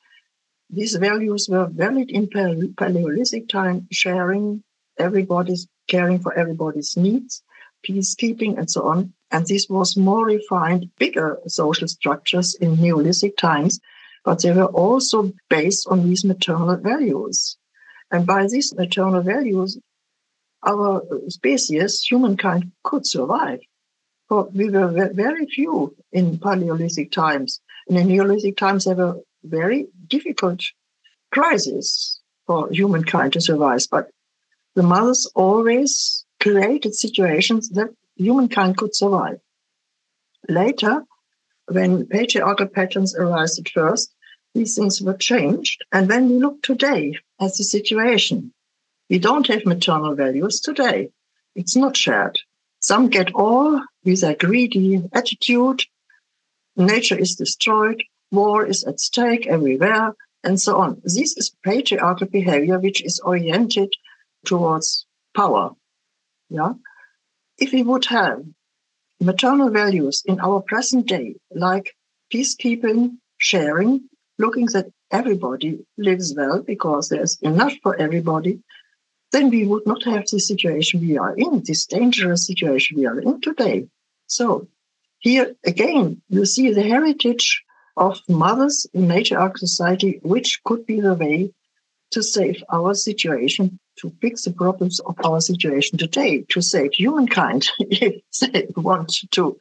these 0.72 0.96
values 0.96 1.48
were 1.48 1.68
valid 1.68 2.10
in 2.10 2.28
Paleolithic 2.28 3.48
time, 3.48 3.88
sharing, 3.92 4.64
everybody's 4.98 5.68
caring 5.88 6.20
for 6.20 6.34
everybody's 6.34 6.98
needs, 6.98 7.44
peacekeeping, 7.88 8.58
and 8.58 8.70
so 8.70 8.88
on. 8.88 9.14
And 9.30 9.46
this 9.46 9.68
was 9.70 9.96
more 9.96 10.26
refined, 10.26 10.90
bigger 10.98 11.38
social 11.48 11.88
structures 11.88 12.56
in 12.56 12.82
Neolithic 12.82 13.38
times, 13.38 13.80
but 14.24 14.42
they 14.42 14.54
were 14.54 14.74
also 14.86 15.32
based 15.52 15.86
on 15.88 16.04
these 16.04 16.26
maternal 16.26 16.78
values. 16.78 17.58
And 18.10 18.26
by 18.26 18.48
these 18.48 18.74
maternal 18.74 19.22
values, 19.22 19.78
our 20.66 21.04
species, 21.30 22.02
humankind, 22.02 22.72
could 22.84 23.06
survive. 23.06 23.60
For 24.28 24.46
we 24.46 24.70
were 24.70 25.12
very 25.14 25.46
few 25.46 25.96
in 26.12 26.40
Paleolithic 26.40 27.12
times. 27.12 27.62
And 27.88 27.98
in 27.98 28.08
Neolithic 28.08 28.58
times, 28.58 28.86
there 28.86 28.96
were 28.96 29.20
very 29.44 29.88
difficult 30.08 30.64
crises 31.32 32.20
for 32.48 32.70
humankind 32.72 33.34
to 33.34 33.42
survive. 33.42 33.82
But 33.92 34.10
the 34.74 34.84
mothers 34.84 35.30
always 35.36 36.26
created 36.42 36.96
situations 36.96 37.70
that 37.70 37.90
humankind 38.16 38.78
could 38.78 38.96
survive. 38.96 39.40
Later, 40.50 41.04
when 41.68 42.06
patriarchal 42.08 42.68
patterns 42.68 43.16
arose 43.16 43.60
at 43.60 43.70
first, 43.70 44.14
these 44.54 44.76
things 44.76 45.02
were 45.02 45.18
changed. 45.18 45.84
And 45.92 46.08
when 46.08 46.30
we 46.30 46.36
look 46.38 46.62
today 46.62 47.18
at 47.40 47.54
the 47.58 47.64
situation, 47.64 48.54
we 49.10 49.20
don't 49.20 49.48
have 49.48 49.66
maternal 49.66 50.16
values 50.16 50.60
today. 50.60 51.10
It's 51.56 51.76
not 51.76 51.98
shared. 51.98 52.40
Some 52.80 53.10
get 53.10 53.34
all 53.34 53.82
with 54.04 54.24
a 54.24 54.36
greedy 54.36 55.04
attitude. 55.14 55.84
Nature 56.76 57.18
is 57.18 57.36
destroyed. 57.36 58.04
War 58.32 58.66
is 58.66 58.84
at 58.84 59.00
stake 59.00 59.48
everywhere, 59.48 60.16
and 60.44 60.60
so 60.60 60.78
on. 60.78 61.02
This 61.04 61.38
is 61.38 61.56
patriarchal 61.64 62.28
behavior, 62.28 62.80
which 62.80 63.04
is 63.04 63.20
oriented 63.20 63.94
towards 64.46 65.06
power. 65.36 65.72
Yeah 66.50 66.74
if 67.58 67.72
we 67.72 67.84
would 67.84 68.06
have 68.06 68.44
maternal 69.20 69.70
values 69.70 70.24
in 70.26 70.40
our 70.40 70.62
present 70.62 71.08
day, 71.08 71.36
like 71.52 71.96
peacekeeping, 72.34 73.18
sharing, 73.38 74.10
looking 74.38 74.66
that 74.68 74.88
everybody 75.12 75.86
lives 75.98 76.34
well 76.36 76.62
because 76.62 77.10
there's 77.10 77.40
enough 77.42 77.74
for 77.82 77.96
everybody, 77.96 78.62
then 79.36 79.50
we 79.50 79.68
would 79.68 79.86
not 79.86 80.04
have 80.04 80.26
the 80.28 80.40
situation 80.40 81.02
we 81.02 81.18
are 81.18 81.36
in, 81.36 81.62
this 81.66 81.86
dangerous 81.86 82.48
situation 82.48 82.98
we 82.98 83.06
are 83.06 83.20
in 83.20 83.42
today. 83.42 83.86
So 84.28 84.68
here 85.20 85.54
again, 85.66 86.22
you 86.30 86.46
see 86.46 86.72
the 86.72 86.84
heritage 86.84 87.64
of 87.98 88.22
mothers 88.30 88.88
in 88.94 89.08
matriarchal 89.08 89.58
society, 89.58 90.20
which 90.24 90.62
could 90.64 90.86
be 90.86 91.02
the 91.02 91.16
way 91.16 91.52
to 92.12 92.24
save 92.24 92.64
our 92.72 92.94
situation 92.94 93.78
to 93.98 94.10
fix 94.22 94.44
the 94.44 94.54
problems 94.54 95.00
of 95.02 95.16
our 95.26 95.42
situation 95.42 95.98
today, 95.98 96.46
to 96.50 96.62
save 96.62 96.94
humankind 96.94 97.68
if 97.80 98.22
they 98.40 98.68
want 98.78 99.14
to 99.32 99.58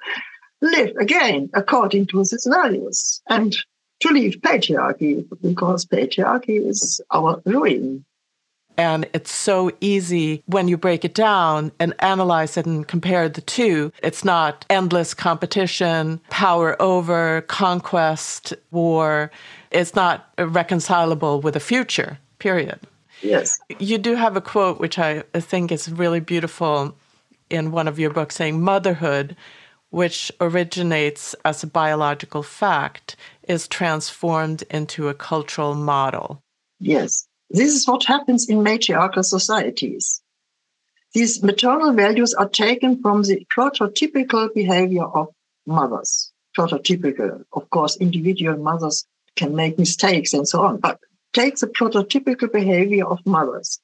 live 0.60 0.96
again 1.00 1.50
according 1.54 2.06
to 2.06 2.18
these 2.18 2.46
values 2.48 3.20
and 3.28 3.56
to 4.00 4.08
leave 4.10 4.36
patriarchy 4.40 5.26
because 5.42 5.84
patriarchy 5.84 6.64
is 6.64 7.00
our 7.10 7.42
ruin. 7.44 8.04
And 8.76 9.08
it's 9.14 9.30
so 9.32 9.70
easy 9.80 10.42
when 10.46 10.66
you 10.66 10.76
break 10.76 11.04
it 11.04 11.14
down 11.14 11.70
and 11.78 11.94
analyze 12.00 12.56
it 12.56 12.66
and 12.66 12.86
compare 12.86 13.28
the 13.28 13.40
two. 13.40 13.92
It's 14.02 14.24
not 14.24 14.66
endless 14.68 15.14
competition, 15.14 16.20
power 16.30 16.80
over, 16.82 17.42
conquest, 17.42 18.52
war. 18.72 19.30
It's 19.70 19.94
not 19.94 20.32
reconcilable 20.38 21.40
with 21.40 21.54
a 21.54 21.60
future, 21.60 22.18
period. 22.38 22.80
Yes. 23.22 23.58
You 23.78 23.98
do 23.98 24.16
have 24.16 24.36
a 24.36 24.40
quote 24.40 24.80
which 24.80 24.98
I 24.98 25.22
think 25.34 25.70
is 25.70 25.90
really 25.90 26.20
beautiful 26.20 26.96
in 27.50 27.70
one 27.70 27.86
of 27.86 27.98
your 27.98 28.10
books 28.10 28.34
saying 28.34 28.60
motherhood, 28.60 29.36
which 29.90 30.32
originates 30.40 31.34
as 31.44 31.62
a 31.62 31.68
biological 31.68 32.42
fact, 32.42 33.14
is 33.46 33.68
transformed 33.68 34.64
into 34.70 35.08
a 35.08 35.14
cultural 35.14 35.74
model. 35.74 36.42
Yes. 36.80 37.28
This 37.54 37.72
is 37.72 37.86
what 37.86 38.02
happens 38.02 38.48
in 38.48 38.64
matriarchal 38.64 39.22
societies. 39.22 40.20
These 41.12 41.40
maternal 41.44 41.92
values 41.92 42.34
are 42.34 42.48
taken 42.48 43.00
from 43.00 43.22
the 43.22 43.46
prototypical 43.56 44.52
behavior 44.52 45.04
of 45.04 45.28
mothers. 45.64 46.32
Prototypical, 46.58 47.44
of 47.52 47.70
course, 47.70 47.96
individual 47.98 48.56
mothers 48.56 49.06
can 49.36 49.54
make 49.54 49.78
mistakes 49.78 50.32
and 50.32 50.48
so 50.48 50.62
on, 50.62 50.80
but 50.80 50.98
take 51.32 51.54
the 51.58 51.68
prototypical 51.68 52.52
behavior 52.52 53.06
of 53.06 53.24
mothers. 53.24 53.78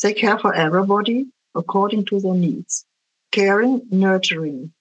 They 0.00 0.12
care 0.14 0.38
for 0.38 0.54
everybody 0.54 1.26
according 1.56 2.04
to 2.04 2.20
their 2.20 2.34
needs. 2.34 2.86
Caring, 3.32 3.82
nurturing, 3.90 4.72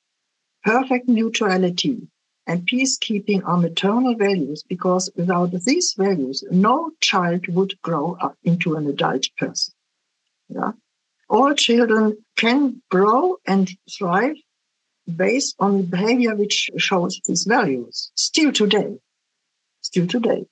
perfect 0.63 1.09
neutrality, 1.09 2.07
and 2.47 2.65
peacekeeping 2.65 3.41
are 3.45 3.57
maternal 3.57 4.15
values 4.15 4.63
because 4.67 5.11
without 5.17 5.51
these 5.51 5.93
values, 5.97 6.43
no 6.49 6.91
child 7.01 7.45
would 7.49 7.79
grow 7.81 8.17
up 8.21 8.37
into 8.43 8.75
an 8.75 8.87
adult 8.87 9.27
person. 9.37 9.73
Yeah? 10.47 10.71
All 11.29 11.53
children 11.53 12.17
can 12.37 12.81
grow 12.89 13.35
and 13.45 13.69
thrive 13.97 14.37
based 15.13 15.55
on 15.59 15.83
behavior 15.83 16.35
which 16.35 16.69
shows 16.77 17.19
these 17.27 17.43
values 17.43 18.11
still 18.15 18.53
today. 18.53 18.97
Still 19.81 20.07
today. 20.07 20.45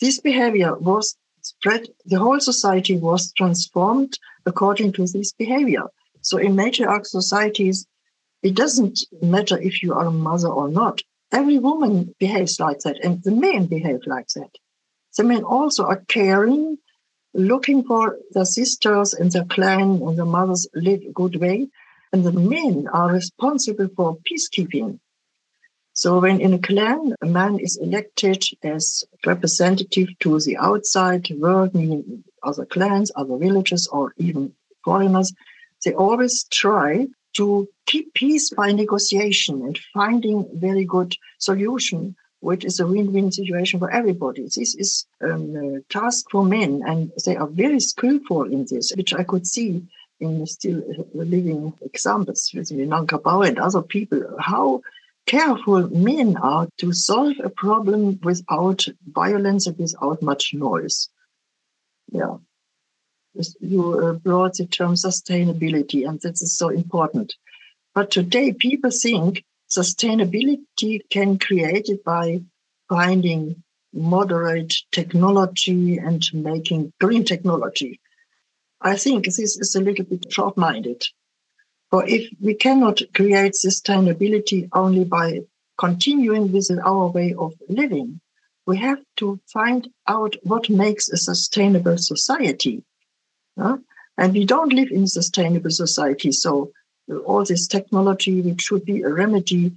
This 0.00 0.20
behavior 0.20 0.76
was 0.76 1.16
spread, 1.42 1.86
the 2.04 2.18
whole 2.18 2.40
society 2.40 2.96
was 2.96 3.32
transformed 3.32 4.18
according 4.44 4.92
to 4.92 5.06
this 5.06 5.32
behavior. 5.32 5.84
So 6.20 6.38
in 6.38 6.56
matriarch 6.56 7.06
societies, 7.06 7.86
it 8.42 8.54
doesn't 8.54 9.00
matter 9.20 9.58
if 9.58 9.82
you 9.82 9.94
are 9.94 10.06
a 10.06 10.10
mother 10.10 10.48
or 10.48 10.68
not. 10.68 11.02
every 11.30 11.58
woman 11.58 12.14
behaves 12.18 12.58
like 12.58 12.78
that, 12.80 12.98
and 13.04 13.22
the 13.22 13.30
men 13.30 13.66
behave 13.66 14.00
like 14.06 14.28
that. 14.28 14.50
The 15.16 15.24
men 15.24 15.42
also 15.42 15.84
are 15.84 16.02
caring, 16.08 16.78
looking 17.34 17.84
for 17.84 18.18
their 18.30 18.44
sisters 18.44 19.12
and 19.12 19.30
their 19.30 19.44
clan 19.44 20.00
and 20.02 20.16
their 20.16 20.24
mothers 20.24 20.66
live 20.74 21.02
a 21.02 21.12
good 21.12 21.36
way, 21.36 21.68
and 22.12 22.24
the 22.24 22.32
men 22.32 22.86
are 22.92 23.12
responsible 23.12 23.88
for 23.94 24.18
peacekeeping. 24.26 25.00
So 25.92 26.20
when 26.20 26.40
in 26.40 26.54
a 26.54 26.58
clan, 26.58 27.14
a 27.20 27.26
man 27.26 27.58
is 27.58 27.76
elected 27.76 28.44
as 28.62 29.04
representative 29.26 30.08
to 30.20 30.40
the 30.40 30.56
outside 30.56 31.28
world, 31.36 31.74
meaning 31.74 32.24
other 32.42 32.64
clans, 32.64 33.10
other 33.16 33.36
villages, 33.36 33.88
or 33.88 34.14
even 34.16 34.54
foreigners, 34.84 35.32
they 35.84 35.92
always 35.92 36.44
try 36.44 37.08
to 37.38 37.68
keep 37.86 38.14
peace 38.14 38.50
by 38.50 38.72
negotiation 38.72 39.62
and 39.62 39.78
finding 39.94 40.48
very 40.54 40.84
good 40.84 41.14
solution, 41.38 42.16
which 42.40 42.64
is 42.64 42.80
a 42.80 42.86
win-win 42.86 43.30
situation 43.30 43.78
for 43.78 43.90
everybody. 43.90 44.42
This 44.42 44.74
is 44.74 45.06
um, 45.22 45.54
a 45.56 45.80
task 45.88 46.26
for 46.32 46.44
men, 46.44 46.82
and 46.84 47.12
they 47.24 47.36
are 47.36 47.46
very 47.46 47.78
skillful 47.78 48.42
in 48.42 48.66
this, 48.68 48.92
which 48.96 49.14
I 49.14 49.22
could 49.22 49.46
see 49.46 49.86
in 50.18 50.44
still 50.46 50.78
uh, 50.78 51.04
living 51.14 51.74
examples 51.80 52.50
with 52.52 52.70
Minangkabau 52.70 53.46
and 53.46 53.58
other 53.60 53.82
people, 53.82 54.20
how 54.40 54.82
careful 55.26 55.88
men 55.90 56.36
are 56.38 56.66
to 56.78 56.92
solve 56.92 57.36
a 57.44 57.50
problem 57.50 58.18
without 58.24 58.84
violence 59.06 59.68
and 59.68 59.78
without 59.78 60.22
much 60.22 60.54
noise. 60.54 61.08
Yeah 62.10 62.38
you 63.60 63.98
uh, 63.98 64.12
brought 64.14 64.54
the 64.54 64.66
term 64.66 64.94
sustainability, 64.94 66.08
and 66.08 66.20
this 66.20 66.42
is 66.42 66.56
so 66.56 66.68
important. 66.68 67.34
But 67.94 68.10
today, 68.10 68.52
people 68.52 68.90
think 68.90 69.44
sustainability 69.68 71.00
can 71.10 71.38
create 71.38 71.88
it 71.88 72.04
by 72.04 72.42
finding 72.88 73.62
moderate 73.92 74.74
technology 74.92 75.98
and 75.98 76.22
making 76.32 76.92
green 77.00 77.24
technology. 77.24 78.00
I 78.80 78.96
think 78.96 79.24
this 79.24 79.38
is 79.38 79.74
a 79.74 79.80
little 79.80 80.04
bit 80.04 80.32
short 80.32 80.56
minded. 80.56 81.02
For 81.90 82.06
if 82.06 82.30
we 82.40 82.54
cannot 82.54 83.00
create 83.14 83.54
sustainability 83.54 84.68
only 84.72 85.04
by 85.04 85.40
continuing 85.78 86.52
with 86.52 86.70
our 86.84 87.08
way 87.08 87.34
of 87.38 87.54
living, 87.68 88.20
we 88.66 88.76
have 88.76 89.02
to 89.16 89.40
find 89.50 89.88
out 90.06 90.36
what 90.42 90.68
makes 90.68 91.08
a 91.08 91.16
sustainable 91.16 91.96
society. 91.96 92.84
And 93.58 94.32
we 94.32 94.44
don't 94.44 94.72
live 94.72 94.90
in 94.90 95.04
a 95.04 95.08
sustainable 95.08 95.70
society. 95.70 96.32
So 96.32 96.72
all 97.26 97.44
this 97.44 97.66
technology, 97.66 98.40
which 98.40 98.62
should 98.62 98.84
be 98.84 99.02
a 99.02 99.12
remedy, 99.12 99.72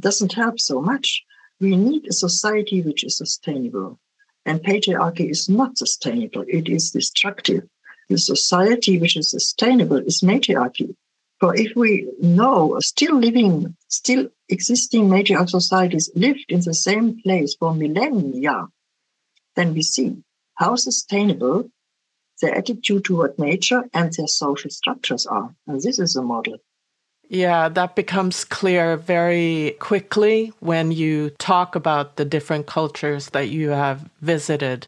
doesn't 0.00 0.34
help 0.34 0.60
so 0.60 0.80
much. 0.80 1.24
We 1.60 1.76
need 1.76 2.06
a 2.06 2.12
society 2.12 2.82
which 2.82 3.04
is 3.04 3.16
sustainable. 3.16 3.98
And 4.46 4.62
patriarchy 4.62 5.30
is 5.30 5.48
not 5.48 5.76
sustainable, 5.76 6.44
it 6.48 6.68
is 6.68 6.90
destructive. 6.90 7.64
The 8.08 8.18
society 8.18 8.98
which 8.98 9.16
is 9.16 9.30
sustainable 9.30 9.98
is 9.98 10.22
matriarchy. 10.22 10.96
For 11.40 11.54
if 11.54 11.76
we 11.76 12.08
know 12.20 12.78
still 12.80 13.18
living, 13.18 13.76
still 13.88 14.28
existing 14.48 15.08
matriarch 15.08 15.50
societies 15.50 16.10
lived 16.14 16.46
in 16.48 16.60
the 16.60 16.74
same 16.74 17.20
place 17.22 17.54
for 17.58 17.74
millennia, 17.74 18.68
then 19.54 19.74
we 19.74 19.82
see 19.82 20.16
how 20.54 20.76
sustainable 20.76 21.70
their 22.40 22.54
attitude 22.54 23.04
toward 23.04 23.38
nature 23.38 23.88
and 23.92 24.12
their 24.12 24.28
social 24.28 24.70
structures 24.70 25.26
are. 25.26 25.54
And 25.66 25.80
this 25.82 25.98
is 25.98 26.16
a 26.16 26.22
model. 26.22 26.58
Yeah, 27.28 27.68
that 27.68 27.94
becomes 27.94 28.44
clear 28.44 28.96
very 28.96 29.76
quickly 29.80 30.52
when 30.60 30.92
you 30.92 31.30
talk 31.38 31.74
about 31.74 32.16
the 32.16 32.24
different 32.24 32.66
cultures 32.66 33.30
that 33.30 33.50
you 33.50 33.70
have 33.70 34.08
visited, 34.22 34.86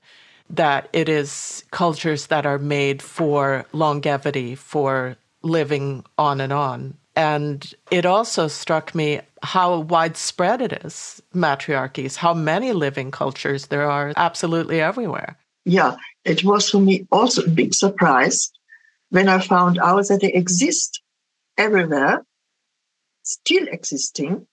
that 0.49 0.89
it 0.93 1.09
is 1.09 1.65
cultures 1.71 2.29
that 2.29 2.47
are 2.47 2.59
made 2.59 3.03
for 3.03 3.67
longevity, 3.73 4.55
for 4.55 5.17
living 5.43 6.05
on 6.17 6.41
and 6.41 6.53
on. 6.53 6.97
And 7.15 7.75
it 7.91 8.07
also 8.07 8.49
struck 8.49 8.95
me 8.95 9.21
how 9.43 9.81
widespread 9.81 10.63
it 10.63 10.73
is, 10.85 11.23
matriarchies, 11.35 12.17
how 12.17 12.33
many 12.33 12.73
living 12.73 13.11
cultures 13.11 13.67
there 13.67 13.91
are 13.91 14.13
absolutely 14.17 14.81
everywhere. 14.81 15.37
Yeah, 15.67 15.97
it 16.25 16.45
was 16.45 16.71
for 16.71 16.81
me 16.81 17.07
also 17.11 17.43
a 17.43 17.49
big 17.49 17.75
surprise 17.75 18.51
when 19.11 19.29
I 19.29 19.41
found 19.41 19.79
out 19.79 20.09
that 20.09 20.21
they 20.21 20.33
exist 20.33 21.03
everywhere, 21.57 22.25
still 23.23 23.67
existing, 23.69 24.47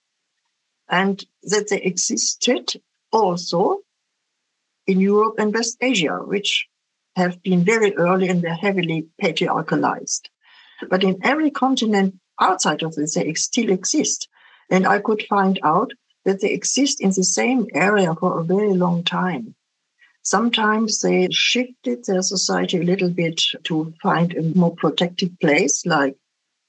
and 0.89 1.23
that 1.43 1.69
they 1.69 1.81
existed 1.81 2.81
also 3.11 3.79
in 4.85 4.99
Europe 5.01 5.35
and 5.37 5.53
West 5.53 5.77
Asia, 5.81 6.15
which 6.23 6.67
have 7.15 7.41
been 7.43 7.63
very 7.63 7.95
early 7.97 8.29
and 8.29 8.41
they're 8.41 8.53
heavily 8.53 9.07
patriarchalized. 9.21 10.29
But 10.89 11.03
in 11.03 11.19
every 11.23 11.51
continent 11.51 12.15
outside 12.39 12.83
of 12.83 12.95
this, 12.95 13.15
they 13.15 13.33
still 13.33 13.69
exist. 13.71 14.29
And 14.69 14.87
I 14.87 14.99
could 14.99 15.23
find 15.29 15.59
out 15.63 15.91
that 16.25 16.41
they 16.41 16.51
exist 16.51 17.01
in 17.01 17.09
the 17.09 17.23
same 17.23 17.67
area 17.73 18.13
for 18.15 18.39
a 18.39 18.43
very 18.43 18.73
long 18.73 19.03
time. 19.03 19.55
Sometimes 20.29 20.99
they 20.99 21.29
shifted 21.31 22.03
their 22.03 22.21
society 22.21 22.79
a 22.79 22.83
little 22.83 23.09
bit 23.09 23.41
to 23.63 23.93
find 24.03 24.33
a 24.33 24.41
more 24.57 24.75
protected 24.75 25.39
place, 25.39 25.85
like 25.85 26.17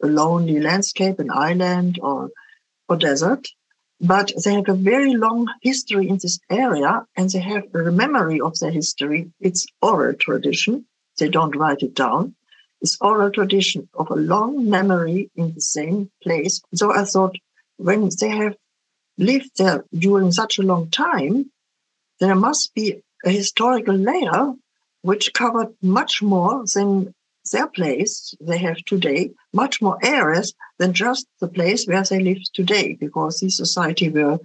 a 0.00 0.06
lonely 0.06 0.60
landscape, 0.60 1.18
an 1.18 1.32
island, 1.32 1.98
or, 2.00 2.30
or 2.88 2.96
desert. 2.96 3.48
But 4.00 4.30
they 4.44 4.54
have 4.54 4.68
a 4.68 4.74
very 4.74 5.14
long 5.14 5.48
history 5.60 6.08
in 6.08 6.18
this 6.22 6.38
area 6.48 7.04
and 7.16 7.28
they 7.30 7.40
have 7.40 7.64
a 7.74 7.90
memory 7.90 8.40
of 8.40 8.56
their 8.60 8.70
history. 8.70 9.32
It's 9.40 9.66
oral 9.82 10.14
tradition. 10.14 10.86
They 11.18 11.28
don't 11.28 11.56
write 11.56 11.82
it 11.82 11.96
down. 11.96 12.36
It's 12.80 12.96
oral 13.00 13.32
tradition 13.32 13.88
of 13.94 14.08
a 14.12 14.14
long 14.34 14.70
memory 14.70 15.32
in 15.34 15.52
the 15.52 15.60
same 15.60 16.12
place. 16.22 16.60
So 16.76 16.94
I 16.94 17.02
thought 17.02 17.34
when 17.76 18.08
they 18.20 18.28
have 18.28 18.54
lived 19.16 19.50
there 19.56 19.84
during 19.92 20.30
such 20.30 20.60
a 20.60 20.68
long 20.70 20.90
time, 20.90 21.50
there 22.20 22.36
must 22.36 22.72
be 22.72 23.02
a 23.24 23.30
historical 23.30 23.94
layer 23.94 24.52
which 25.02 25.32
covered 25.32 25.74
much 25.82 26.22
more 26.22 26.64
than 26.74 27.14
their 27.52 27.66
place 27.66 28.34
they 28.40 28.58
have 28.58 28.76
today, 28.84 29.30
much 29.52 29.80
more 29.80 29.98
areas 30.02 30.54
than 30.78 30.92
just 30.92 31.26
the 31.40 31.48
place 31.48 31.86
where 31.86 32.02
they 32.02 32.20
live 32.20 32.38
today, 32.52 32.96
because 33.00 33.40
these 33.40 33.56
society 33.56 34.08
were 34.08 34.38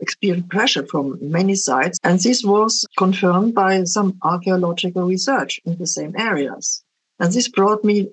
experience 0.00 0.46
pressure 0.48 0.86
from 0.86 1.18
many 1.20 1.54
sides. 1.54 1.98
And 2.02 2.18
this 2.18 2.42
was 2.44 2.86
confirmed 2.96 3.54
by 3.54 3.84
some 3.84 4.18
archaeological 4.22 5.02
research 5.02 5.60
in 5.64 5.76
the 5.76 5.86
same 5.86 6.14
areas. 6.18 6.82
And 7.18 7.32
this 7.32 7.48
brought 7.48 7.84
me 7.84 8.08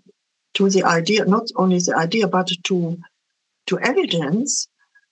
to 0.55 0.69
the 0.69 0.83
idea, 0.83 1.25
not 1.25 1.47
only 1.55 1.79
the 1.79 1.95
idea, 1.95 2.27
but 2.27 2.49
to, 2.65 2.97
to 3.67 3.79
evidence 3.79 4.67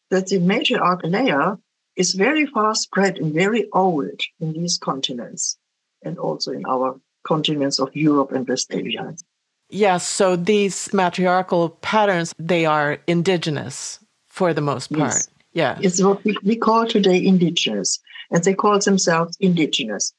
that 0.10 0.28
the 0.28 0.40
matriarch 0.40 1.02
layer 1.04 1.58
is 1.96 2.14
very 2.14 2.46
far 2.46 2.76
spread 2.76 3.18
and 3.18 3.34
very 3.34 3.68
old 3.72 4.20
in 4.40 4.54
these 4.54 4.78
continents 4.78 5.58
and 6.04 6.18
also 6.18 6.52
in 6.52 6.66
our 6.66 7.00
continents 7.26 7.80
of 7.80 7.96
Europe 7.96 8.32
and 8.32 8.48
West 8.48 8.74
Asia. 8.74 9.16
Yes, 9.70 10.08
so 10.08 10.36
these 10.36 10.94
matriarchal 10.94 11.70
patterns, 11.82 12.34
they 12.38 12.66
are 12.66 13.00
indigenous 13.08 14.00
for 14.28 14.54
the 14.54 14.62
most 14.62 14.92
part. 14.94 15.14
Yes. 15.14 15.30
Yeah. 15.54 15.80
It's 15.82 16.04
what 16.04 16.24
we, 16.24 16.38
we 16.44 16.56
call 16.58 16.86
today 16.86 17.26
indigenous, 17.26 18.00
and 18.30 18.44
they 18.44 18.54
call 18.54 18.78
themselves 18.80 19.38
indigenous. 19.40 20.14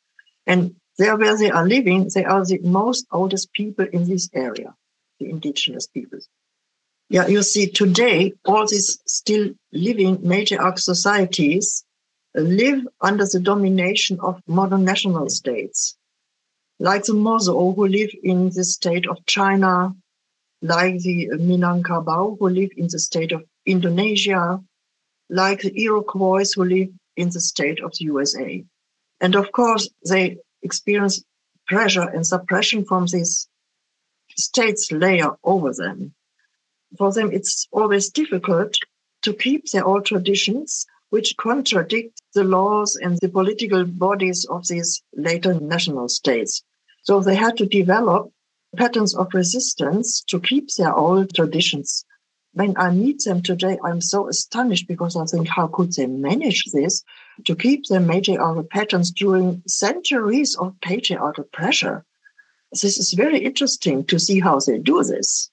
And 0.47 0.75
there 0.99 1.17
where 1.17 1.37
they 1.37 1.51
are 1.51 1.67
living, 1.67 2.11
they 2.15 2.25
are 2.25 2.45
the 2.45 2.59
most 2.63 3.07
oldest 3.13 3.53
people 3.53 3.87
in 3.93 4.09
this 4.09 4.31
area, 4.33 4.75
the 5.21 5.29
indigenous 5.29 5.87
peoples. 5.87 6.29
Yeah, 7.09 7.29
you 7.29 7.45
see, 7.45 7.69
today, 7.69 8.33
all 8.45 8.67
these 8.67 8.99
still 9.07 9.51
living 9.73 10.19
matriarch 10.19 10.81
societies 10.81 11.85
live 12.35 12.85
under 13.01 13.25
the 13.25 13.39
domination 13.39 14.19
of 14.21 14.43
modern 14.49 14.85
national 14.85 15.29
states, 15.29 15.97
like 16.81 17.05
the 17.05 17.13
Mosuo, 17.13 17.77
who 17.77 17.87
live 17.87 18.11
in 18.25 18.51
the 18.51 18.65
state 18.65 19.07
of 19.07 19.25
China, 19.25 19.95
like 20.63 20.99
the 20.99 21.29
Minangkabau, 21.35 22.39
who 22.41 22.49
live 22.49 22.71
in 22.77 22.89
the 22.91 22.99
state 22.99 23.31
of 23.31 23.45
Indonesia, 23.65 24.61
like 25.31 25.61
the 25.61 25.81
Iroquois, 25.81 26.53
who 26.57 26.65
live 26.65 26.89
in 27.17 27.31
the 27.31 27.41
state 27.41 27.81
of 27.85 27.93
the 27.93 28.07
USA. 28.07 28.65
And 29.21 29.37
of 29.37 29.53
course, 29.53 29.89
they 30.09 30.39
experience 30.63 31.23
pressure 31.69 32.03
and 32.03 32.27
suppression 32.27 32.85
from 32.85 33.07
this 33.07 33.47
state's 34.37 34.91
layer 34.91 35.31
over 35.45 35.73
them 35.73 36.16
for 36.97 37.13
them, 37.13 37.31
it's 37.33 37.67
always 37.73 38.11
difficult 38.11 38.75
to 39.23 39.33
keep 39.33 39.71
their 39.71 39.85
old 39.85 40.07
traditions, 40.07 40.87
which 41.11 41.37
contradict 41.37 42.21
the 42.35 42.45
laws 42.45 42.97
and 42.97 43.19
the 43.21 43.29
political 43.29 43.85
bodies 43.85 44.45
of 44.51 44.67
these 44.69 45.03
later 45.15 45.55
national 45.55 46.09
states. 46.09 46.63
So 47.03 47.21
they 47.21 47.37
had 47.37 47.57
to 47.59 47.67
develop 47.67 48.33
patterns 48.77 49.15
of 49.15 49.33
resistance 49.33 50.23
to 50.29 50.41
keep 50.41 50.69
their 50.75 50.95
old 50.95 51.35
traditions 51.35 52.05
when 52.57 52.75
I 52.79 52.91
meet 52.91 53.23
them 53.23 53.43
today, 53.43 53.77
I'm 53.85 54.01
so 54.01 54.29
astonished 54.31 54.89
because 54.89 55.15
I 55.15 55.27
think, 55.27 55.47
how 55.47 55.67
could 55.67 55.93
they 55.93 56.07
manage 56.07 56.65
this 56.73 57.05
to 57.45 57.55
keep 57.55 57.85
their 57.85 58.01
matriarchal 58.01 58.65
patterns 58.65 59.11
during 59.11 59.63
centuries 59.69 60.57
of 60.57 60.75
patriarchal 60.81 61.45
pressure? 61.53 62.03
This 62.73 62.97
is 62.97 63.13
very 63.13 63.41
interesting 63.41 64.07
to 64.07 64.19
see 64.19 64.41
how 64.41 64.59
they 64.59 64.79
do 64.79 65.05
this. 65.05 65.51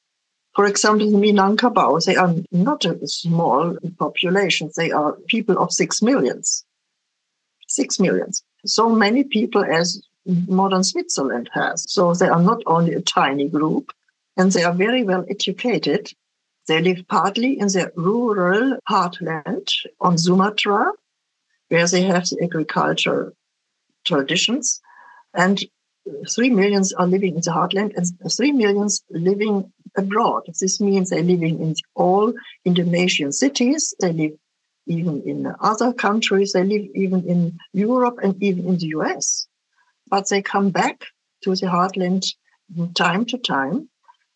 For 0.56 0.66
example, 0.66 1.08
in 1.08 1.20
Minangkabau, 1.20 2.06
they 2.06 2.16
are 2.16 2.34
not 2.52 2.86
a 2.86 3.08
small 3.08 3.76
population. 3.98 4.70
They 4.76 4.92
are 4.92 5.14
people 5.28 5.58
of 5.58 5.72
six 5.72 6.02
millions. 6.02 6.64
Six 7.68 8.00
millions. 8.00 8.44
So 8.66 8.90
many 8.90 9.24
people 9.24 9.66
as 9.66 10.02
modern 10.26 10.84
Switzerland 10.84 11.50
has. 11.54 11.86
So 11.92 12.14
they 12.14 12.28
are 12.28 12.42
not 12.42 12.62
only 12.68 12.94
a 12.94 13.02
tiny 13.02 13.50
group, 13.50 13.92
and 14.38 14.52
they 14.52 14.64
are 14.64 14.74
very 14.74 15.04
well 15.04 15.26
educated. 15.30 16.12
They 16.68 16.82
live 16.82 17.04
partly 17.10 17.60
in 17.60 17.68
the 17.68 17.92
rural 17.96 18.78
heartland 18.90 19.70
on 20.00 20.18
Sumatra, 20.18 20.92
where 21.70 21.88
they 21.88 22.04
have 22.04 22.26
the 22.30 22.40
agricultural 22.44 23.32
traditions, 24.06 24.80
and 25.34 25.64
three 26.34 26.50
millions 26.50 26.94
are 26.94 27.08
living 27.08 27.36
in 27.36 27.42
the 27.42 27.52
heartland, 27.52 27.96
and 27.98 28.06
three 28.32 28.52
millions 28.52 29.04
living 29.10 29.72
abroad. 29.98 30.44
This 30.60 30.80
means 30.80 31.10
they're 31.10 31.24
living 31.24 31.62
in 31.62 31.76
all 31.96 32.34
Indonesian 32.66 33.32
cities. 33.32 33.94
They 34.00 34.12
live 34.12 34.32
even 34.86 35.22
in 35.26 35.54
other 35.60 35.94
countries. 35.94 36.52
They 36.54 36.64
live 36.64 36.88
even 36.96 37.28
in 37.28 37.58
Europe 37.74 38.20
and 38.22 38.42
even 38.44 38.68
in 38.68 38.78
the 38.78 38.88
US. 38.98 39.48
But 40.10 40.30
they 40.30 40.42
come 40.42 40.70
back 40.72 41.06
to 41.44 41.56
the 41.56 41.68
heartland 41.68 42.26
time 42.96 43.26
to 43.26 43.38
time 43.38 43.90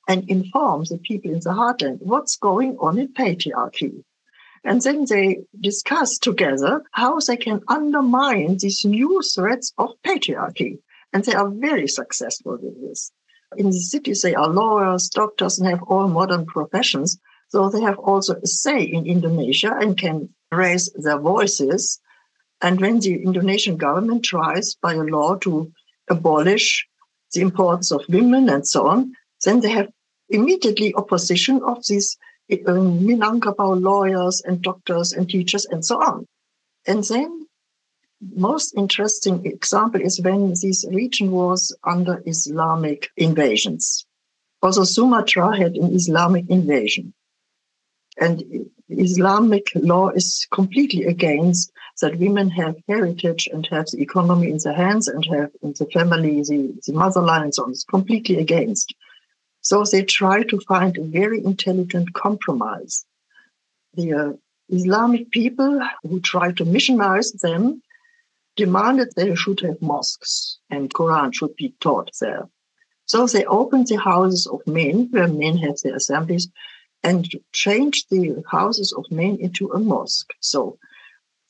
and 0.08 0.30
inform 0.30 0.84
the 0.86 0.98
people 0.98 1.32
in 1.32 1.40
the 1.40 1.50
heartland 1.50 1.98
what's 2.02 2.38
going 2.38 2.78
on 2.80 2.98
in 2.98 3.10
patriarchy. 3.10 4.04
And 4.64 4.82
then 4.82 5.06
they 5.06 5.44
discuss 5.60 6.18
together 6.18 6.84
how 6.92 7.20
they 7.20 7.38
can 7.38 7.62
undermine 7.68 8.58
these 8.60 8.84
new 8.86 9.22
threats 9.22 9.74
of 9.78 9.92
patriarchy. 10.06 10.80
And 11.14 11.24
they 11.24 11.34
are 11.34 11.50
very 11.50 11.88
successful 11.88 12.58
with 12.62 12.82
this. 12.82 13.12
In 13.56 13.68
the 13.68 13.80
cities, 13.80 14.22
they 14.22 14.36
are 14.36 14.50
lawyers, 14.50 15.10
doctors, 15.10 15.58
and 15.58 15.68
have 15.70 15.84
all 15.84 16.08
modern 16.08 16.46
professions. 16.46 17.18
So 17.50 17.70
they 17.70 17.82
have 17.82 17.98
also 17.98 18.36
a 18.36 18.48
say 18.48 18.82
in 18.82 19.06
Indonesia 19.06 19.74
and 19.80 19.98
can 19.98 20.30
raise 20.52 20.92
their 20.96 21.18
voices. 21.18 22.00
And 22.62 22.82
when 22.82 23.00
the 23.00 23.24
Indonesian 23.24 23.78
government 23.78 24.26
tries 24.26 24.76
by 24.76 24.96
a 24.96 25.04
law 25.04 25.36
to 25.38 25.72
abolish 26.10 26.86
the 27.34 27.42
importance 27.42 27.92
of 27.92 28.04
women 28.10 28.50
and 28.50 28.68
so 28.68 28.88
on, 28.88 29.14
then 29.46 29.62
they 29.62 29.70
have 29.70 29.90
immediately 30.30 30.94
opposition 30.96 31.62
of 31.64 31.86
these 31.88 32.18
um, 32.68 33.00
Minangkabau 33.00 33.82
lawyers 33.82 34.42
and 34.46 34.62
doctors 34.62 35.14
and 35.14 35.30
teachers 35.30 35.66
and 35.66 35.86
so 35.86 36.02
on. 36.02 36.26
And 36.86 37.04
then 37.04 37.47
most 38.22 38.74
interesting 38.76 39.46
example 39.46 40.02
is 40.02 40.22
when 40.22 40.50
this 40.50 40.86
region 40.92 41.32
was 41.32 41.76
under 41.84 42.24
Islamic 42.26 43.10
invasions. 43.16 44.06
Also, 44.62 44.84
Sumatra 44.84 45.56
had 45.56 45.76
an 45.76 45.94
Islamic 45.94 46.50
invasion. 46.50 47.14
And 48.20 48.44
Islamic 48.90 49.68
law 49.76 50.10
is 50.10 50.48
completely 50.52 51.04
against 51.04 51.72
that 52.02 52.18
women 52.18 52.50
have 52.50 52.76
heritage 52.88 53.48
and 53.54 53.68
have 53.68 53.86
the 53.88 54.02
economy 54.02 54.50
in 54.50 54.58
their 54.64 54.74
hands 54.74 55.08
and 55.08 55.24
have 55.26 55.52
in 55.62 55.74
the 55.78 55.86
family 55.94 56.42
the, 56.42 56.74
the 56.86 56.94
motherland 56.94 57.44
and 57.44 57.54
so 57.54 57.64
on. 57.64 57.72
It's 57.72 57.84
completely 57.84 58.38
against. 58.38 58.96
So 59.62 59.84
they 59.84 60.04
try 60.04 60.44
to 60.44 60.60
find 60.62 60.98
a 60.98 61.04
very 61.04 61.44
intelligent 61.44 62.14
compromise. 62.14 63.06
The 63.94 64.14
uh, 64.14 64.34
Islamic 64.70 65.30
people 65.32 65.82
who 66.04 66.20
try 66.20 66.52
to 66.54 66.66
missionize 66.66 67.40
them 67.40 67.82
demanded 68.58 69.10
they 69.16 69.34
should 69.36 69.62
have 69.62 69.82
mosques 69.82 70.58
and 70.70 70.94
Quran 70.94 71.34
should 71.34 71.56
be 71.56 71.74
taught 71.80 72.12
there. 72.20 72.50
So 73.06 73.26
they 73.26 73.46
opened 73.46 73.88
the 73.88 73.96
houses 73.96 74.48
of 74.48 74.68
men, 74.68 75.08
where 75.12 75.30
men 75.30 75.58
have 75.60 75.78
their 75.82 75.96
assemblies, 75.96 76.50
and 77.04 77.26
changed 77.54 78.08
the 78.10 78.44
houses 78.52 78.94
of 78.98 79.06
men 79.10 79.38
into 79.40 79.72
a 79.72 79.80
mosque. 79.80 80.34
So 80.42 80.78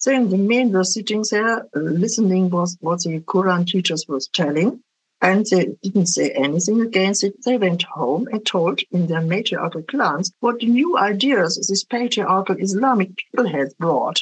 then 0.06 0.30
the 0.30 0.38
men 0.38 0.72
were 0.72 0.84
sitting 0.84 1.24
there 1.32 1.65
listening 1.74 2.52
was 2.52 2.78
what 2.80 3.02
the 3.02 3.20
Quran 3.22 3.65
teachers 3.65 4.06
was 4.08 4.28
telling, 4.28 4.84
and 5.22 5.48
they 5.48 5.76
didn't 5.82 6.06
say 6.08 6.30
anything 6.30 6.82
against 6.82 7.24
it. 7.24 7.34
They 7.43 7.58
went 7.58 7.82
home 7.84 8.28
and 8.32 8.46
told 8.46 8.82
in 8.91 9.08
their 9.08 9.22
matriarchal 9.22 9.82
clans 9.82 10.32
what 10.41 10.62
new 10.62 10.96
ideas 10.98 11.56
this 11.67 11.84
patriarchal 11.84 12.58
Islamic 12.60 13.17
people 13.17 13.48
had 13.48 13.70
brought. 13.80 14.22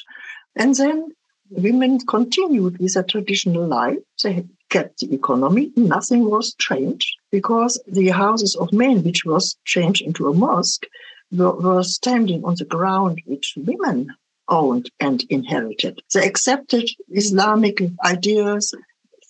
And 0.56 0.74
then 0.76 1.12
women 1.50 2.00
continued 2.00 2.78
with 2.80 2.96
a 2.96 3.04
traditional 3.04 3.68
life. 3.68 3.98
They 4.24 4.46
kept 4.70 5.00
the 5.00 5.14
economy. 5.14 5.72
Nothing 5.76 6.30
was 6.30 6.56
changed 6.56 7.16
because 7.32 7.82
the 7.88 8.10
houses 8.10 8.56
of 8.56 8.74
men, 8.74 9.04
which 9.04 9.26
was 9.26 9.58
changed 9.66 10.02
into 10.02 10.28
a 10.28 10.34
mosque, 10.34 10.86
were, 11.32 11.54
were 11.54 11.84
standing 11.84 12.44
on 12.44 12.56
the 12.56 12.66
ground 12.66 13.22
which 13.26 13.54
women 13.58 14.10
owned 14.48 14.90
and 15.00 15.24
inherited. 15.30 16.02
They 16.14 16.26
accepted 16.26 16.90
Islamic 17.10 17.82
ideas 18.04 18.74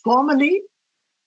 formally, 0.03 0.61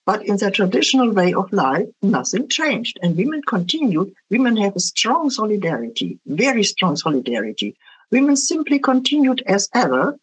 but 0.05 0.25
in 0.25 0.37
their 0.37 0.51
traditional 0.51 1.11
way 1.11 1.33
of 1.33 1.51
life, 1.51 1.87
nothing 2.01 2.47
changed. 2.47 2.99
And 3.01 3.15
women 3.15 3.41
continued. 3.47 4.11
Women 4.29 4.57
have 4.57 4.75
a 4.75 4.79
strong 4.79 5.29
solidarity, 5.29 6.19
very 6.25 6.63
strong 6.63 6.95
solidarity. 6.95 7.75
Women 8.11 8.35
simply 8.35 8.79
continued 8.79 9.43
as 9.45 9.69
ever 9.73 10.17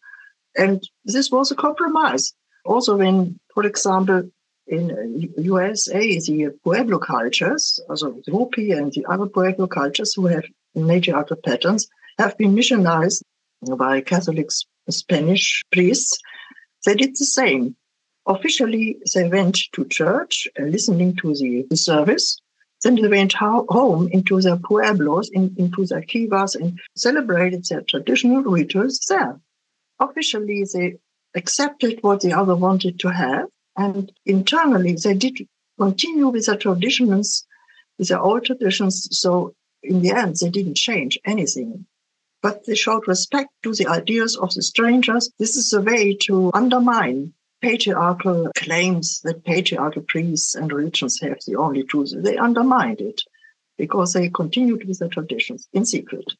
and 0.57 0.83
this 1.05 1.31
was 1.31 1.51
a 1.51 1.55
compromise. 1.55 2.33
Also, 2.65 2.97
when, 2.97 3.39
for 3.53 3.65
example, 3.65 4.29
in 4.67 5.31
USA, 5.37 6.19
the 6.19 6.49
Pueblo 6.63 6.99
cultures, 6.99 7.79
also 7.89 8.19
the 8.25 8.31
Hopi 8.31 8.71
and 8.71 8.91
the 8.91 9.05
other 9.05 9.27
Pueblo 9.27 9.67
cultures 9.67 10.13
who 10.13 10.25
have 10.25 10.43
major 10.75 11.15
other 11.15 11.35
patterns, 11.35 11.87
have 12.17 12.37
been 12.37 12.55
missionized 12.55 13.21
by 13.77 14.01
Catholic 14.01 14.49
Spanish 14.89 15.63
priests. 15.71 16.17
They 16.85 16.95
did 16.95 17.11
the 17.11 17.25
same. 17.25 17.75
Officially, 18.25 18.97
they 19.13 19.29
went 19.29 19.57
to 19.73 19.85
church, 19.85 20.47
uh, 20.59 20.63
listening 20.63 21.15
to 21.17 21.33
the, 21.33 21.65
the 21.69 21.77
service. 21.77 22.37
Then 22.83 22.95
they 22.95 23.07
went 23.07 23.33
ho- 23.33 23.65
home 23.69 24.09
into 24.11 24.41
their 24.41 24.57
pueblos, 24.57 25.29
in, 25.29 25.55
into 25.57 25.85
their 25.85 26.01
kivas, 26.01 26.55
and 26.55 26.77
celebrated 26.95 27.65
their 27.69 27.81
traditional 27.81 28.43
rituals 28.43 28.99
there 29.07 29.39
officially 29.99 30.65
they 30.73 30.97
accepted 31.35 31.99
what 32.01 32.21
the 32.21 32.33
other 32.33 32.55
wanted 32.55 32.99
to 32.99 33.09
have, 33.09 33.47
and 33.75 34.11
internally 34.25 34.95
they 34.95 35.13
did 35.13 35.47
continue 35.79 36.27
with 36.27 36.45
their 36.45 36.57
traditions, 36.57 37.45
with 37.97 38.09
their 38.09 38.19
old 38.19 38.45
traditions. 38.45 39.07
So 39.11 39.53
in 39.83 40.01
the 40.01 40.11
end, 40.11 40.37
they 40.41 40.49
didn't 40.49 40.75
change 40.75 41.19
anything. 41.25 41.85
But 42.41 42.65
they 42.65 42.75
showed 42.75 43.07
respect 43.07 43.49
to 43.63 43.73
the 43.73 43.87
ideas 43.87 44.35
of 44.35 44.53
the 44.53 44.61
strangers. 44.61 45.31
This 45.39 45.55
is 45.55 45.73
a 45.73 45.81
way 45.81 46.15
to 46.21 46.51
undermine 46.53 47.33
patriarchal 47.61 48.51
claims 48.55 49.21
that 49.23 49.43
patriarchal 49.43 50.03
priests 50.03 50.53
and 50.53 50.71
religions 50.71 51.19
have 51.21 51.39
the 51.47 51.55
only 51.55 51.83
truth. 51.83 52.13
They 52.15 52.37
undermined 52.37 53.01
it 53.01 53.21
because 53.77 54.13
they 54.13 54.29
continued 54.29 54.87
with 54.87 54.99
their 54.99 55.09
traditions 55.09 55.67
in 55.73 55.85
secret. 55.85 56.33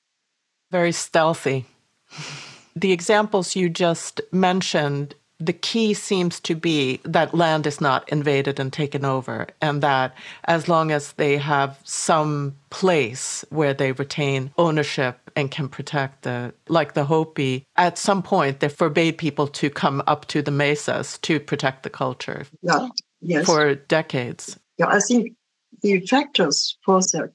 Very 0.72 0.92
stealthy. 0.92 1.66
the 2.82 2.92
examples 2.92 3.56
you 3.56 3.70
just 3.70 4.22
mentioned, 4.32 5.16
the 5.40 5.54
key 5.54 5.94
seems 5.94 6.40
to 6.40 6.56
be 6.56 7.00
that 7.04 7.34
land 7.34 7.68
is 7.68 7.80
not 7.80 8.08
invaded 8.10 8.60
and 8.60 8.74
taken 8.74 9.06
over, 9.06 9.48
and 9.62 9.82
that 9.84 10.16
as 10.46 10.68
long 10.68 10.92
as 10.92 11.14
they 11.14 11.38
have 11.38 11.80
some 11.84 12.56
place 12.70 13.46
where 13.50 13.74
they 13.74 13.92
retain 13.92 14.52
ownership 14.58 15.20
and 15.36 15.52
can 15.52 15.70
protect 15.70 16.24
the, 16.24 16.54
like 16.68 16.94
the 16.94 17.06
Hopi, 17.06 17.66
at 17.76 17.98
some 17.98 18.24
point 18.24 18.60
they 18.60 18.70
forbade 18.70 19.18
people 19.18 19.48
to 19.48 19.70
come 19.70 20.02
up 20.08 20.26
to 20.28 20.42
the 20.42 20.52
mesas 20.52 21.20
to 21.20 21.40
protect 21.40 21.84
the 21.84 21.90
culture. 21.92 22.46
Yeah, 22.64 22.88
yes. 23.22 23.46
For 23.46 23.76
decades. 23.76 24.58
Yeah, 24.78 24.88
I 24.88 25.00
think 25.00 25.34
the 25.82 26.00
factors 26.08 26.78
for 26.84 27.00
their 27.14 27.32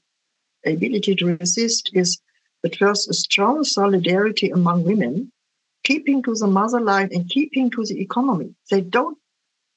ability 0.65 1.15
to 1.15 1.37
resist 1.37 1.89
is 1.93 2.19
at 2.65 2.75
first 2.75 3.09
a 3.09 3.13
strong 3.13 3.63
solidarity 3.63 4.49
among 4.49 4.83
women 4.83 5.31
keeping 5.83 6.23
to 6.23 6.33
the 6.35 6.47
motherland 6.47 7.11
and 7.11 7.29
keeping 7.29 7.69
to 7.69 7.85
the 7.85 7.99
economy. 8.01 8.55
They 8.71 8.81
don't 8.81 9.17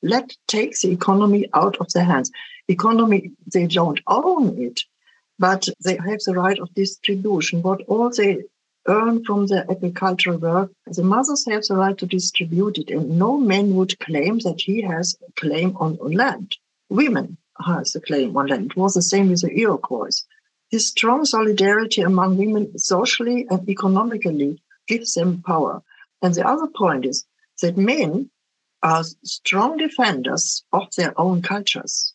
let 0.03 0.37
take 0.47 0.79
the 0.79 0.93
economy 0.93 1.49
out 1.55 1.77
of 1.79 1.93
their 1.93 2.05
hands. 2.05 2.31
Economy, 2.69 3.33
they 3.53 3.67
don't 3.67 4.01
own 4.07 4.61
it, 4.61 4.81
but 5.39 5.69
they 5.85 5.97
have 5.97 6.21
the 6.25 6.35
right 6.35 6.59
of 6.59 6.73
distribution. 6.75 7.63
What 7.63 7.83
all 7.89 8.11
they 8.11 8.43
earn 8.89 9.25
from 9.25 9.47
their 9.47 9.69
agricultural 9.71 10.39
work, 10.39 10.71
the 10.87 11.03
mothers 11.03 11.45
have 11.49 11.65
the 11.65 11.77
right 11.77 11.99
to 11.99 12.07
distribute 12.07 12.79
it, 12.79 12.91
and 12.91 13.19
no 13.19 13.37
man 13.37 13.75
would 13.75 13.99
claim 13.99 14.39
that 14.41 14.61
he 14.61 14.83
has 14.83 15.17
a 15.27 15.33
claim 15.41 15.77
on, 15.77 15.99
on 16.01 16.13
land. 16.13 16.57
Women 16.89 17.37
has 17.65 17.95
a 17.97 18.01
claim 18.01 18.37
on 18.37 18.47
land. 18.47 18.71
It 18.71 18.77
was 18.77 18.95
the 18.95 19.03
same 19.03 19.31
with 19.31 19.41
the 19.41 19.53
Iroquois. 19.59 20.23
This 20.77 20.89
strong 20.89 21.25
solidarity 21.25 22.03
among 22.03 22.37
women 22.37 22.79
socially 22.79 23.47
and 23.49 23.67
economically 23.67 24.61
gives 24.87 25.15
them 25.15 25.41
power. 25.41 25.83
And 26.21 26.35
the 26.35 26.47
other 26.47 26.67
point 26.67 27.07
is 27.07 27.25
that 27.63 27.79
men 27.79 28.29
are 28.83 29.03
strong 29.25 29.79
defenders 29.79 30.67
of 30.75 30.95
their 30.95 31.19
own 31.19 31.41
cultures. 31.41 32.13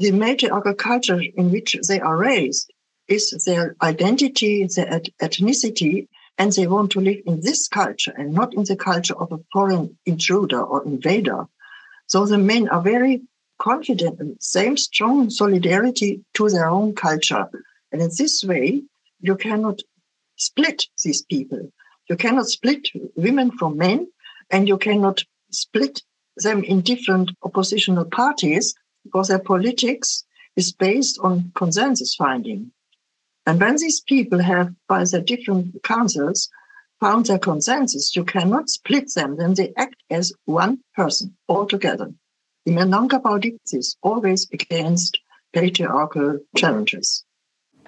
The 0.00 0.10
matriarchal 0.10 0.74
culture 0.74 1.20
in 1.20 1.52
which 1.52 1.76
they 1.86 2.00
are 2.00 2.16
raised 2.16 2.72
is 3.06 3.30
their 3.46 3.76
identity, 3.80 4.66
their 4.66 5.02
ethnicity, 5.22 6.08
and 6.36 6.50
they 6.50 6.66
want 6.66 6.90
to 6.90 7.00
live 7.00 7.20
in 7.26 7.42
this 7.42 7.68
culture 7.68 8.12
and 8.16 8.32
not 8.32 8.54
in 8.54 8.64
the 8.64 8.74
culture 8.74 9.16
of 9.16 9.30
a 9.30 9.38
foreign 9.52 9.96
intruder 10.04 10.60
or 10.60 10.84
invader. 10.84 11.46
So 12.08 12.26
the 12.26 12.38
men 12.38 12.68
are 12.70 12.82
very 12.82 13.22
confident 13.58 14.20
and 14.20 14.36
same 14.40 14.76
strong 14.76 15.30
solidarity 15.30 16.24
to 16.34 16.48
their 16.48 16.68
own 16.68 16.94
culture. 16.94 17.48
And 17.92 18.02
in 18.02 18.10
this 18.16 18.44
way, 18.44 18.82
you 19.20 19.36
cannot 19.36 19.80
split 20.36 20.84
these 21.04 21.22
people. 21.22 21.72
You 22.08 22.16
cannot 22.16 22.46
split 22.46 22.88
women 23.16 23.50
from 23.58 23.76
men, 23.76 24.08
and 24.50 24.68
you 24.68 24.78
cannot 24.78 25.24
split 25.50 26.02
them 26.36 26.62
in 26.64 26.82
different 26.82 27.32
oppositional 27.42 28.04
parties 28.04 28.74
because 29.04 29.28
their 29.28 29.38
politics 29.38 30.24
is 30.56 30.72
based 30.72 31.18
on 31.20 31.52
consensus 31.54 32.14
finding. 32.14 32.70
And 33.46 33.60
when 33.60 33.76
these 33.76 34.00
people 34.00 34.40
have, 34.40 34.74
by 34.88 35.04
their 35.04 35.20
different 35.20 35.82
councils, 35.82 36.48
found 37.00 37.26
their 37.26 37.38
consensus, 37.38 38.16
you 38.16 38.24
cannot 38.24 38.68
split 38.68 39.12
them, 39.14 39.36
then 39.36 39.54
they 39.54 39.72
act 39.76 39.96
as 40.10 40.32
one 40.44 40.80
person 40.94 41.36
altogether. 41.48 42.12
The 42.66 43.20
politics 43.22 43.72
is 43.72 43.96
always 44.02 44.48
against 44.52 45.18
patriarchal 45.52 46.40
challenges. 46.56 47.24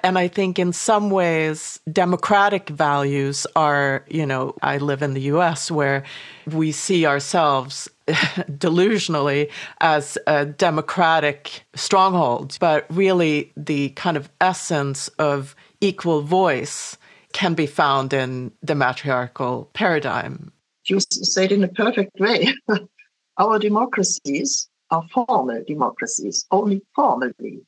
And 0.05 0.17
I 0.17 0.29
think 0.29 0.61
in 0.61 0.73
some 0.73 1.11
ways, 1.11 1.81
democratic 1.91 2.69
values 2.69 3.45
are, 3.57 4.05
you 4.09 4.25
know, 4.25 4.55
I 4.63 4.79
live 4.79 5.03
in 5.03 5.15
the 5.15 5.23
US 5.23 5.69
where 5.69 6.05
we 6.47 6.71
see 6.71 7.07
ourselves 7.07 7.91
delusionally 8.07 9.51
as 9.81 10.17
a 10.29 10.47
democratic 10.47 11.65
stronghold, 11.75 12.57
but 12.61 12.87
really 12.89 13.53
the 13.57 13.89
kind 13.91 14.17
of 14.17 14.31
essence 14.41 15.09
of 15.19 15.57
equal 15.81 16.23
voice 16.23 16.97
can 17.33 17.55
be 17.55 17.67
found 17.67 18.13
in 18.13 18.53
the 18.63 18.77
matriarchal 18.77 19.69
paradigm. 19.75 20.53
You 20.87 21.01
said 21.01 21.51
in 21.51 21.65
a 21.65 21.69
perfect 21.69 22.19
way. 22.21 22.55
Our 23.39 23.59
democracies 23.61 24.69
are 24.91 25.07
formal 25.13 25.63
democracies, 25.67 26.45
only 26.51 26.83
formally, 26.95 27.61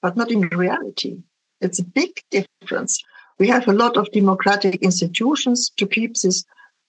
but 0.00 0.16
not 0.16 0.30
in 0.30 0.40
reality. 0.48 1.18
It's 1.60 1.78
a 1.78 1.84
big 1.84 2.20
difference. 2.30 3.02
We 3.38 3.48
have 3.48 3.68
a 3.68 3.72
lot 3.72 3.96
of 3.96 4.10
democratic 4.12 4.82
institutions 4.82 5.70
to 5.76 5.86
keep 5.86 6.14
this 6.16 6.44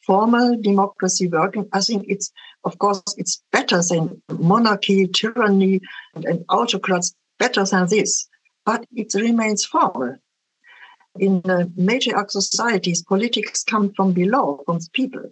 formal 0.06 0.58
democracy 0.62 1.28
working. 1.28 1.68
I 1.74 1.82
think 1.82 2.06
it's, 2.08 2.32
of 2.64 2.78
course, 2.80 3.02
it's 3.18 3.44
better 3.52 3.82
than 3.82 4.22
monarchy, 4.30 5.08
tyranny, 5.08 5.82
and, 6.16 6.26
and 6.26 6.46
autocrats, 6.50 7.14
better 7.40 7.66
than 7.66 7.88
this. 7.88 8.28
But 8.66 8.86
it 8.94 9.14
remains 9.14 9.66
formal. 9.66 10.16
In 11.20 11.42
uh, 11.46 11.66
matriarch 11.78 12.32
societies, 12.32 13.04
politics 13.04 13.64
come 13.64 13.94
from 13.94 14.14
below, 14.14 14.64
from 14.66 14.80
the 14.80 14.90
people. 14.94 15.32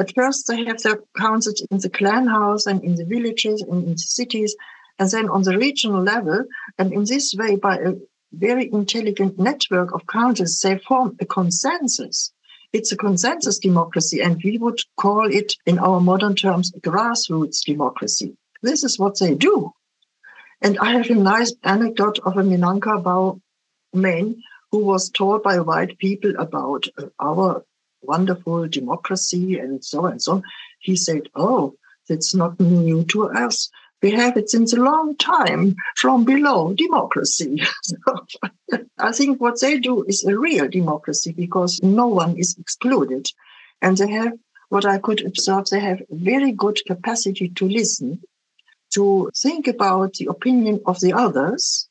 At 0.00 0.14
first, 0.14 0.48
they 0.48 0.64
have 0.64 0.82
their 0.82 0.98
councils 1.16 1.64
in 1.70 1.78
the 1.78 1.90
clan 1.90 2.26
house 2.26 2.66
and 2.66 2.82
in 2.82 2.94
the 2.96 3.04
villages 3.04 3.62
and 3.62 3.84
in 3.84 3.92
the 3.92 3.98
cities, 3.98 4.56
and 4.98 5.08
then 5.10 5.28
on 5.28 5.42
the 5.42 5.56
regional 5.56 6.02
level. 6.02 6.44
And 6.78 6.92
in 6.92 7.04
this 7.04 7.34
way, 7.38 7.56
by 7.56 7.76
a 7.76 7.92
very 8.32 8.66
intelligent 8.72 9.38
network 9.38 9.92
of 9.92 10.06
councils, 10.06 10.58
they 10.60 10.78
form 10.78 11.16
a 11.20 11.26
consensus 11.26 12.32
it's 12.72 12.92
a 12.92 12.96
consensus 12.96 13.58
democracy, 13.58 14.20
and 14.20 14.40
we 14.44 14.56
would 14.58 14.80
call 14.96 15.26
it, 15.26 15.54
in 15.66 15.78
our 15.78 16.00
modern 16.00 16.36
terms, 16.36 16.70
grassroots 16.80 17.64
democracy. 17.64 18.36
This 18.62 18.84
is 18.84 18.98
what 18.98 19.18
they 19.18 19.34
do. 19.34 19.72
And 20.62 20.78
I 20.78 20.92
have 20.92 21.10
a 21.10 21.14
nice 21.14 21.52
anecdote 21.64 22.20
of 22.20 22.36
a 22.36 22.42
Minangkabau 22.42 23.40
man 23.92 24.36
who 24.70 24.84
was 24.84 25.10
told 25.10 25.42
by 25.42 25.58
white 25.58 25.98
people 25.98 26.32
about 26.38 26.86
uh, 26.96 27.06
our 27.18 27.64
wonderful 28.02 28.68
democracy 28.68 29.58
and 29.58 29.84
so 29.84 30.06
and 30.06 30.22
so 30.22 30.32
on. 30.34 30.42
He 30.80 30.96
said, 30.96 31.28
Oh, 31.34 31.74
that's 32.08 32.34
not 32.34 32.58
new 32.60 33.04
to 33.04 33.30
us. 33.30 33.70
We 34.02 34.10
have 34.12 34.36
it 34.36 34.48
since 34.48 34.72
a 34.72 34.80
long 34.80 35.16
time 35.16 35.76
from 35.96 36.24
below 36.24 36.72
democracy. 36.72 37.62
I 38.98 39.12
think 39.12 39.40
what 39.40 39.60
they 39.60 39.78
do 39.78 40.04
is 40.04 40.24
a 40.24 40.38
real 40.38 40.68
democracy 40.68 41.32
because 41.32 41.78
no 41.82 42.06
one 42.06 42.38
is 42.38 42.56
excluded. 42.58 43.26
And 43.82 43.96
they 43.96 44.10
have, 44.10 44.32
what 44.70 44.86
I 44.86 44.98
could 44.98 45.24
observe, 45.26 45.66
they 45.66 45.80
have 45.80 46.00
very 46.10 46.52
good 46.52 46.80
capacity 46.86 47.50
to 47.50 47.68
listen, 47.68 48.22
to 48.94 49.30
think 49.36 49.68
about 49.68 50.14
the 50.14 50.26
opinion 50.26 50.80
of 50.86 51.00
the 51.00 51.12
others, 51.12 51.88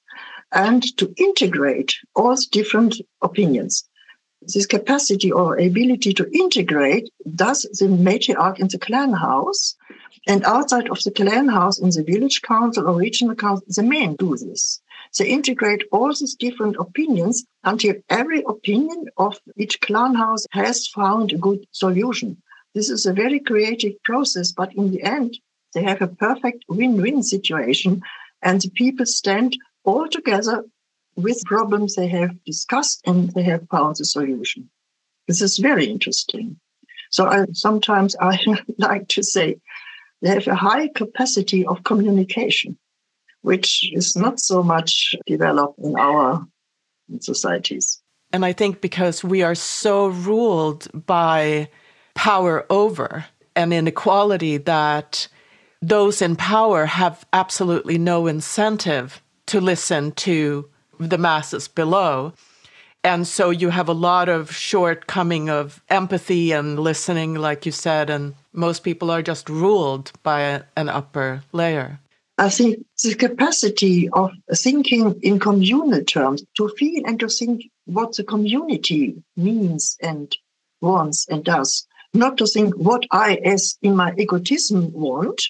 and 0.52 0.82
to 0.98 1.14
integrate 1.18 1.94
all 2.16 2.36
different 2.52 2.96
opinions. 3.22 3.89
This 4.54 4.66
capacity 4.66 5.32
or 5.32 5.58
ability 5.58 6.12
to 6.16 6.28
integrate 6.32 7.12
does 7.36 7.62
the 7.80 7.86
matriarch 7.86 8.60
in 8.60 8.68
the 8.68 8.80
clan 8.80 9.14
house 9.14 9.76
and 10.28 10.44
outside 10.44 10.90
of 10.90 11.04
the 11.04 11.12
clan 11.12 11.48
house 11.48 11.80
in 11.80 11.92
the 11.92 12.04
village 12.04 12.42
council 12.42 12.88
or 12.88 12.98
regional 12.98 13.36
council, 13.36 13.68
the 13.68 13.84
men 13.84 14.16
do 14.16 14.36
this. 14.36 14.82
They 15.18 15.28
integrate 15.28 15.84
all 15.92 16.10
these 16.10 16.34
different 16.34 16.78
opinions 16.80 17.46
until 17.64 17.96
every 18.10 18.44
opinion 18.48 19.06
of 19.18 19.40
each 19.56 19.82
clan 19.82 20.16
house 20.16 20.46
has 20.52 20.88
found 20.88 21.32
a 21.32 21.38
good 21.38 21.68
solution. 21.72 22.42
This 22.74 22.90
is 22.90 23.06
a 23.06 23.14
very 23.14 23.40
creative 23.40 24.02
process, 24.04 24.52
but 24.52 24.74
in 24.74 24.92
the 24.92 25.04
end, 25.04 25.38
they 25.74 25.84
have 25.84 26.02
a 26.02 26.08
perfect 26.08 26.66
win-win 26.68 27.22
situation 27.22 28.02
and 28.42 28.62
the 28.62 28.72
people 28.72 29.06
stand 29.06 29.58
all 29.84 30.08
together 30.08 30.64
with 31.22 31.44
problems 31.46 31.96
they 31.96 32.08
have 32.08 32.32
discussed 32.46 33.02
and 33.06 33.32
they 33.34 33.44
have 33.44 33.68
found 33.70 34.00
a 34.00 34.06
solution. 34.06 34.70
This 35.28 35.42
is 35.42 35.58
very 35.58 35.86
interesting. 35.86 36.60
So 37.12 37.26
I, 37.26 37.46
sometimes 37.54 38.16
I 38.20 38.40
like 38.78 39.08
to 39.10 39.24
say 39.24 39.58
they 40.22 40.30
have 40.30 40.48
a 40.48 40.56
high 40.56 40.90
capacity 40.90 41.66
of 41.66 41.84
communication, 41.84 42.78
which 43.42 43.90
is 43.94 44.16
not 44.16 44.40
so 44.40 44.64
much 44.64 45.16
developed 45.26 45.80
in 45.80 45.98
our 45.98 46.46
societies. 47.20 48.02
And 48.32 48.46
I 48.46 48.54
think 48.54 48.82
because 48.82 49.24
we 49.24 49.42
are 49.42 49.56
so 49.56 50.08
ruled 50.08 50.88
by 50.94 51.70
power 52.14 52.66
over 52.70 53.26
and 53.56 53.74
inequality 53.74 54.58
that 54.58 55.28
those 55.82 56.22
in 56.22 56.36
power 56.36 56.86
have 56.86 57.26
absolutely 57.34 57.98
no 57.98 58.28
incentive 58.28 59.22
to 59.48 59.60
listen 59.62 60.12
to 60.12 60.70
the 61.00 61.18
masses 61.18 61.68
below. 61.68 62.34
And 63.04 63.26
so 63.26 63.50
you 63.50 63.70
have 63.70 63.88
a 63.88 63.94
lot 63.94 64.28
of 64.28 64.54
shortcoming 64.54 65.50
of 65.50 65.82
empathy 65.90 66.52
and 66.52 66.78
listening, 66.78 67.36
like 67.36 67.66
you 67.66 67.72
said, 67.72 68.10
and 68.10 68.36
most 68.52 68.84
people 68.84 69.10
are 69.10 69.22
just 69.22 69.50
ruled 69.50 70.12
by 70.22 70.42
a, 70.42 70.64
an 70.76 70.90
upper 70.90 71.44
layer. 71.54 72.00
I 72.38 72.50
think 72.50 72.86
the 73.04 73.16
capacity 73.16 74.10
of 74.10 74.32
thinking 74.54 75.20
in 75.22 75.40
communal 75.40 76.04
terms, 76.04 76.44
to 76.58 76.70
feel 76.78 77.04
and 77.06 77.20
to 77.20 77.28
think 77.28 77.64
what 77.86 78.16
the 78.16 78.24
community 78.24 79.22
means 79.36 79.98
and 80.02 80.36
wants 80.82 81.28
and 81.30 81.44
does, 81.44 81.86
not 82.14 82.38
to 82.38 82.48
think 82.48 82.76
what 82.76 83.06
I, 83.12 83.36
as 83.46 83.78
in 83.82 83.96
my 83.96 84.14
egotism, 84.18 84.92
want, 84.94 85.42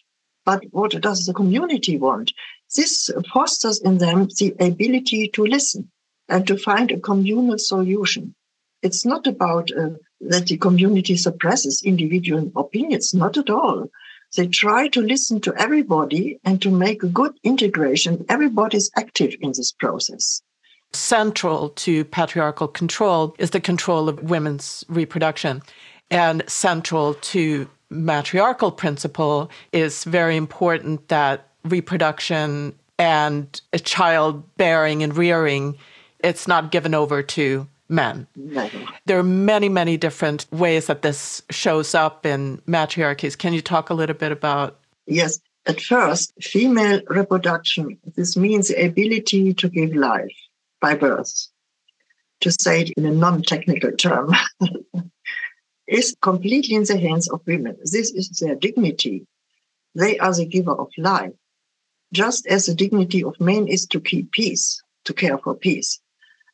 but 0.46 0.64
what 0.72 1.00
does 1.00 1.26
the 1.26 1.34
community 1.34 1.98
want. 1.98 2.32
This 2.76 3.10
fosters 3.34 3.80
in 3.82 3.98
them 3.98 4.28
the 4.38 4.56
ability 4.60 5.30
to 5.30 5.46
listen 5.46 5.90
and 6.28 6.46
to 6.48 6.58
find 6.58 6.92
a 6.92 7.00
communal 7.00 7.58
solution. 7.58 8.36
It's 8.82 9.06
not 9.06 9.28
about 9.28 9.72
uh, 9.72 9.90
that 10.22 10.48
the 10.48 10.58
community 10.58 11.18
suppresses 11.18 11.82
individual 11.84 12.52
opinions, 12.56 13.14
not 13.14 13.38
at 13.38 13.50
all. 13.50 13.90
They 14.38 14.48
try 14.48 14.88
to 14.90 15.02
listen 15.02 15.42
to 15.42 15.54
everybody 15.56 16.40
and 16.44 16.62
to 16.62 16.70
make 16.70 17.02
a 17.02 17.08
good 17.08 17.34
integration. 17.44 18.26
Everybody's 18.30 18.92
active 18.96 19.36
in 19.42 19.50
this 19.50 19.72
process. 19.72 20.42
Central 20.94 21.70
to 21.70 22.06
patriarchal 22.06 22.68
control 22.68 23.36
is 23.40 23.52
the 23.52 23.60
control 23.60 24.08
of 24.08 24.22
women's 24.24 24.84
reproduction. 24.88 25.62
And 26.12 26.44
central 26.48 27.16
to 27.16 27.68
matriarchal 27.90 28.72
principle 28.72 29.50
is 29.72 30.04
very 30.04 30.36
important 30.36 31.08
that 31.08 31.49
reproduction 31.70 32.74
and 32.98 33.62
a 33.74 33.80
child 33.80 34.44
bearing 34.58 35.04
and 35.04 35.16
rearing 35.16 35.78
it's 36.20 36.48
not 36.48 36.72
given 36.72 36.94
over 36.94 37.24
to 37.24 37.68
men. 37.88 38.28
No. 38.36 38.70
There 39.06 39.18
are 39.18 39.24
many, 39.24 39.70
many 39.70 39.98
different 39.98 40.46
ways 40.52 40.88
that 40.88 41.02
this 41.02 41.42
shows 41.50 41.96
up 41.96 42.26
in 42.26 42.62
matriarchies. 42.68 43.38
Can 43.38 43.54
you 43.54 43.62
talk 43.62 43.90
a 43.90 43.94
little 43.94 44.16
bit 44.16 44.32
about? 44.32 44.78
Yes. 45.08 45.40
At 45.66 45.82
first, 45.82 46.34
female 46.42 47.02
reproduction, 47.10 47.98
this 48.16 48.36
means 48.38 48.70
the 48.70 48.86
ability 48.86 49.54
to 49.56 49.70
give 49.70 49.94
life. 49.94 50.36
by 50.82 50.96
birth, 50.96 51.48
to 52.40 52.52
say 52.52 52.82
it 52.82 52.92
in 52.92 53.06
a 53.06 53.12
non 53.12 53.42
technical 53.42 53.92
term, 53.92 54.34
is 55.88 56.16
completely 56.22 56.76
in 56.76 56.84
the 56.84 56.98
hands 56.98 57.30
of 57.30 57.42
women. 57.46 57.76
This 57.82 58.12
is 58.12 58.30
their 58.40 58.56
dignity. 58.56 59.28
They 59.96 60.18
are 60.20 60.34
the 60.34 60.46
giver 60.46 60.72
of 60.72 60.90
life, 60.98 61.34
just 62.14 62.48
as 62.48 62.66
the 62.66 62.74
dignity 62.74 63.24
of 63.24 63.40
men 63.40 63.68
is 63.68 63.86
to 63.88 64.00
keep 64.00 64.32
peace, 64.32 64.82
to 65.06 65.14
care 65.14 65.38
for 65.38 65.56
peace. 65.56 66.00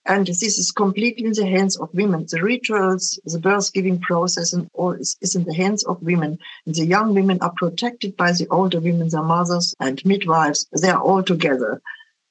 And 0.08 0.28
this 0.28 0.44
is 0.44 0.72
completely 0.72 1.26
in 1.26 1.34
the 1.34 1.48
hands 1.48 1.78
of 1.78 1.94
women. 1.94 2.28
The 2.30 2.42
rituals, 2.42 3.20
the 3.26 3.40
birth 3.40 3.74
giving 3.74 4.00
process, 4.00 4.54
and 4.54 4.70
all 4.74 4.92
is, 4.92 5.18
is, 5.20 5.36
in 5.36 5.46
the 5.46 5.56
hands 5.56 5.84
of 5.84 6.02
women. 6.04 6.38
And 6.68 6.76
the 6.76 6.86
young 6.86 7.16
women 7.16 7.40
are 7.42 7.54
protected 7.56 8.16
by 8.16 8.32
the 8.34 8.48
older 8.52 8.80
women, 8.80 9.10
their 9.10 9.24
mothers 9.24 9.74
and 9.80 10.06
midwives. 10.06 10.68
They 10.80 10.90
are 10.90 11.02
all 11.02 11.24
together 11.24 11.82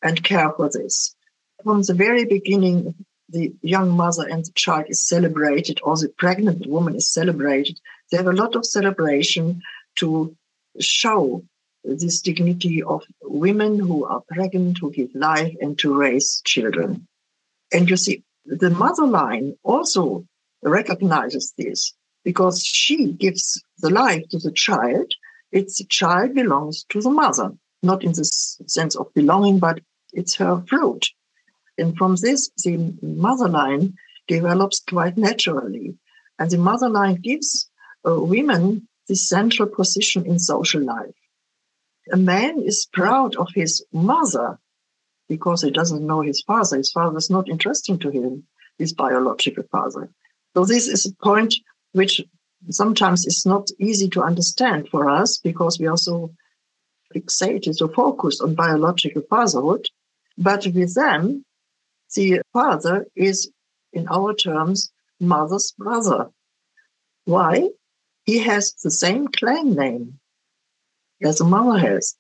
and 0.02 0.22
care 0.22 0.52
for 0.52 0.68
this. 0.68 1.16
From 1.64 1.82
the 1.82 1.94
very 1.94 2.24
beginning, 2.24 2.94
the 3.28 3.52
young 3.62 3.90
mother 3.90 4.28
and 4.28 4.44
the 4.44 4.52
child 4.54 4.84
is 4.88 5.08
celebrated, 5.08 5.80
or 5.82 5.96
the 5.96 6.10
pregnant 6.16 6.66
woman 6.66 6.94
is 6.94 7.12
celebrated. 7.12 7.80
They 8.10 8.18
have 8.18 8.28
a 8.28 8.32
lot 8.32 8.54
of 8.54 8.66
celebration 8.66 9.62
to 9.96 10.36
show 10.78 11.42
this 11.84 12.20
dignity 12.20 12.82
of 12.82 13.04
women 13.22 13.78
who 13.78 14.04
are 14.04 14.22
pregnant, 14.28 14.78
who 14.78 14.90
give 14.90 15.14
life, 15.14 15.54
and 15.60 15.78
to 15.78 15.94
raise 15.94 16.42
children. 16.44 17.06
And 17.72 17.88
you 17.88 17.96
see, 17.96 18.22
the 18.46 18.70
mother 18.70 19.06
line 19.06 19.56
also 19.62 20.26
recognizes 20.62 21.52
this 21.58 21.94
because 22.24 22.64
she 22.64 23.12
gives 23.12 23.62
the 23.78 23.90
life 23.90 24.22
to 24.30 24.38
the 24.38 24.52
child. 24.52 25.12
It's 25.52 25.78
the 25.78 25.84
child 25.84 26.34
belongs 26.34 26.84
to 26.90 27.00
the 27.00 27.10
mother, 27.10 27.52
not 27.82 28.02
in 28.02 28.12
the 28.12 28.24
sense 28.24 28.96
of 28.96 29.12
belonging, 29.14 29.58
but 29.58 29.80
it's 30.12 30.34
her 30.36 30.62
fruit. 30.68 31.06
And 31.76 31.96
from 31.96 32.16
this, 32.16 32.50
the 32.64 32.94
mother 33.02 33.48
line 33.48 33.94
develops 34.28 34.80
quite 34.80 35.18
naturally. 35.18 35.96
And 36.38 36.50
the 36.50 36.58
mother 36.58 36.88
line 36.88 37.16
gives 37.16 37.68
uh, 38.08 38.20
women 38.20 38.88
the 39.08 39.16
central 39.16 39.68
position 39.68 40.24
in 40.26 40.38
social 40.38 40.82
life. 40.82 41.14
A 42.12 42.16
man 42.16 42.60
is 42.60 42.86
proud 42.92 43.36
of 43.36 43.48
his 43.54 43.84
mother 43.92 44.58
because 45.28 45.62
he 45.62 45.70
doesn't 45.70 46.06
know 46.06 46.20
his 46.20 46.42
father. 46.42 46.76
His 46.76 46.92
father 46.92 47.16
is 47.16 47.30
not 47.30 47.48
interesting 47.48 47.98
to 48.00 48.10
him, 48.10 48.46
his 48.78 48.92
biological 48.92 49.64
father. 49.72 50.10
So 50.54 50.64
this 50.64 50.86
is 50.86 51.06
a 51.06 51.24
point 51.24 51.54
which 51.92 52.20
sometimes 52.70 53.26
is 53.26 53.46
not 53.46 53.68
easy 53.78 54.08
to 54.10 54.22
understand 54.22 54.88
for 54.90 55.08
us 55.08 55.38
because 55.38 55.78
we 55.78 55.86
are 55.86 55.96
so 55.96 56.34
fixated, 57.14 57.74
so 57.74 57.88
focused 57.88 58.42
on 58.42 58.54
biological 58.54 59.22
fatherhood. 59.30 59.86
But 60.36 60.66
with 60.66 60.94
them, 60.94 61.44
the 62.14 62.42
father 62.52 63.06
is, 63.16 63.50
in 63.92 64.06
our 64.08 64.34
terms, 64.34 64.92
mother's 65.20 65.72
brother. 65.78 66.28
Why? 67.24 67.70
He 68.24 68.38
has 68.38 68.74
the 68.82 68.90
same 68.90 69.28
clan 69.28 69.74
name 69.74 70.18
as 71.24 71.38
the 71.38 71.44
mother 71.44 71.78
has. 71.78 72.16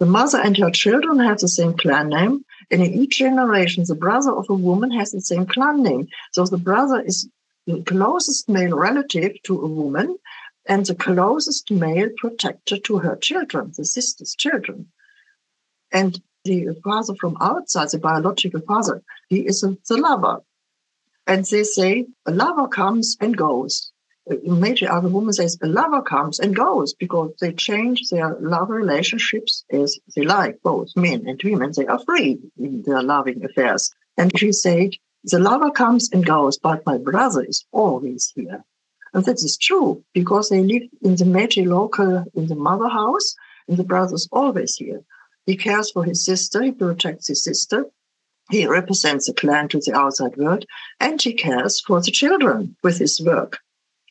The 0.00 0.06
mother 0.06 0.38
and 0.38 0.56
her 0.58 0.70
children 0.70 1.18
have 1.20 1.38
the 1.38 1.48
same 1.48 1.74
clan 1.76 2.08
name, 2.08 2.44
and 2.70 2.82
in 2.82 2.92
each 2.94 3.18
generation, 3.18 3.84
the 3.86 3.94
brother 3.94 4.32
of 4.32 4.46
a 4.48 4.54
woman 4.54 4.90
has 4.90 5.12
the 5.12 5.20
same 5.20 5.46
clan 5.46 5.82
name. 5.82 6.08
So 6.32 6.44
the 6.44 6.58
brother 6.58 7.00
is 7.00 7.28
the 7.66 7.82
closest 7.82 8.48
male 8.48 8.76
relative 8.76 9.40
to 9.44 9.60
a 9.60 9.68
woman 9.68 10.18
and 10.66 10.84
the 10.84 10.94
closest 10.94 11.70
male 11.70 12.10
protector 12.16 12.78
to 12.78 12.98
her 12.98 13.16
children, 13.16 13.72
the 13.76 13.84
sister's 13.84 14.34
children. 14.34 14.90
And 15.92 16.20
the 16.44 16.76
father 16.82 17.14
from 17.20 17.36
outside, 17.40 17.90
the 17.90 17.98
biological 17.98 18.60
father, 18.60 19.02
he 19.28 19.46
is 19.46 19.60
the 19.60 19.78
lover. 19.96 20.40
And 21.26 21.44
they 21.46 21.64
say 21.64 22.06
a 22.26 22.32
lover 22.32 22.68
comes 22.68 23.16
and 23.20 23.36
goes. 23.36 23.92
In 24.26 24.58
matriarchal 24.58 25.10
woman 25.10 25.34
says 25.34 25.58
the 25.58 25.66
lover 25.66 26.00
comes 26.00 26.40
and 26.40 26.56
goes 26.56 26.94
because 26.94 27.34
they 27.40 27.52
change 27.52 28.08
their 28.08 28.34
love 28.40 28.70
relationships 28.70 29.64
as 29.70 29.98
they 30.16 30.22
like, 30.22 30.62
both 30.62 30.88
men 30.96 31.28
and 31.28 31.38
women. 31.44 31.72
They 31.76 31.86
are 31.86 31.98
free 31.98 32.38
in 32.58 32.82
their 32.86 33.02
loving 33.02 33.44
affairs. 33.44 33.90
And 34.16 34.36
she 34.38 34.50
said, 34.52 34.92
the 35.24 35.38
lover 35.38 35.70
comes 35.70 36.10
and 36.10 36.24
goes, 36.24 36.56
but 36.58 36.86
my 36.86 36.96
brother 36.96 37.44
is 37.44 37.66
always 37.72 38.32
here. 38.34 38.64
And 39.12 39.24
that 39.26 39.42
is 39.42 39.58
true 39.58 40.02
because 40.14 40.48
they 40.48 40.62
live 40.62 40.88
in 41.02 41.16
the 41.16 41.24
matrilocal, 41.24 42.24
in 42.34 42.46
the 42.46 42.54
mother 42.54 42.88
house, 42.88 43.34
and 43.68 43.76
the 43.76 43.84
brother 43.84 44.14
is 44.14 44.28
always 44.32 44.76
here. 44.76 45.02
He 45.46 45.56
cares 45.56 45.90
for 45.90 46.04
his 46.04 46.24
sister, 46.24 46.62
he 46.62 46.72
protects 46.72 47.28
his 47.28 47.44
sister, 47.44 47.86
he 48.50 48.66
represents 48.66 49.26
the 49.26 49.34
clan 49.34 49.68
to 49.68 49.80
the 49.80 49.94
outside 49.94 50.36
world, 50.36 50.64
and 51.00 51.20
he 51.20 51.34
cares 51.34 51.80
for 51.80 52.00
the 52.00 52.10
children 52.10 52.76
with 52.82 52.98
his 52.98 53.20
work. 53.20 53.58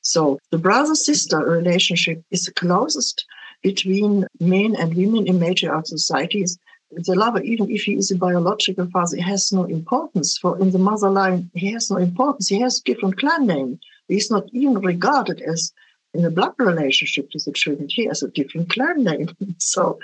So 0.03 0.39
the 0.51 0.57
brother 0.57 0.95
sister 0.95 1.39
relationship 1.39 2.23
is 2.29 2.45
the 2.45 2.53
closest 2.53 3.25
between 3.61 4.27
men 4.39 4.75
and 4.75 4.95
women 4.95 5.27
in 5.27 5.39
matriarchal 5.39 5.97
societies. 5.97 6.57
The 6.91 7.15
lover, 7.15 7.41
even 7.41 7.71
if 7.71 7.83
he 7.83 7.93
is 7.95 8.11
a 8.11 8.15
biological 8.15 8.87
father, 8.91 9.19
has 9.21 9.51
no 9.51 9.63
importance. 9.63 10.37
For 10.37 10.59
in 10.59 10.71
the 10.71 10.77
mother 10.77 11.09
line, 11.09 11.49
he 11.55 11.71
has 11.71 11.89
no 11.89 11.97
importance. 11.97 12.49
He 12.49 12.59
has 12.59 12.79
different 12.79 13.17
clan 13.17 13.47
name. 13.47 13.79
He's 14.07 14.29
not 14.29 14.45
even 14.51 14.79
regarded 14.79 15.41
as 15.41 15.73
in 16.13 16.23
a 16.25 16.29
blood 16.29 16.53
relationship 16.59 17.31
to 17.31 17.39
the 17.43 17.51
children. 17.51 17.87
He 17.89 18.05
has 18.05 18.21
a 18.21 18.29
different 18.29 18.69
clan 18.69 19.03
name. 19.03 19.29
So 19.57 19.99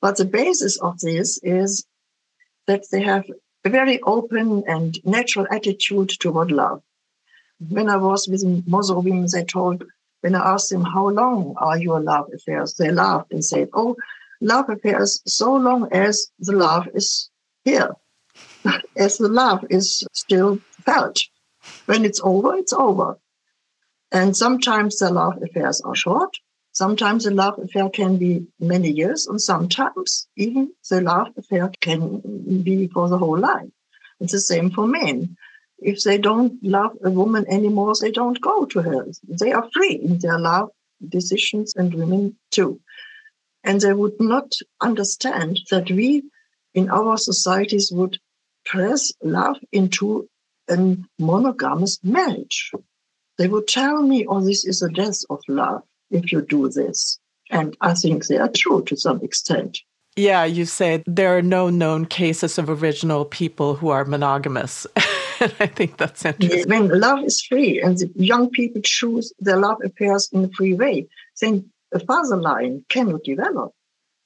but 0.00 0.16
the 0.16 0.24
basis 0.24 0.78
of 0.80 1.00
this 1.00 1.40
is 1.42 1.84
that 2.66 2.84
they 2.90 3.02
have 3.02 3.24
a 3.64 3.68
very 3.68 4.00
open 4.02 4.62
and 4.66 4.98
natural 5.04 5.46
attitude 5.50 6.10
toward 6.20 6.52
love. 6.52 6.82
When 7.58 7.88
I 7.88 7.96
was 7.96 8.28
with 8.28 8.44
Mosuo 8.66 9.02
women, 9.02 9.26
they 9.32 9.44
told, 9.44 9.84
when 10.20 10.34
I 10.34 10.54
asked 10.54 10.70
them, 10.70 10.84
how 10.84 11.08
long 11.08 11.54
are 11.58 11.78
your 11.78 12.00
love 12.00 12.26
affairs? 12.34 12.74
They 12.74 12.90
laughed 12.90 13.32
and 13.32 13.44
said, 13.44 13.68
oh, 13.72 13.96
love 14.40 14.68
affairs 14.68 15.22
so 15.26 15.54
long 15.54 15.88
as 15.92 16.28
the 16.38 16.52
love 16.52 16.88
is 16.94 17.30
here, 17.64 17.90
as 18.96 19.18
the 19.18 19.28
love 19.28 19.64
is 19.70 20.06
still 20.12 20.60
felt. 20.84 21.20
When 21.86 22.04
it's 22.04 22.20
over, 22.22 22.56
it's 22.56 22.72
over. 22.72 23.18
And 24.12 24.36
sometimes 24.36 24.98
the 24.98 25.10
love 25.10 25.42
affairs 25.42 25.80
are 25.80 25.94
short, 25.94 26.36
Sometimes 26.76 27.24
the 27.24 27.30
love 27.30 27.58
affair 27.58 27.88
can 27.88 28.18
be 28.18 28.46
many 28.60 28.90
years, 28.90 29.26
and 29.26 29.40
sometimes 29.40 30.28
even 30.36 30.74
the 30.90 31.00
love 31.00 31.28
affair 31.38 31.72
can 31.80 32.20
be 32.62 32.86
for 32.88 33.08
the 33.08 33.16
whole 33.16 33.38
life. 33.38 33.70
It's 34.20 34.32
the 34.32 34.40
same 34.40 34.70
for 34.70 34.86
men. 34.86 35.38
If 35.78 36.02
they 36.02 36.18
don't 36.18 36.62
love 36.62 36.96
a 37.04 37.10
woman 37.10 37.44
anymore, 37.48 37.94
they 38.00 38.10
don't 38.10 38.40
go 38.40 38.64
to 38.66 38.82
her. 38.82 39.06
They 39.28 39.52
are 39.52 39.68
free 39.74 39.94
in 39.94 40.18
their 40.18 40.38
love 40.38 40.70
decisions, 41.08 41.74
and 41.76 41.94
women 41.94 42.36
too. 42.50 42.80
And 43.64 43.80
they 43.80 43.92
would 43.92 44.18
not 44.20 44.54
understand 44.80 45.60
that 45.70 45.90
we 45.90 46.22
in 46.74 46.90
our 46.90 47.16
societies 47.16 47.90
would 47.92 48.18
press 48.64 49.12
love 49.22 49.56
into 49.72 50.28
a 50.68 50.96
monogamous 51.18 51.98
marriage. 52.02 52.72
They 53.38 53.48
would 53.48 53.68
tell 53.68 54.02
me, 54.02 54.26
oh, 54.26 54.40
this 54.40 54.64
is 54.64 54.82
a 54.82 54.88
death 54.88 55.20
of 55.30 55.40
love 55.48 55.82
if 56.10 56.32
you 56.32 56.42
do 56.42 56.68
this. 56.68 57.18
And 57.50 57.76
I 57.80 57.94
think 57.94 58.26
they 58.26 58.38
are 58.38 58.48
true 58.48 58.82
to 58.84 58.96
some 58.96 59.22
extent. 59.22 59.78
Yeah, 60.16 60.44
you 60.44 60.64
say 60.64 61.04
there 61.06 61.36
are 61.36 61.42
no 61.42 61.68
known 61.68 62.06
cases 62.06 62.58
of 62.58 62.70
original 62.70 63.24
people 63.24 63.74
who 63.74 63.90
are 63.90 64.04
monogamous. 64.04 64.86
I 65.60 65.66
think 65.66 65.96
that's 65.96 66.24
interesting. 66.24 66.68
When 66.68 67.00
love 67.00 67.24
is 67.24 67.42
free 67.42 67.80
and 67.80 67.98
the 67.98 68.10
young 68.16 68.50
people 68.50 68.80
choose 68.82 69.32
their 69.38 69.56
love 69.56 69.78
affairs 69.84 70.28
in 70.32 70.44
a 70.44 70.50
free 70.50 70.74
way, 70.74 71.06
then 71.40 71.70
a 71.92 72.00
father 72.00 72.36
line 72.36 72.84
cannot 72.88 73.24
develop 73.24 73.72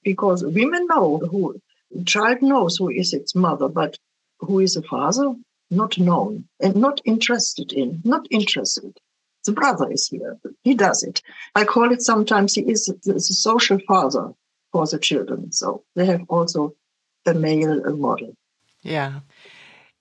because 0.02 0.44
women 0.44 0.86
know 0.86 1.18
who, 1.18 1.60
child 2.06 2.42
knows 2.42 2.76
who 2.76 2.88
is 2.90 3.12
its 3.12 3.34
mother, 3.34 3.68
but 3.68 3.98
who 4.38 4.60
is 4.60 4.76
a 4.76 4.82
father, 4.82 5.34
not 5.70 5.98
known 5.98 6.48
and 6.60 6.76
not 6.76 7.00
interested 7.04 7.72
in, 7.72 8.00
not 8.04 8.26
interested 8.30 8.98
the 9.46 9.52
brother 9.52 9.90
is 9.90 10.08
here. 10.08 10.38
He 10.62 10.74
does 10.74 11.02
it. 11.02 11.22
I 11.54 11.64
call 11.64 11.92
it 11.92 12.02
sometimes 12.02 12.54
he 12.54 12.62
is 12.62 12.86
the, 12.86 13.12
the 13.12 13.20
social 13.20 13.78
father 13.86 14.32
for 14.72 14.86
the 14.86 14.98
children. 14.98 15.52
So 15.52 15.84
they 15.96 16.06
have 16.06 16.22
also 16.28 16.74
a 17.26 17.34
male 17.34 17.96
model. 17.96 18.34
Yeah. 18.82 19.20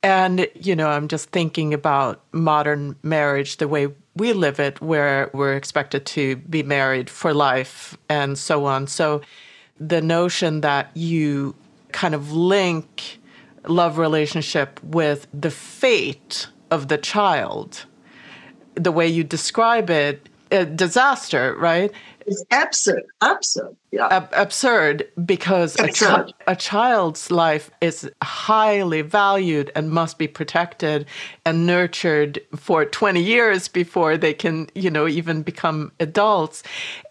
And, 0.02 0.48
you 0.56 0.76
know, 0.76 0.90
I'm 0.90 1.08
just 1.08 1.30
thinking 1.30 1.74
about 1.74 2.24
modern 2.32 2.96
marriage, 3.04 3.58
the 3.58 3.68
way 3.68 3.88
we 4.16 4.34
live 4.34 4.60
it, 4.60 4.82
where 4.82 5.30
we're 5.34 5.56
expected 5.56 6.06
to 6.08 6.38
be 6.38 6.64
married 6.64 7.10
for 7.10 7.34
life 7.34 7.98
and 8.08 8.38
so 8.38 8.66
on. 8.66 8.88
So 8.88 9.22
the 9.80 10.02
notion 10.02 10.62
that 10.62 10.96
you 10.96 11.56
kind 11.92 12.16
of 12.16 12.32
link 12.32 13.20
love 13.68 13.98
relationship 13.98 14.82
with 14.84 15.28
the 15.34 15.52
fate 15.52 16.48
of 16.72 16.88
the 16.88 16.98
child 16.98 17.86
the 18.80 18.92
way 18.92 19.08
you 19.08 19.24
describe 19.24 19.90
it, 19.90 20.28
a 20.52 20.66
disaster, 20.66 21.56
right? 21.58 21.92
It's 22.30 22.46
absurd, 22.52 23.06
absurd, 23.22 23.76
yeah. 23.92 24.08
Ab- 24.12 24.30
absurd 24.34 25.08
because 25.26 25.80
absurd. 25.80 26.32
A, 26.46 26.52
a, 26.52 26.56
child's 26.56 27.32
life 27.32 27.72
is 27.82 28.08
highly 28.22 29.02
valued 29.02 29.72
and 29.76 29.90
must 29.90 30.20
be 30.20 30.28
protected 30.28 31.08
and 31.44 31.66
nurtured 31.66 32.40
for 32.56 32.86
20 32.86 33.20
years 33.20 33.68
before 33.68 34.16
they 34.16 34.36
can, 34.36 34.70
you 34.76 34.92
know, 34.92 35.08
even 35.08 35.42
become 35.42 35.92
adults. 36.00 36.62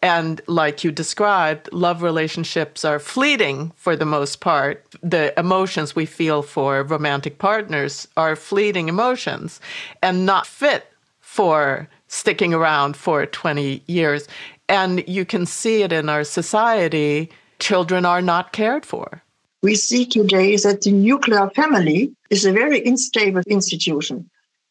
And 0.03 0.41
like 0.47 0.85
you 0.85 0.93
described, 0.93 1.69
love 1.73 2.01
relationships 2.01 2.85
are 2.85 3.01
fleeting 3.01 3.73
for 3.75 3.97
the 3.97 4.07
most 4.07 4.39
part. 4.39 4.87
The 5.03 5.37
emotions 5.37 5.97
we 5.97 6.07
feel 6.07 6.43
for 6.43 6.85
romantic 6.85 7.39
partners 7.39 8.07
are 8.17 8.37
fleeting 8.37 8.89
emotions 8.89 9.61
and 10.01 10.25
not 10.25 10.47
fit 10.47 10.93
for 11.19 11.89
sticking 12.09 12.53
around 12.53 12.97
for 12.97 13.25
20 13.27 13.83
years. 13.87 14.27
And 14.69 15.07
you 15.09 15.25
can 15.25 15.47
see 15.47 15.83
it 15.83 15.93
in 15.93 16.09
our 16.09 16.25
society. 16.25 17.31
Children 17.59 18.05
are 18.05 18.23
not 18.23 18.53
cared 18.53 18.85
for. 18.85 19.23
We 19.63 19.75
see 19.75 20.07
today 20.07 20.57
that 20.57 20.83
the 20.83 20.93
nuclear 20.93 21.51
family 21.51 22.15
is 22.31 22.45
a 22.45 22.53
very 22.53 22.85
unstable 22.85 23.43
institution. 23.47 24.31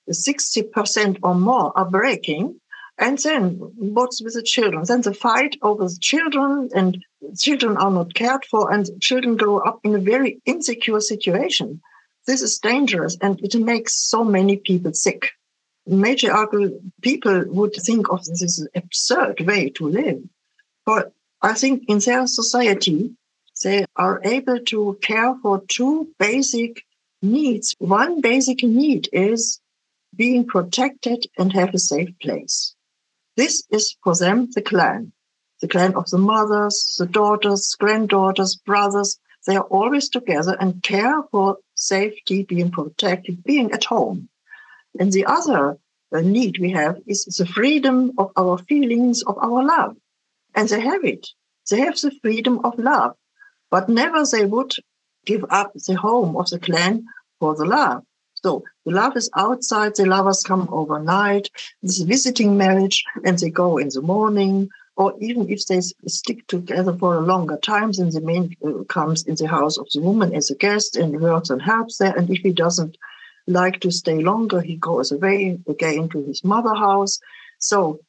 60% 0.10 1.20
or 1.24 1.36
more 1.36 1.78
are 1.78 1.90
breaking. 1.90 2.60
And 2.98 3.18
then 3.20 3.58
what's 3.76 4.24
with 4.24 4.34
the 4.34 4.42
children? 4.42 4.84
Then 4.88 5.02
the 5.02 5.14
fight 5.14 5.58
over 5.62 5.84
the 5.84 5.98
children, 6.00 6.70
and 6.74 7.04
children 7.38 7.78
are 7.78 7.92
not 7.92 8.14
cared 8.14 8.46
for, 8.46 8.72
and 8.72 8.90
children 9.02 9.36
grow 9.36 9.60
up 9.60 9.80
in 9.84 9.94
a 9.94 10.00
very 10.00 10.42
insecure 10.46 11.00
situation. 11.00 11.82
This 12.26 12.42
is 12.42 12.58
dangerous, 12.58 13.16
and 13.22 13.40
it 13.44 13.54
makes 13.60 13.94
so 13.94 14.24
many 14.24 14.58
people 14.58 14.94
sick 14.94 15.32
matriarchal 15.88 16.80
people 17.02 17.46
would 17.48 17.74
think 17.74 18.10
of 18.10 18.26
this 18.26 18.66
absurd 18.76 19.42
way 19.42 19.70
to 19.72 19.88
live. 19.88 20.22
But 20.86 21.14
I 21.42 21.54
think 21.54 21.84
in 21.88 22.00
their 22.00 22.28
society, 22.28 23.16
they 23.64 23.86
are 23.96 24.22
able 24.24 24.60
to 24.60 24.98
care 25.02 25.36
for 25.42 25.64
two 25.68 26.10
basic 26.20 26.84
needs. 27.22 27.76
One 27.80 28.22
basic 28.22 28.64
need 28.64 29.10
is 29.12 29.60
being 30.16 30.46
protected 30.46 31.26
and 31.38 31.52
have 31.54 31.74
a 31.74 31.80
safe 31.80 32.10
place. 32.22 32.76
This 33.36 33.64
is 33.70 33.96
for 34.04 34.16
them 34.16 34.50
the 34.54 34.62
clan, 34.62 35.12
the 35.62 35.68
clan 35.68 35.96
of 35.96 36.10
the 36.10 36.18
mothers, 36.18 36.96
the 36.98 37.06
daughters, 37.06 37.76
granddaughters, 37.80 38.56
brothers. 38.56 39.20
They 39.46 39.56
are 39.56 39.64
always 39.64 40.10
together 40.10 40.58
and 40.60 40.84
care 40.84 41.24
for 41.32 41.58
safety, 41.76 42.44
being 42.44 42.72
protected, 42.72 43.44
being 43.44 43.72
at 43.72 43.86
home. 43.86 44.30
And 45.00 45.12
the 45.12 45.26
other 45.26 45.78
need 46.12 46.58
we 46.60 46.72
have 46.72 46.98
is 47.08 47.26
the 47.26 47.46
freedom 47.46 48.14
of 48.18 48.32
our 48.38 48.58
feelings, 48.58 49.24
of 49.24 49.38
our 49.42 49.64
love. 49.64 49.96
And 50.56 50.68
they 50.70 50.80
have 50.80 51.04
it. 51.04 51.28
They 51.70 51.82
have 51.82 52.00
the 52.00 52.12
freedom 52.22 52.62
of 52.64 52.80
love, 52.80 53.16
but 53.70 53.90
never 53.90 54.26
they 54.26 54.46
would 54.46 54.74
give 55.26 55.46
up 55.50 55.74
the 55.74 55.96
home 55.96 56.38
of 56.38 56.50
the 56.50 56.60
clan 56.60 57.06
for 57.40 57.56
the 57.56 57.66
love. 57.66 58.04
So 58.36 58.64
the 58.86 58.94
love 58.94 59.18
is 59.18 59.30
outside, 59.36 59.96
the 59.96 60.06
lovers 60.06 60.44
come 60.44 60.70
overnight, 60.72 61.50
this 61.82 62.00
visiting 62.00 62.58
marriage, 62.58 63.04
and 63.26 63.38
they 63.38 63.50
go 63.50 63.78
in 63.78 63.90
the 63.90 64.02
morning, 64.02 64.70
or 64.96 65.14
even 65.20 65.50
if 65.50 65.66
they 65.66 65.82
stick 66.08 66.48
together 66.48 66.94
for 66.98 67.16
a 67.16 67.22
longer 67.22 67.58
time, 67.58 67.92
then 67.92 68.10
the 68.10 68.22
man 68.22 68.56
uh, 68.66 68.84
comes 68.86 69.24
in 69.24 69.36
the 69.36 69.48
house 69.48 69.78
of 69.78 69.88
the 69.94 70.02
woman 70.02 70.34
as 70.34 70.50
a 70.50 70.56
guest 70.56 70.96
and 70.96 71.20
works 71.20 71.50
and 71.50 71.62
helps 71.62 71.98
there. 71.98 72.16
And 72.16 72.30
if 72.30 72.40
he 72.40 72.52
doesn't 72.52 72.98
like 73.48 73.80
to 73.82 73.92
stay 73.92 74.22
longer, 74.22 74.62
he 74.62 74.76
goes 74.76 75.12
away 75.12 75.60
again 75.68 76.10
to 76.10 76.24
his 76.24 76.44
mother 76.44 76.76
house. 76.76 77.20
So 77.60 78.00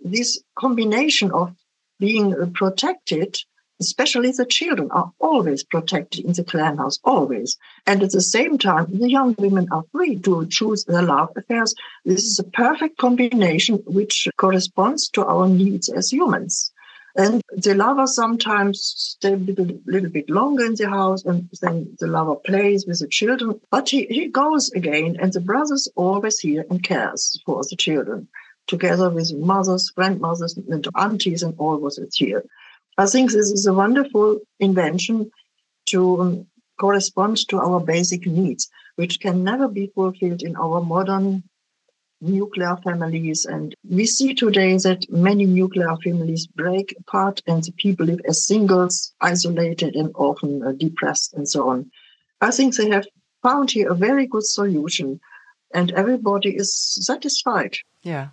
this 0.00 0.42
combination 0.56 1.30
of 1.32 1.54
being 1.98 2.34
uh, 2.34 2.46
protected, 2.52 3.38
especially 3.80 4.30
the 4.32 4.44
children 4.44 4.90
are 4.90 5.10
always 5.18 5.64
protected 5.64 6.24
in 6.24 6.32
the 6.34 6.44
clan 6.44 6.76
house, 6.76 6.98
always. 7.04 7.56
And 7.86 8.02
at 8.02 8.12
the 8.12 8.20
same 8.20 8.58
time, 8.58 8.86
the 8.90 9.08
young 9.08 9.34
women 9.38 9.68
are 9.72 9.84
free 9.92 10.16
to 10.20 10.46
choose 10.46 10.84
their 10.84 11.02
love 11.02 11.30
affairs. 11.36 11.74
This 12.04 12.24
is 12.24 12.38
a 12.38 12.44
perfect 12.44 12.98
combination 12.98 13.76
which 13.86 14.28
corresponds 14.36 15.08
to 15.10 15.24
our 15.24 15.48
needs 15.48 15.88
as 15.88 16.12
humans. 16.12 16.72
And 17.16 17.42
the 17.52 17.74
lover 17.74 18.08
sometimes 18.08 18.92
stay 18.96 19.34
a 19.34 19.36
little, 19.36 19.68
little 19.86 20.10
bit 20.10 20.28
longer 20.28 20.66
in 20.66 20.74
the 20.74 20.88
house 20.88 21.24
and 21.24 21.48
then 21.60 21.96
the 22.00 22.08
lover 22.08 22.34
plays 22.34 22.86
with 22.86 22.98
the 22.98 23.06
children. 23.06 23.60
But 23.70 23.88
he, 23.88 24.06
he 24.06 24.26
goes 24.28 24.70
again 24.72 25.16
and 25.20 25.32
the 25.32 25.40
brother's 25.40 25.88
always 25.94 26.40
here 26.40 26.64
and 26.70 26.82
cares 26.82 27.40
for 27.46 27.62
the 27.62 27.76
children 27.76 28.28
together 28.66 29.10
with 29.10 29.32
mothers, 29.34 29.90
grandmothers, 29.90 30.56
and 30.56 30.86
aunties 30.96 31.42
and 31.42 31.54
all 31.58 31.76
was 31.76 32.00
here. 32.14 32.44
I 32.98 33.06
think 33.06 33.30
this 33.30 33.50
is 33.50 33.66
a 33.66 33.74
wonderful 33.74 34.40
invention 34.58 35.30
to 35.86 36.20
um, 36.20 36.46
correspond 36.80 37.46
to 37.48 37.58
our 37.58 37.80
basic 37.80 38.26
needs, 38.26 38.68
which 38.96 39.20
can 39.20 39.44
never 39.44 39.68
be 39.68 39.92
fulfilled 39.94 40.42
in 40.42 40.56
our 40.56 40.80
modern 40.80 41.44
nuclear 42.24 42.76
families. 42.82 43.44
And 43.44 43.74
we 43.88 44.06
see 44.06 44.34
today 44.34 44.76
that 44.78 45.06
many 45.10 45.44
nuclear 45.44 45.94
families 46.02 46.46
break 46.46 46.94
apart 46.98 47.42
and 47.46 47.62
the 47.62 47.72
people 47.72 48.06
live 48.06 48.20
as 48.26 48.46
singles, 48.46 49.12
isolated 49.20 49.94
and 49.94 50.10
often 50.14 50.62
uh, 50.62 50.72
depressed 50.72 51.34
and 51.34 51.48
so 51.48 51.68
on. 51.68 51.90
I 52.40 52.50
think 52.50 52.76
they 52.76 52.88
have 52.90 53.06
found 53.42 53.70
here 53.70 53.90
a 53.90 53.94
very 53.94 54.26
good 54.26 54.44
solution 54.44 55.20
and 55.74 55.92
everybody 55.92 56.56
is 56.56 56.74
satisfied. 56.74 57.76
Yeah. 58.02 58.28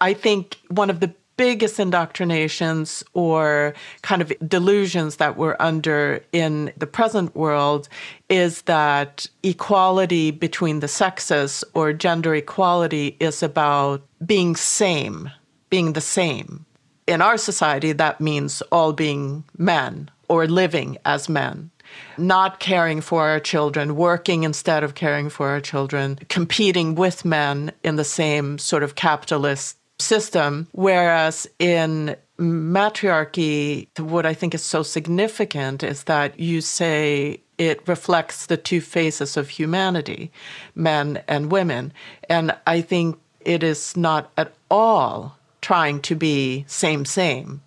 I 0.00 0.14
think 0.14 0.58
one 0.68 0.90
of 0.90 1.00
the 1.00 1.14
biggest 1.36 1.80
indoctrinations 1.80 3.04
or 3.12 3.74
kind 4.02 4.22
of 4.22 4.32
delusions 4.46 5.16
that 5.16 5.36
we're 5.36 5.56
under 5.60 6.24
in 6.32 6.72
the 6.76 6.86
present 6.86 7.34
world 7.34 7.88
is 8.28 8.62
that 8.62 9.26
equality 9.42 10.30
between 10.30 10.80
the 10.80 10.88
sexes 10.88 11.64
or 11.74 11.92
gender 11.92 12.34
equality 12.34 13.16
is 13.20 13.42
about 13.42 14.02
being 14.24 14.56
same, 14.56 15.30
being 15.70 15.92
the 15.92 16.00
same. 16.00 16.64
In 17.06 17.20
our 17.20 17.36
society, 17.36 17.92
that 17.92 18.20
means 18.20 18.62
all 18.72 18.92
being 18.92 19.44
men 19.58 20.10
or 20.28 20.46
living 20.46 20.96
as 21.04 21.28
men 21.28 21.70
not 22.18 22.60
caring 22.60 23.00
for 23.00 23.28
our 23.28 23.40
children, 23.40 23.96
working 23.96 24.42
instead 24.42 24.82
of 24.82 24.94
caring 24.94 25.28
for 25.28 25.48
our 25.48 25.60
children, 25.60 26.18
competing 26.28 26.94
with 26.94 27.24
men 27.24 27.72
in 27.82 27.96
the 27.96 28.04
same 28.04 28.58
sort 28.58 28.82
of 28.82 28.94
capitalist 28.94 29.76
system. 29.98 30.68
Whereas 30.72 31.46
in 31.58 32.16
matriarchy, 32.38 33.88
what 33.98 34.26
I 34.26 34.34
think 34.34 34.54
is 34.54 34.62
so 34.62 34.82
significant 34.82 35.82
is 35.82 36.04
that 36.04 36.38
you 36.38 36.60
say 36.60 37.40
it 37.58 37.86
reflects 37.86 38.46
the 38.46 38.56
two 38.56 38.80
faces 38.80 39.36
of 39.36 39.48
humanity, 39.48 40.32
men 40.74 41.22
and 41.28 41.52
women. 41.52 41.92
And 42.28 42.56
I 42.66 42.80
think 42.80 43.18
it 43.40 43.62
is 43.62 43.96
not 43.96 44.32
at 44.36 44.52
all 44.70 45.38
trying 45.60 46.00
to 46.00 46.14
be 46.14 46.64
same, 46.66 47.04
same. 47.04 47.62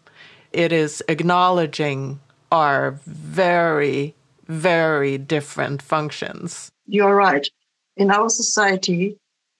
It 0.51 0.71
is 0.71 1.03
acknowledging 1.07 2.19
our 2.51 2.99
very, 3.05 4.15
very 4.47 5.17
different 5.17 5.81
functions. 5.81 6.69
You're 6.85 7.15
right. 7.15 7.47
In 7.95 8.11
our 8.11 8.29
society, 8.29 9.17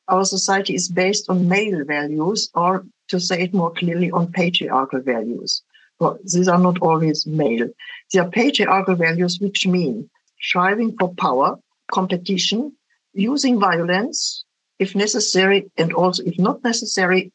our 0.07 0.25
society 0.25 0.75
is 0.75 0.89
based 0.89 1.29
on 1.29 1.47
male 1.47 1.83
values, 1.85 2.49
or 2.53 2.85
to 3.09 3.19
say 3.19 3.41
it 3.41 3.53
more 3.53 3.71
clearly, 3.71 4.11
on 4.11 4.31
patriarchal 4.31 5.01
values. 5.01 5.61
Well, 5.99 6.19
these 6.23 6.47
are 6.47 6.59
not 6.59 6.79
always 6.79 7.25
male. 7.25 7.69
They 8.13 8.19
are 8.19 8.29
patriarchal 8.29 8.95
values, 8.95 9.39
which 9.39 9.65
mean 9.67 10.09
striving 10.39 10.95
for 10.97 11.13
power, 11.15 11.57
competition, 11.91 12.73
using 13.13 13.59
violence 13.59 14.45
if 14.79 14.95
necessary, 14.95 15.71
and 15.77 15.91
also 15.93 16.23
if 16.23 16.37
not 16.37 16.63
necessary, 16.63 17.31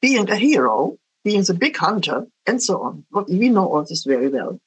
being 0.00 0.30
a 0.30 0.36
hero, 0.36 0.96
being 1.24 1.42
the 1.42 1.54
big 1.54 1.76
hunter, 1.76 2.26
and 2.46 2.62
so 2.62 2.82
on. 2.82 3.04
But 3.10 3.28
we 3.28 3.48
know 3.48 3.66
all 3.66 3.84
this 3.84 4.04
very 4.04 4.28
well. 4.28 4.60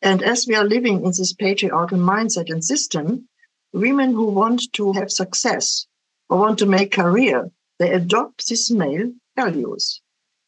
And 0.00 0.22
as 0.22 0.46
we 0.46 0.54
are 0.54 0.64
living 0.64 1.04
in 1.04 1.12
this 1.16 1.34
patriarchal 1.34 1.98
mindset 1.98 2.50
and 2.50 2.64
system, 2.64 3.28
women 3.72 4.12
who 4.12 4.30
want 4.30 4.72
to 4.72 4.92
have 4.92 5.10
success 5.10 5.86
or 6.30 6.38
want 6.38 6.58
to 6.60 6.66
make 6.66 6.92
career, 6.92 7.50
they 7.78 7.90
adopt 7.92 8.46
these 8.46 8.70
male 8.70 9.12
values. 9.36 10.00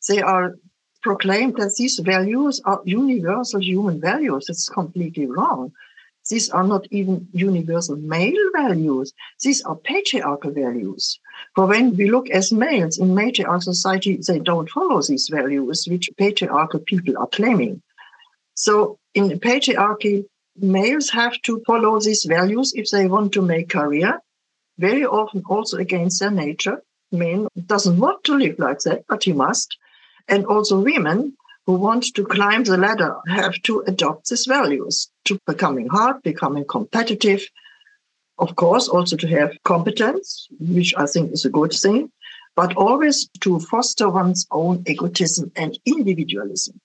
They 0.08 0.22
are 0.22 0.54
proclaimed 1.02 1.56
that 1.56 1.74
these 1.76 1.98
values 1.98 2.60
are 2.64 2.80
universal 2.84 3.60
human 3.60 4.00
values. 4.00 4.46
It's 4.48 4.68
completely 4.68 5.26
wrong. 5.26 5.72
These 6.30 6.50
are 6.50 6.62
not 6.62 6.86
even 6.92 7.26
universal 7.32 7.96
male 7.96 8.50
values. 8.54 9.12
These 9.42 9.62
are 9.62 9.74
patriarchal 9.74 10.52
values. 10.52 11.18
For 11.56 11.66
when 11.66 11.96
we 11.96 12.08
look 12.08 12.30
as 12.30 12.52
males 12.52 12.98
in 12.98 13.12
matriarchal 13.12 13.60
society, 13.60 14.20
they 14.28 14.38
don't 14.38 14.70
follow 14.70 15.02
these 15.02 15.28
values, 15.28 15.88
which 15.90 16.08
patriarchal 16.16 16.80
people 16.80 17.18
are 17.18 17.26
claiming. 17.26 17.82
So 18.54 18.98
in 19.14 19.40
patriarchy, 19.40 20.26
males 20.56 21.10
have 21.10 21.42
to 21.42 21.60
follow 21.66 21.98
these 21.98 22.24
values 22.24 22.72
if 22.76 22.88
they 22.90 23.06
want 23.08 23.32
to 23.32 23.42
make 23.42 23.70
career 23.70 24.20
very 24.78 25.04
often 25.04 25.42
also 25.48 25.76
against 25.76 26.20
their 26.20 26.30
nature. 26.30 26.82
Man 27.10 27.48
doesn't 27.66 27.98
want 27.98 28.24
to 28.24 28.36
live 28.36 28.58
like 28.58 28.80
that, 28.80 29.04
but 29.08 29.24
he 29.24 29.32
must. 29.32 29.76
And 30.28 30.46
also 30.46 30.80
women 30.80 31.36
who 31.66 31.74
want 31.74 32.04
to 32.14 32.24
climb 32.24 32.64
the 32.64 32.76
ladder 32.76 33.16
have 33.28 33.54
to 33.62 33.80
adopt 33.86 34.28
these 34.28 34.46
values 34.46 35.08
to 35.26 35.38
becoming 35.46 35.88
hard, 35.88 36.22
becoming 36.22 36.64
competitive. 36.64 37.46
Of 38.38 38.56
course, 38.56 38.88
also 38.88 39.16
to 39.16 39.28
have 39.28 39.56
competence, 39.64 40.48
which 40.58 40.94
I 40.96 41.06
think 41.06 41.32
is 41.32 41.44
a 41.44 41.50
good 41.50 41.72
thing, 41.72 42.10
but 42.56 42.76
always 42.76 43.28
to 43.40 43.60
foster 43.60 44.08
one's 44.08 44.46
own 44.50 44.82
egotism 44.86 45.52
and 45.54 45.78
individualism. 45.86 46.80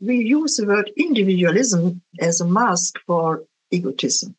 We 0.00 0.18
use 0.18 0.56
the 0.56 0.66
word 0.66 0.90
individualism 0.96 2.02
as 2.20 2.40
a 2.40 2.46
mask 2.46 2.98
for 3.06 3.44
egotism, 3.70 4.34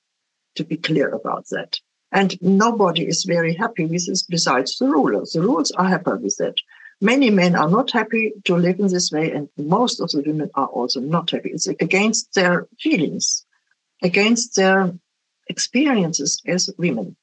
to 0.56 0.64
be 0.64 0.78
clear 0.78 1.10
about 1.10 1.46
that. 1.52 1.80
And 2.14 2.40
nobody 2.42 3.08
is 3.08 3.24
very 3.24 3.56
happy 3.56 3.86
with 3.86 4.06
this 4.06 4.22
besides 4.22 4.78
the 4.78 4.88
rulers. 4.88 5.32
The 5.32 5.42
rulers 5.42 5.72
are 5.72 5.90
happy 5.90 6.12
with 6.22 6.38
that. 6.38 6.56
Many 7.02 7.32
men 7.32 7.56
are 7.56 7.70
not 7.70 7.92
happy 7.92 8.34
to 8.46 8.56
live 8.56 8.80
in 8.80 8.88
this 8.88 9.12
way, 9.12 9.32
and 9.32 9.50
most 9.58 10.00
of 10.00 10.12
the 10.12 10.24
women 10.26 10.52
are 10.54 10.68
also 10.68 11.00
not 11.02 11.32
happy. 11.32 11.50
It's 11.50 11.68
against 11.68 12.36
their 12.36 12.68
feelings, 12.80 13.46
against 14.04 14.56
their 14.56 14.94
experiences 15.50 16.40
as 16.48 16.70
women. 16.78 17.16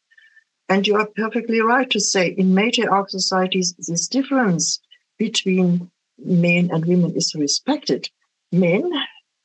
And 0.69 0.87
you 0.87 0.97
are 0.97 1.09
perfectly 1.17 1.61
right 1.61 1.89
to 1.91 2.01
say 2.01 2.29
in 2.29 2.53
matriarch 2.53 3.11
societies, 3.11 3.75
this 3.79 4.09
difference 4.09 4.81
between 5.19 5.91
men 6.19 6.71
and 6.73 6.85
women 6.85 7.17
is 7.17 7.35
respected. 7.35 8.11
Men, 8.53 8.91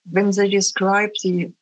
when 0.09 0.31
they 0.31 0.49
describe 0.49 1.11
the 1.23 1.53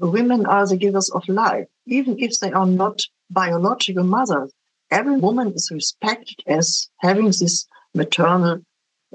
women 0.00 0.46
are 0.46 0.66
the 0.66 0.76
givers 0.76 1.10
of 1.10 1.28
life, 1.28 1.66
even 1.86 2.18
if 2.18 2.38
they 2.38 2.52
are 2.52 2.66
not 2.66 3.02
biological 3.32 4.04
mothers, 4.04 4.52
every 4.90 5.16
woman 5.16 5.52
is 5.52 5.70
respected 5.72 6.36
as 6.46 6.88
having 6.98 7.26
this 7.26 7.66
maternal 7.94 8.60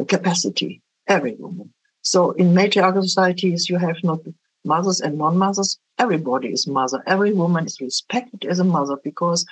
capacity, 0.08 0.82
every 1.08 1.36
woman. 1.36 1.74
So 2.02 2.32
in 2.32 2.54
matriarchal 2.54 3.04
societies, 3.04 3.70
you 3.70 3.78
have 3.78 3.98
not 4.04 4.20
mothers 4.64 5.02
and 5.02 5.18
non-mothers. 5.18 5.78
Everybody 5.98 6.50
is 6.50 6.68
mother. 6.68 7.04
Every 7.08 7.34
woman 7.34 7.66
is 7.66 7.82
respected 7.82 8.46
as 8.46 8.60
a 8.60 8.64
mother 8.64 8.98
because 9.04 9.46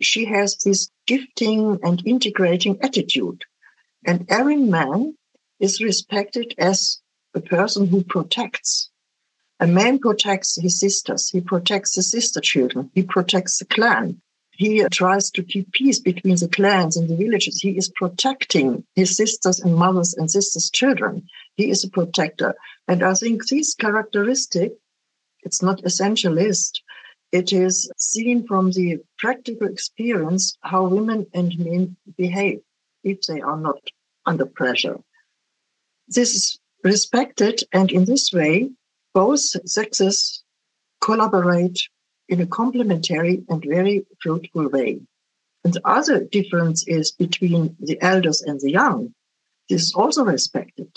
she 0.00 0.24
has 0.24 0.56
this 0.58 0.90
gifting 1.06 1.78
and 1.82 2.02
integrating 2.04 2.78
attitude. 2.82 3.44
And 4.04 4.26
every 4.28 4.56
man 4.56 5.16
is 5.60 5.80
respected 5.80 6.54
as 6.58 7.00
a 7.34 7.40
person 7.40 7.86
who 7.86 8.02
protects. 8.02 8.90
A 9.58 9.66
man 9.66 9.98
protects 9.98 10.60
his 10.60 10.78
sisters. 10.78 11.30
He 11.30 11.40
protects 11.40 11.96
the 11.96 12.02
sister 12.02 12.40
children. 12.40 12.90
He 12.94 13.02
protects 13.02 13.58
the 13.58 13.64
clan. 13.64 14.20
He 14.50 14.82
tries 14.90 15.30
to 15.30 15.42
keep 15.42 15.72
peace 15.72 15.98
between 15.98 16.36
the 16.36 16.48
clans 16.48 16.96
and 16.96 17.08
the 17.08 17.16
villages. 17.16 17.60
He 17.60 17.76
is 17.76 17.90
protecting 17.94 18.84
his 18.94 19.16
sisters 19.16 19.60
and 19.60 19.74
mothers 19.74 20.14
and 20.14 20.30
sisters' 20.30 20.70
children. 20.70 21.26
He 21.56 21.70
is 21.70 21.84
a 21.84 21.90
protector. 21.90 22.54
And 22.88 23.02
I 23.02 23.14
think 23.14 23.46
this 23.46 23.74
characteristic, 23.74 24.72
it's 25.42 25.62
not 25.62 25.82
essentialist, 25.82 26.80
it 27.32 27.52
is 27.52 27.90
seen 27.96 28.46
from 28.46 28.72
the 28.72 28.98
practical 29.18 29.68
experience 29.68 30.56
how 30.60 30.86
women 30.86 31.26
and 31.34 31.58
men 31.58 31.96
behave 32.16 32.60
if 33.04 33.22
they 33.22 33.40
are 33.40 33.58
not 33.58 33.80
under 34.24 34.46
pressure. 34.46 34.98
This 36.08 36.34
is 36.34 36.58
respected, 36.84 37.62
and 37.72 37.90
in 37.90 38.04
this 38.04 38.32
way, 38.32 38.70
both 39.16 39.40
sexes 39.64 40.44
collaborate 41.00 41.80
in 42.28 42.42
a 42.42 42.46
complementary 42.46 43.42
and 43.48 43.64
very 43.66 44.04
fruitful 44.22 44.68
way. 44.68 45.00
And 45.64 45.72
the 45.72 45.80
other 45.86 46.24
difference 46.24 46.86
is 46.86 47.12
between 47.12 47.74
the 47.80 47.96
elders 48.02 48.42
and 48.42 48.60
the 48.60 48.72
young. 48.72 49.14
This 49.70 49.84
is 49.84 49.94
also 49.94 50.22
respected. 50.22 50.90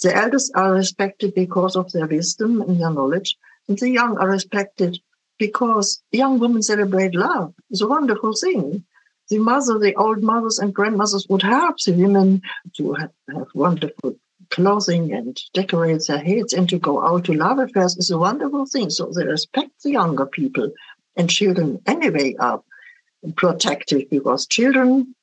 The 0.00 0.16
elders 0.16 0.50
are 0.54 0.72
respected 0.72 1.34
because 1.34 1.76
of 1.76 1.92
their 1.92 2.06
wisdom 2.06 2.62
and 2.62 2.80
their 2.80 2.90
knowledge, 2.90 3.36
and 3.68 3.78
the 3.78 3.90
young 3.90 4.16
are 4.16 4.30
respected 4.30 4.98
because 5.38 6.02
young 6.12 6.38
women 6.38 6.62
celebrate 6.62 7.14
love. 7.14 7.52
It's 7.68 7.82
a 7.82 7.86
wonderful 7.86 8.32
thing. 8.40 8.84
The 9.28 9.38
mother, 9.38 9.78
the 9.78 9.94
old 9.96 10.22
mothers 10.22 10.58
and 10.58 10.74
grandmothers 10.74 11.26
would 11.28 11.42
help 11.42 11.76
the 11.84 11.92
women 11.92 12.40
to 12.78 12.94
have, 12.94 13.12
have 13.34 13.48
wonderful 13.54 14.16
clothing 14.50 15.12
and 15.12 15.40
decorate 15.52 16.06
their 16.06 16.18
heads 16.18 16.52
and 16.52 16.68
to 16.68 16.78
go 16.78 17.04
out 17.04 17.24
to 17.24 17.32
love 17.32 17.58
affairs 17.58 17.96
is 17.96 18.10
a 18.10 18.18
wonderful 18.18 18.66
thing. 18.66 18.90
So 18.90 19.12
they 19.12 19.24
respect 19.24 19.70
the 19.82 19.92
younger 19.92 20.26
people. 20.26 20.70
And 21.16 21.30
children, 21.30 21.80
anyway, 21.86 22.34
are 22.40 22.62
protected 23.36 24.10
because 24.10 24.46
children 24.46 25.14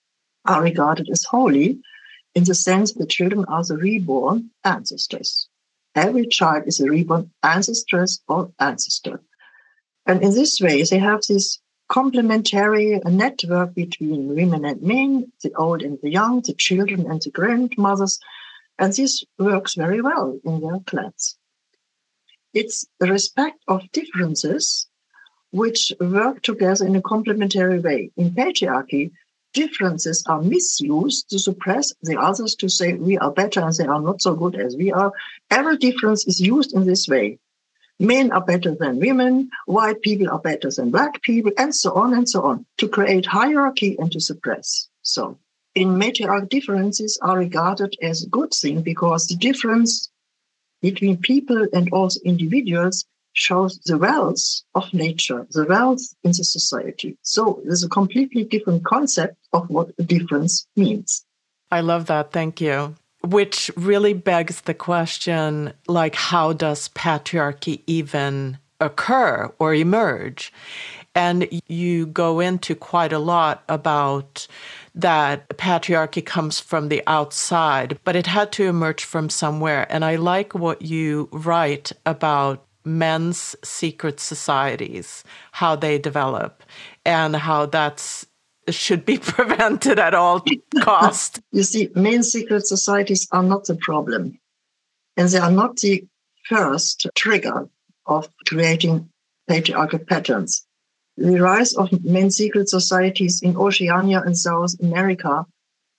are 0.46 0.62
regarded 0.62 1.10
as 1.10 1.24
holy 1.24 1.80
in 2.34 2.46
the 2.46 2.56
sense 2.56 2.94
that 2.94 3.10
children 3.10 3.46
are 3.46 3.64
the 3.64 3.78
reborn 3.78 4.50
ancestors. 4.64 5.48
Every 5.96 6.26
child 6.28 6.64
is 6.68 6.80
a 6.80 6.90
reborn 6.90 7.32
ancestress 7.44 8.20
or 8.28 8.52
ancestor. 8.60 9.22
And 10.06 10.24
in 10.24 10.34
this 10.34 10.60
way, 10.62 10.84
they 10.84 10.98
have 10.98 11.22
this 11.28 11.60
complementary 11.90 13.00
network 13.06 13.76
between 13.76 14.34
women 14.34 14.64
and 14.64 14.82
men, 14.82 15.32
the 15.44 15.54
old 15.56 15.82
and 15.84 16.00
the 16.02 16.10
young, 16.10 16.42
the 16.42 16.54
children 16.54 17.06
and 17.12 17.22
the 17.22 17.30
grandmothers, 17.30 18.18
and 18.80 18.94
this 18.94 19.24
works 19.38 19.76
very 19.76 20.02
well 20.02 20.40
in 20.44 20.62
their 20.62 20.80
clans. 20.86 21.38
It's 22.54 22.86
the 23.00 23.10
respect 23.10 23.60
of 23.68 23.92
differences 23.92 24.88
which 25.52 25.94
work 26.00 26.42
together 26.42 26.86
in 26.86 26.96
a 26.96 27.02
complementary 27.02 27.80
way. 27.80 28.12
In 28.18 28.32
patriarchy, 28.32 29.12
differences 29.54 30.24
are 30.28 30.42
misused 30.42 31.30
to 31.30 31.40
suppress 31.40 31.94
the 32.02 32.18
others 32.18 32.56
to 32.56 32.70
say 32.70 32.94
we 32.94 33.18
are 33.18 33.32
better 33.32 33.62
and 33.62 33.74
they 33.76 33.86
are 33.86 34.02
not 34.02 34.22
so 34.22 34.34
good 34.34 34.56
as 34.56 34.76
we 34.76 34.92
are. 34.92 35.12
Every 35.50 35.78
difference 35.78 36.26
is 36.26 36.40
used 36.40 36.74
in 36.74 36.86
this 36.86 37.08
way. 37.08 37.40
Men 38.00 38.32
are 38.32 38.44
better 38.44 38.74
than 38.74 39.00
women, 39.00 39.50
white 39.66 40.02
people 40.02 40.30
are 40.30 40.40
better 40.40 40.72
than 40.72 40.90
black 40.90 41.22
people, 41.22 41.52
and 41.58 41.76
so 41.76 41.94
on 41.94 42.14
and 42.14 42.28
so 42.28 42.42
on, 42.42 42.66
to 42.78 42.88
create 42.88 43.26
hierarchy 43.28 43.96
and 44.00 44.12
to 44.12 44.20
suppress. 44.20 44.88
So 45.04 45.38
in 45.76 45.90
matriarch 45.90 46.50
differences 46.50 47.18
are 47.22 47.38
regarded 47.38 47.96
as 48.02 48.24
a 48.24 48.30
good 48.30 48.54
thing 48.54 48.82
because 48.82 49.28
the 49.28 49.36
difference 49.36 50.10
between 50.82 51.18
people 51.18 51.68
and 51.74 51.90
also 51.92 52.20
individuals 52.26 53.06
shows 53.34 53.80
the 53.86 53.98
wealth 53.98 54.62
of 54.76 54.94
nature, 54.94 55.48
the 55.52 55.66
wealth 55.66 56.02
in 56.24 56.32
the 56.32 56.44
society. 56.44 57.18
So 57.22 57.62
there's 57.64 57.84
a 57.84 57.90
completely 57.90 58.44
different 58.44 58.84
concept 58.84 59.38
of 59.54 59.70
what 59.70 59.92
a 59.98 60.04
difference 60.04 60.68
means. 60.76 61.26
I 61.72 61.80
love 61.80 62.08
that. 62.08 62.32
Thank 62.32 62.60
you. 62.60 62.96
Which 63.24 63.72
really 63.78 64.14
begs 64.14 64.62
the 64.62 64.74
question 64.74 65.74
like, 65.88 66.16
how 66.16 66.54
does 66.54 66.90
patriarchy 66.90 67.82
even 67.88 68.58
occur 68.82 69.54
or 69.60 69.74
emerge? 69.74 70.52
And 71.14 71.48
you 71.68 72.08
go 72.08 72.40
into 72.40 72.74
quite 72.76 73.14
a 73.14 73.20
lot 73.20 73.64
about 73.70 74.48
that 74.96 75.48
patriarchy 75.50 76.26
comes 76.26 76.60
from 76.60 76.90
the 76.90 77.04
outside, 77.08 77.98
but 78.04 78.16
it 78.16 78.28
had 78.28 78.52
to 78.54 78.66
emerge 78.66 79.04
from 79.04 79.30
somewhere. 79.30 79.88
And 79.90 80.04
I 80.04 80.16
like 80.16 80.54
what 80.54 80.82
you 80.82 81.30
write 81.32 81.92
about 82.06 82.66
men's 82.84 83.56
secret 83.64 84.20
societies, 84.20 85.24
how 85.54 85.76
they 85.76 85.98
develop, 85.98 86.64
and 87.06 87.36
how 87.36 87.68
that's 87.68 88.26
should 88.70 89.06
be 89.06 89.18
prevented 89.36 90.00
at 90.00 90.14
all 90.14 90.44
cost. 90.82 91.40
you 91.52 91.64
see, 91.64 91.90
men's 91.96 92.32
secret 92.32 92.66
societies 92.66 93.28
are 93.32 93.44
not 93.44 93.66
the 93.66 93.76
problem, 93.76 94.40
and 95.18 95.30
they 95.30 95.40
are 95.40 95.52
not 95.52 95.78
the 95.78 96.06
first 96.46 97.08
trigger 97.16 97.68
of 98.06 98.30
creating 98.48 99.10
patriarchal 99.48 100.00
patterns. 100.00 100.66
The 101.18 101.40
rise 101.40 101.74
of 101.74 102.04
men's 102.04 102.38
secret 102.38 102.70
societies 102.70 103.42
in 103.42 103.58
Oceania 103.58 104.22
and 104.22 104.38
South 104.38 104.80
America 104.82 105.46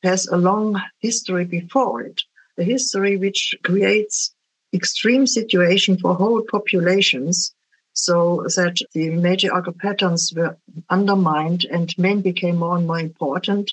has 0.03 0.27
a 0.27 0.37
long 0.37 0.81
history 1.01 1.45
before 1.45 2.03
it, 2.03 2.23
a 2.59 2.65
history 2.65 3.17
which 3.17 3.55
creates 3.63 4.35
extreme 4.73 5.27
situation 5.27 5.99
for 5.99 6.15
whole 6.15 6.43
populations 6.43 7.55
so 7.93 8.45
that 8.57 8.79
the 8.95 9.11
matriarchal 9.11 9.75
patterns 9.75 10.33
were 10.35 10.57
undermined 10.89 11.67
and 11.71 11.97
men 11.99 12.23
became 12.23 12.57
more 12.57 12.77
and 12.77 12.87
more 12.87 12.99
important. 12.99 13.73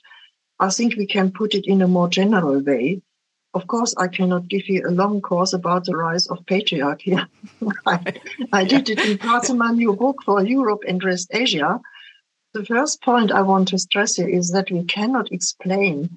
I 0.60 0.70
think 0.70 0.98
we 0.98 1.08
can 1.08 1.32
put 1.32 1.56
it 1.56 1.66
in 1.66 1.82
a 1.82 1.88
more 1.88 2.10
general 2.10 2.62
way. 2.62 3.02
Of 3.54 3.66
course, 3.66 3.96
I 3.98 4.08
cannot 4.08 4.48
give 4.48 4.70
you 4.70 4.88
a 4.88 4.92
long 4.92 5.22
course 5.22 5.54
about 5.54 5.86
the 5.86 5.96
rise 5.96 6.28
of 6.28 6.46
patriarchy. 6.46 7.20
I, 7.86 8.14
I 8.54 8.64
did 8.64 8.90
it 8.90 9.00
in 9.00 9.18
parts 9.18 9.50
of 9.50 9.58
my 9.58 9.72
new 9.72 9.96
book 9.96 10.22
for 10.24 10.44
Europe 10.44 10.84
and 10.88 11.02
West 11.02 11.30
Asia. 11.34 11.80
The 12.54 12.66
first 12.66 13.02
point 13.02 13.32
I 13.32 13.42
want 13.42 13.70
to 13.70 13.80
stress 13.80 14.16
here 14.16 14.30
is 14.30 14.52
that 14.52 14.70
we 14.72 14.84
cannot 14.84 15.32
explain 15.32 16.16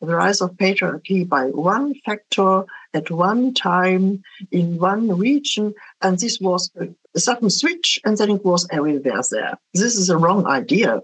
the 0.00 0.14
rise 0.14 0.42
of 0.42 0.52
patriarchy 0.52 1.26
by 1.26 1.46
one 1.46 1.94
factor 2.04 2.64
at 2.92 3.10
one 3.10 3.54
time 3.54 4.22
in 4.50 4.78
one 4.78 5.16
region, 5.16 5.74
and 6.02 6.18
this 6.18 6.38
was 6.40 6.70
a 7.14 7.20
sudden 7.20 7.48
switch, 7.48 7.98
and 8.04 8.18
then 8.18 8.30
it 8.30 8.44
was 8.44 8.68
everywhere 8.70 9.22
there. 9.30 9.58
This 9.72 9.96
is 9.96 10.10
a 10.10 10.18
wrong 10.18 10.46
idea. 10.46 11.00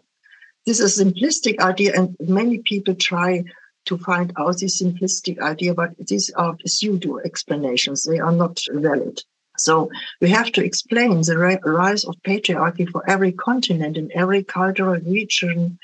This 0.66 0.80
is 0.80 1.00
a 1.00 1.04
simplistic 1.04 1.58
idea, 1.60 1.92
and 1.94 2.16
many 2.20 2.58
people 2.58 2.94
try 2.94 3.44
to 3.90 3.98
find 3.98 4.32
out 4.38 4.60
this 4.60 4.80
simplistic 4.80 5.40
idea, 5.40 5.74
but 5.74 5.90
these 5.98 6.30
are 6.30 6.56
pseudo 6.64 7.18
explanations. 7.18 8.04
They 8.04 8.20
are 8.20 8.30
not 8.32 8.60
valid. 8.72 9.20
So 9.58 9.90
we 10.20 10.30
have 10.30 10.52
to 10.52 10.64
explain 10.64 11.20
the 11.22 11.36
rise 11.36 12.04
of 12.04 12.14
patriarchy 12.22 12.88
for 12.88 13.02
every 13.10 13.32
continent 13.32 13.96
in 13.96 14.08
every 14.14 14.44
cultural 14.44 15.00
region 15.00 15.78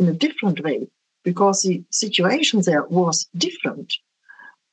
in 0.00 0.08
a 0.08 0.12
different 0.12 0.58
way 0.64 0.88
because 1.22 1.62
the 1.62 1.84
situation 1.90 2.62
there 2.62 2.84
was 2.84 3.28
different. 3.36 3.94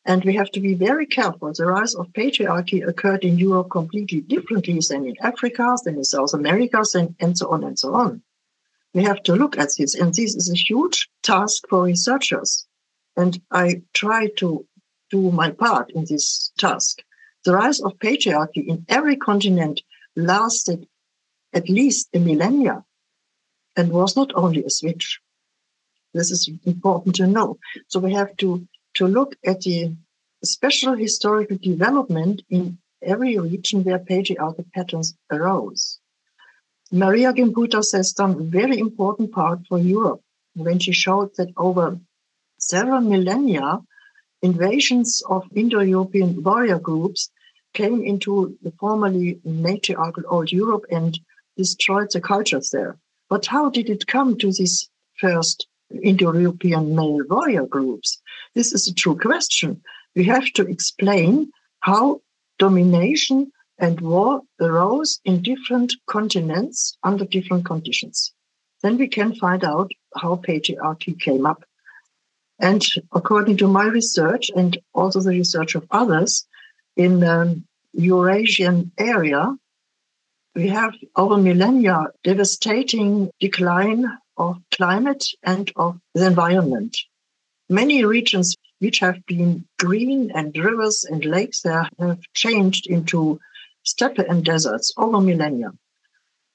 And 0.04 0.26
we 0.26 0.34
have 0.34 0.50
to 0.52 0.60
be 0.60 0.74
very 0.74 1.06
careful. 1.06 1.54
The 1.54 1.68
rise 1.68 1.94
of 1.94 2.08
patriarchy 2.08 2.80
occurred 2.88 3.24
in 3.24 3.38
Europe 3.38 3.70
completely 3.70 4.22
differently 4.22 4.80
than 4.90 5.06
in 5.06 5.16
Africa, 5.22 5.78
than 5.84 5.98
in 5.98 6.04
South 6.04 6.34
America, 6.34 6.84
and, 6.96 7.16
and 7.20 7.38
so 7.38 7.52
on 7.52 7.64
and 7.64 7.78
so 7.78 7.94
on. 7.94 8.24
We 8.96 9.04
have 9.04 9.22
to 9.24 9.36
look 9.36 9.60
at 9.60 9.70
this. 9.78 9.94
And 9.94 10.12
this 10.12 10.36
is 10.36 10.50
a 10.50 10.56
huge 10.56 11.08
task 11.22 11.64
for 11.70 11.84
researchers. 11.84 12.66
And 13.22 13.34
I 13.52 13.82
try 13.94 14.28
to 14.38 14.66
do 15.12 15.30
my 15.32 15.52
part 15.52 15.92
in 15.92 16.06
this 16.10 16.54
task. 16.58 17.04
The 17.44 17.54
rise 17.54 17.82
of 17.82 18.00
patriarchy 18.00 18.64
in 18.66 18.86
every 18.88 19.18
continent 19.18 19.82
lasted 20.16 20.88
at 21.54 21.68
least 21.68 22.08
a 22.14 22.20
millennia 22.20 22.86
and 23.76 23.92
was 23.92 24.16
not 24.16 24.32
only 24.36 24.64
a 24.64 24.70
switch. 24.70 25.20
This 26.14 26.32
is 26.32 26.50
important 26.66 27.16
to 27.16 27.28
know. 27.28 27.58
So 27.88 28.00
we 28.00 28.14
have 28.14 28.38
to, 28.38 28.66
to 28.96 29.06
look 29.06 29.36
at 29.46 29.60
the 29.62 29.98
special 30.42 30.94
historical 30.96 31.58
development 31.58 32.44
in 32.50 32.78
every 33.02 33.38
region 33.38 33.84
where 33.84 34.00
patriarchal 34.00 34.66
patterns 34.74 35.14
arose. 35.30 36.00
Marija 36.90 37.34
Gimbutas 37.34 37.92
has 37.92 38.14
done 38.14 38.32
a 38.32 38.50
very 38.60 38.80
important 38.80 39.34
part 39.34 39.60
for 39.68 39.78
Europe 39.78 40.22
when 40.56 40.80
she 40.80 40.94
showed 40.94 41.36
that 41.36 41.52
over 41.58 42.00
several 42.60 43.02
millennia, 43.02 43.80
invasions 44.42 45.22
of 45.30 45.44
Indo-European 45.56 46.44
warrior 46.44 46.80
groups 46.80 47.30
came 47.74 48.04
into 48.04 48.58
the 48.62 48.72
formerly 48.80 49.40
matriarchal 49.44 50.24
old 50.28 50.52
Europe 50.52 50.86
and 50.92 51.20
destroyed 51.58 52.10
the 52.12 52.22
cultures 52.22 52.70
there. 52.70 52.98
But 53.30 53.46
how 53.46 53.70
did 53.70 53.90
it 53.90 54.08
come 54.08 54.38
to 54.38 54.52
these 54.52 54.90
first 55.18 55.68
Indo-European 56.02 56.96
male 56.96 57.22
warrior 57.30 57.66
groups? 57.66 58.22
This 58.56 58.74
is 58.74 58.88
a 58.88 58.94
true 58.94 59.18
question. 59.18 59.82
We 60.16 60.24
have 60.26 60.52
to 60.54 60.64
explain 60.68 61.52
how 61.82 62.22
domination 62.58 63.52
and 63.78 64.02
war 64.02 64.42
arose 64.60 65.20
in 65.24 65.42
different 65.42 65.94
continents 66.08 66.98
under 67.04 67.26
different 67.26 67.66
conditions. 67.66 68.34
Then 68.82 68.98
we 68.98 69.08
can 69.08 69.36
find 69.36 69.64
out 69.64 69.92
how 70.16 70.36
patriarchy 70.38 71.20
came 71.20 71.46
up. 71.46 71.64
And 72.60 72.84
according 73.14 73.58
to 73.58 73.68
my 73.68 73.86
research 73.86 74.52
and 74.56 74.78
also 74.94 75.22
the 75.22 75.30
research 75.30 75.76
of 75.76 75.88
others 75.92 76.46
in 76.98 77.22
the 77.22 77.62
Eurasian 77.94 78.92
area, 78.98 79.56
we 80.56 80.68
have 80.68 80.94
over 81.16 81.38
millennia 81.38 82.08
devastating 82.24 83.32
decline 83.40 84.06
of 84.36 84.58
climate 84.72 85.26
and 85.44 85.72
of 85.78 86.00
the 86.14 86.26
environment. 86.28 86.98
Many 87.70 88.04
regions 88.04 88.56
which 88.80 89.00
have 89.00 89.26
been 89.26 89.66
green 89.78 90.32
and 90.32 90.58
rivers 90.58 91.06
and 91.10 91.24
lakes 91.24 91.62
there 91.62 91.88
have 92.00 92.20
changed 92.34 92.88
into 92.88 93.40
steppe 93.84 94.20
and 94.20 94.44
deserts 94.44 94.92
over 94.98 95.22
millennia. 95.22 95.72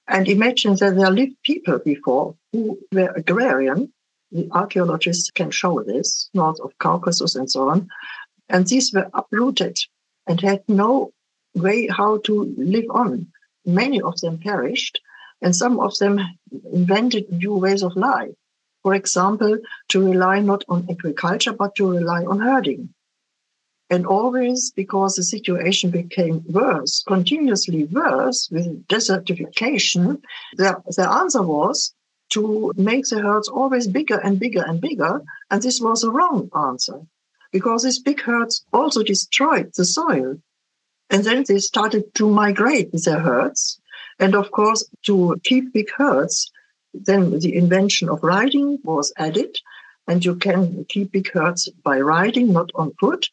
And 0.07 0.29
imagine 0.29 0.77
that 0.77 0.97
there 0.97 1.11
lived 1.11 1.37
people 1.43 1.79
before 1.79 2.35
who 2.53 2.79
were 2.93 3.13
agrarian. 3.17 3.93
The 4.35 4.49
archaeologists 4.51 5.31
can 5.31 5.53
show 5.53 5.83
this, 5.85 6.29
north 6.35 6.59
of 6.59 6.77
Caucasus 6.79 7.37
and 7.37 7.49
so 7.49 7.69
on. 7.71 7.89
And 8.49 8.67
these 8.67 8.93
were 8.93 9.09
uprooted 9.15 9.79
and 10.27 10.41
had 10.41 10.65
no 10.69 11.13
way 11.55 11.87
how 11.87 12.19
to 12.19 12.53
live 12.57 12.91
on. 12.91 13.29
Many 13.65 14.03
of 14.03 14.21
them 14.21 14.39
perished, 14.39 15.01
and 15.41 15.55
some 15.55 15.79
of 15.79 15.97
them 15.99 16.21
invented 16.73 17.31
new 17.31 17.55
ways 17.55 17.85
of 17.85 17.95
life. 17.95 18.35
For 18.83 18.95
example, 18.95 19.59
to 19.91 20.05
rely 20.05 20.41
not 20.41 20.65
on 20.69 20.87
agriculture, 20.91 21.53
but 21.53 21.77
to 21.77 21.89
rely 21.89 22.25
on 22.25 22.41
herding. 22.41 22.93
And 23.89 24.05
always 24.05 24.73
because 24.75 25.15
the 25.15 25.23
situation 25.23 25.91
became 25.91 26.43
worse, 26.49 27.05
continuously 27.07 27.85
worse 27.85 28.49
with 28.51 28.85
desertification, 28.89 30.21
the, 30.57 30.83
the 30.97 31.09
answer 31.09 31.43
was 31.43 31.94
to 32.35 32.73
make 32.77 33.07
the 33.09 33.21
herds 33.21 33.49
always 33.49 33.87
bigger 33.87 34.19
and 34.19 34.39
bigger 34.39 34.63
and 34.67 34.81
bigger. 34.81 35.23
And 35.51 35.63
this 35.63 35.81
was 35.81 36.03
a 36.03 36.11
wrong 36.11 36.51
answer 36.55 37.01
because 37.53 37.85
these 37.85 38.01
big 38.01 38.21
herds 38.21 38.65
also 38.73 39.03
destroyed 39.03 39.71
the 39.77 39.85
soil. 39.85 40.37
And 41.11 41.25
then 41.25 41.45
they 41.47 41.59
started 41.59 42.15
to 42.17 42.29
migrate 42.29 42.91
their 42.93 43.21
herds. 43.21 43.81
And 44.19 44.35
of 44.35 44.51
course, 44.51 44.85
to 45.07 45.41
keep 45.45 45.73
big 45.73 45.91
herds, 45.97 46.51
then 46.93 47.39
the 47.39 47.55
invention 47.55 48.09
of 48.09 48.23
riding 48.23 48.79
was 48.83 49.13
added. 49.17 49.57
And 50.09 50.25
you 50.25 50.35
can 50.35 50.85
keep 50.89 51.13
big 51.13 51.31
herds 51.33 51.69
by 51.85 52.01
riding, 52.01 52.53
not 52.53 52.71
on 52.75 52.93
foot. 53.01 53.29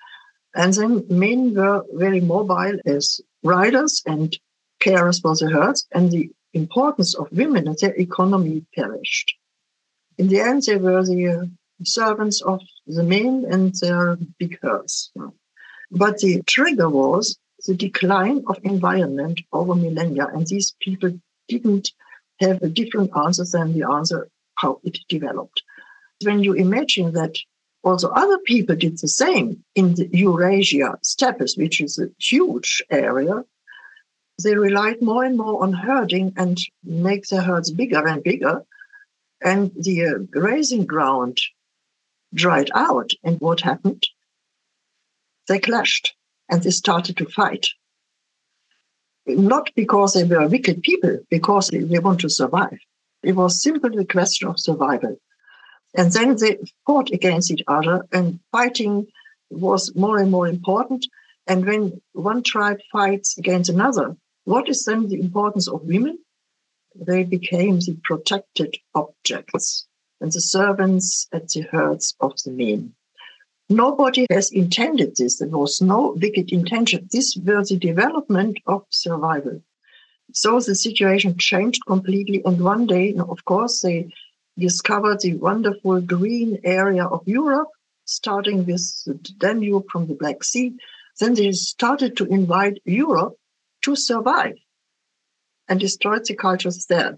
And 0.53 0.73
then 0.73 1.05
men 1.09 1.53
were 1.55 1.83
very 1.93 2.21
mobile 2.21 2.77
as 2.85 3.21
riders 3.43 4.01
and 4.05 4.37
carers 4.81 5.21
for 5.21 5.35
the 5.35 5.49
herds, 5.49 5.87
and 5.91 6.11
the 6.11 6.29
importance 6.53 7.15
of 7.15 7.31
women 7.31 7.67
and 7.67 7.77
their 7.79 7.95
economy 7.95 8.65
perished. 8.75 9.33
In 10.17 10.27
the 10.27 10.41
end, 10.41 10.63
they 10.63 10.77
were 10.77 11.03
the 11.03 11.49
servants 11.83 12.41
of 12.41 12.61
the 12.85 13.03
men 13.03 13.45
and 13.49 13.73
their 13.81 14.17
big 14.37 14.59
herds. 14.61 15.11
But 15.91 16.19
the 16.19 16.41
trigger 16.45 16.89
was 16.89 17.37
the 17.65 17.75
decline 17.75 18.43
of 18.47 18.57
environment 18.63 19.41
over 19.51 19.75
millennia, 19.75 20.27
and 20.27 20.47
these 20.47 20.75
people 20.79 21.19
didn't 21.47 21.91
have 22.39 22.61
a 22.61 22.69
different 22.69 23.11
answer 23.15 23.45
than 23.51 23.73
the 23.73 23.87
answer 23.87 24.29
how 24.55 24.79
it 24.83 24.97
developed. 25.09 25.63
When 26.23 26.43
you 26.43 26.53
imagine 26.53 27.13
that 27.13 27.35
also 27.83 28.09
other 28.09 28.37
people 28.39 28.75
did 28.75 28.99
the 28.99 29.07
same 29.07 29.63
in 29.75 29.95
the 29.95 30.07
Eurasia 30.11 30.97
steppes, 31.03 31.57
which 31.57 31.81
is 31.81 31.97
a 31.99 32.09
huge 32.19 32.83
area, 32.89 33.43
they 34.43 34.55
relied 34.55 35.01
more 35.01 35.23
and 35.23 35.37
more 35.37 35.63
on 35.63 35.73
herding 35.73 36.33
and 36.37 36.57
make 36.83 37.27
their 37.27 37.41
herds 37.41 37.71
bigger 37.71 38.05
and 38.07 38.23
bigger. 38.23 38.63
And 39.43 39.71
the 39.75 40.05
uh, 40.05 40.17
grazing 40.29 40.85
ground 40.85 41.37
dried 42.33 42.69
out. 42.75 43.11
And 43.23 43.39
what 43.39 43.61
happened? 43.61 44.03
They 45.47 45.59
clashed 45.59 46.13
and 46.49 46.61
they 46.61 46.69
started 46.69 47.17
to 47.17 47.25
fight. 47.25 47.67
Not 49.25 49.71
because 49.75 50.13
they 50.13 50.23
were 50.23 50.47
wicked 50.47 50.81
people, 50.81 51.19
because 51.29 51.67
they, 51.67 51.79
they 51.79 51.99
want 51.99 52.21
to 52.21 52.29
survive. 52.29 52.79
It 53.23 53.33
was 53.33 53.61
simply 53.61 54.01
a 54.01 54.05
question 54.05 54.47
of 54.47 54.59
survival. 54.59 55.17
And 55.93 56.11
then 56.11 56.35
they 56.37 56.57
fought 56.85 57.11
against 57.11 57.51
each 57.51 57.63
other, 57.67 58.07
and 58.11 58.39
fighting 58.51 59.07
was 59.49 59.93
more 59.95 60.19
and 60.19 60.31
more 60.31 60.47
important. 60.47 61.05
And 61.47 61.65
when 61.65 62.01
one 62.13 62.43
tribe 62.43 62.79
fights 62.91 63.37
against 63.37 63.69
another, 63.69 64.15
what 64.45 64.69
is 64.69 64.85
then 64.85 65.07
the 65.07 65.19
importance 65.19 65.67
of 65.67 65.83
women? 65.83 66.17
They 66.95 67.23
became 67.23 67.79
the 67.79 67.97
protected 68.03 68.77
objects 68.95 69.87
and 70.19 70.31
the 70.31 70.41
servants 70.41 71.27
at 71.31 71.49
the 71.49 71.61
herds 71.61 72.15
of 72.19 72.33
the 72.43 72.51
men. 72.51 72.93
Nobody 73.69 74.25
has 74.29 74.51
intended 74.51 75.15
this. 75.15 75.37
There 75.37 75.47
was 75.47 75.81
no 75.81 76.17
wicked 76.21 76.51
intention. 76.51 77.07
This 77.11 77.37
was 77.37 77.69
the 77.69 77.77
development 77.77 78.59
of 78.67 78.85
survival. 78.89 79.61
So 80.33 80.59
the 80.59 80.75
situation 80.75 81.37
changed 81.37 81.85
completely. 81.85 82.41
And 82.43 82.59
one 82.61 82.85
day, 82.85 83.15
of 83.15 83.45
course, 83.45 83.81
they 83.81 84.11
discovered 84.57 85.21
the 85.21 85.35
wonderful 85.35 86.01
green 86.01 86.59
area 86.63 87.05
of 87.05 87.25
Europe, 87.25 87.69
starting 88.05 88.65
with 88.65 88.83
the 89.05 89.13
Danube 89.39 89.85
from 89.89 90.07
the 90.07 90.15
Black 90.15 90.43
Sea. 90.43 90.75
Then 91.19 91.35
they 91.35 91.51
started 91.53 92.17
to 92.17 92.25
invite 92.25 92.81
Europe 92.83 93.37
to 93.81 93.95
survive 93.95 94.57
and 95.67 95.79
destroyed 95.79 96.25
the 96.25 96.35
cultures 96.35 96.85
there. 96.87 97.17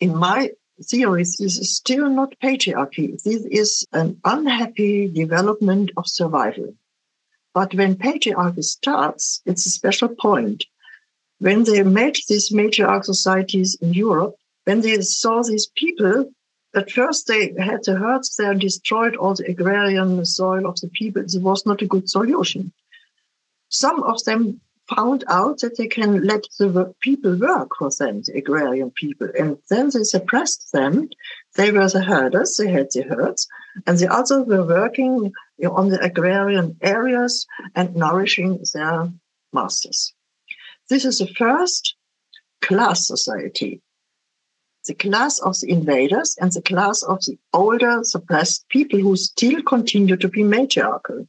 In 0.00 0.16
my 0.16 0.50
theories, 0.82 1.36
this 1.36 1.58
is 1.58 1.76
still 1.76 2.08
not 2.08 2.34
patriarchy. 2.42 3.22
This 3.22 3.44
is 3.46 3.86
an 3.92 4.20
unhappy 4.24 5.08
development 5.08 5.90
of 5.96 6.06
survival. 6.06 6.74
But 7.54 7.74
when 7.74 7.96
patriarchy 7.96 8.64
starts, 8.64 9.42
it's 9.44 9.66
a 9.66 9.70
special 9.70 10.08
point. 10.08 10.64
When 11.38 11.64
they 11.64 11.82
met 11.82 12.16
these 12.28 12.50
matriarch 12.50 13.04
societies 13.04 13.76
in 13.80 13.92
Europe, 13.92 14.36
when 14.64 14.80
they 14.80 15.00
saw 15.00 15.42
these 15.42 15.66
people, 15.76 16.30
at 16.74 16.90
first 16.90 17.26
they 17.26 17.52
had 17.58 17.84
the 17.84 17.96
herds 17.96 18.36
there 18.36 18.52
and 18.52 18.60
destroyed 18.60 19.16
all 19.16 19.34
the 19.34 19.50
agrarian 19.50 20.24
soil 20.24 20.66
of 20.66 20.80
the 20.80 20.88
people. 20.88 21.22
It 21.22 21.42
was 21.42 21.66
not 21.66 21.82
a 21.82 21.86
good 21.86 22.08
solution. 22.08 22.72
Some 23.68 24.02
of 24.02 24.24
them 24.24 24.61
found 24.88 25.24
out 25.28 25.60
that 25.60 25.76
they 25.76 25.86
can 25.86 26.24
let 26.24 26.44
the 26.58 26.94
people 27.00 27.36
work 27.36 27.70
for 27.78 27.90
them, 27.98 28.22
the 28.22 28.32
agrarian 28.36 28.90
people, 28.90 29.28
and 29.38 29.56
then 29.70 29.90
they 29.92 30.02
suppressed 30.02 30.72
them 30.72 31.08
They 31.56 31.70
were 31.70 31.88
the 31.88 32.02
herders, 32.02 32.56
they 32.56 32.70
had 32.70 32.88
the 32.92 33.02
herds, 33.02 33.46
and 33.86 33.98
the 33.98 34.12
others 34.12 34.46
were 34.46 34.66
working 34.66 35.32
on 35.64 35.88
the 35.90 36.02
agrarian 36.02 36.76
areas 36.80 37.46
and 37.74 37.94
nourishing 37.94 38.64
their 38.72 39.12
masters. 39.52 40.14
This 40.88 41.04
is 41.04 41.18
the 41.18 41.28
first 41.28 41.94
class 42.60 43.06
society 43.06 43.82
the 44.86 44.94
class 44.94 45.38
of 45.38 45.54
the 45.60 45.70
invaders 45.70 46.36
and 46.40 46.50
the 46.52 46.62
class 46.62 47.02
of 47.02 47.20
the 47.24 47.38
older 47.52 48.00
suppressed 48.02 48.68
people 48.68 48.98
who 48.98 49.16
still 49.16 49.62
continue 49.62 50.16
to 50.16 50.28
be 50.28 50.42
matriarchal. 50.42 51.28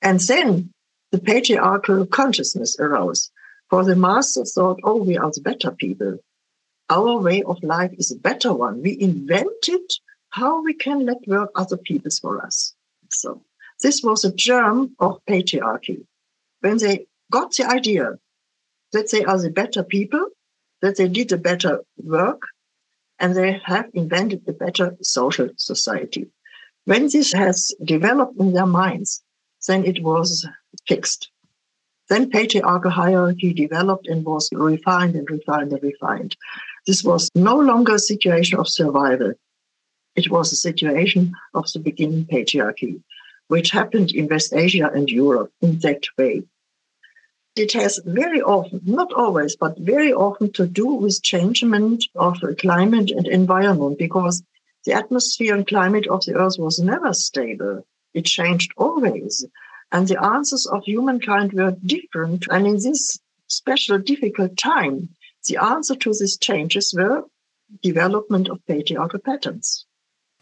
And 0.00 0.20
then 0.20 0.72
the 1.12 1.18
patriarchal 1.18 2.06
consciousness 2.06 2.76
arose. 2.78 3.30
For 3.70 3.84
the 3.84 3.96
masters 3.96 4.54
thought, 4.54 4.80
oh, 4.84 5.02
we 5.02 5.16
are 5.16 5.30
the 5.30 5.40
better 5.40 5.70
people. 5.70 6.18
Our 6.88 7.18
way 7.20 7.42
of 7.42 7.62
life 7.62 7.92
is 7.98 8.12
a 8.12 8.16
better 8.16 8.52
one. 8.52 8.82
We 8.82 9.00
invented 9.00 9.90
how 10.30 10.62
we 10.62 10.74
can 10.74 11.04
let 11.04 11.26
work 11.26 11.50
other 11.54 11.76
peoples 11.76 12.18
for 12.18 12.44
us. 12.44 12.74
So 13.10 13.42
this 13.82 14.02
was 14.02 14.24
a 14.24 14.32
germ 14.32 14.94
of 15.00 15.20
patriarchy. 15.28 16.06
When 16.60 16.78
they 16.78 17.06
got 17.30 17.52
the 17.54 17.64
idea 17.64 18.18
that 18.92 19.10
they 19.10 19.24
are 19.24 19.40
the 19.40 19.50
better 19.50 19.82
people, 19.82 20.28
that 20.82 20.96
they 20.96 21.08
did 21.08 21.32
a 21.32 21.38
better 21.38 21.80
work, 22.02 22.42
and 23.18 23.34
they 23.34 23.60
have 23.64 23.90
invented 23.94 24.42
a 24.46 24.52
better 24.52 24.96
social 25.02 25.48
society. 25.56 26.26
When 26.84 27.08
this 27.08 27.32
has 27.32 27.74
developed 27.82 28.38
in 28.38 28.52
their 28.52 28.66
minds, 28.66 29.22
then 29.66 29.84
it 29.84 30.02
was 30.02 30.46
fixed. 30.86 31.30
Then 32.08 32.30
patriarchal 32.30 32.90
hierarchy 32.90 33.52
developed 33.52 34.06
and 34.06 34.24
was 34.24 34.48
refined 34.52 35.16
and 35.16 35.28
refined 35.28 35.72
and 35.72 35.82
refined. 35.82 36.36
This 36.86 37.02
was 37.02 37.30
no 37.34 37.56
longer 37.56 37.94
a 37.94 37.98
situation 37.98 38.58
of 38.58 38.68
survival. 38.68 39.32
It 40.14 40.30
was 40.30 40.52
a 40.52 40.56
situation 40.56 41.34
of 41.52 41.70
the 41.72 41.80
beginning 41.80 42.26
patriarchy, 42.26 43.02
which 43.48 43.70
happened 43.70 44.12
in 44.12 44.28
West 44.28 44.52
Asia 44.54 44.90
and 44.94 45.08
Europe 45.08 45.52
in 45.60 45.78
that 45.80 46.04
way. 46.16 46.42
It 47.56 47.72
has 47.72 47.98
very 48.04 48.40
often, 48.42 48.82
not 48.84 49.12
always, 49.14 49.56
but 49.56 49.78
very 49.78 50.12
often 50.12 50.52
to 50.52 50.66
do 50.66 50.86
with 50.86 51.22
changement 51.22 52.04
of 52.14 52.36
climate 52.58 53.10
and 53.10 53.26
environment 53.26 53.98
because 53.98 54.42
the 54.84 54.92
atmosphere 54.92 55.54
and 55.54 55.66
climate 55.66 56.06
of 56.06 56.24
the 56.24 56.34
earth 56.34 56.56
was 56.58 56.78
never 56.78 57.12
stable. 57.12 57.84
It 58.14 58.26
changed 58.26 58.72
always. 58.76 59.44
And 59.92 60.08
the 60.08 60.22
answers 60.22 60.66
of 60.66 60.84
humankind 60.84 61.52
were 61.52 61.76
different. 61.84 62.46
And 62.50 62.66
in 62.66 62.74
this 62.74 63.18
special 63.48 63.98
difficult 63.98 64.56
time, 64.56 65.10
the 65.48 65.58
answer 65.58 65.94
to 65.94 66.10
these 66.10 66.36
changes 66.36 66.94
were 66.96 67.24
development 67.82 68.48
of 68.48 68.64
patriarchal 68.66 69.20
patterns. 69.20 69.86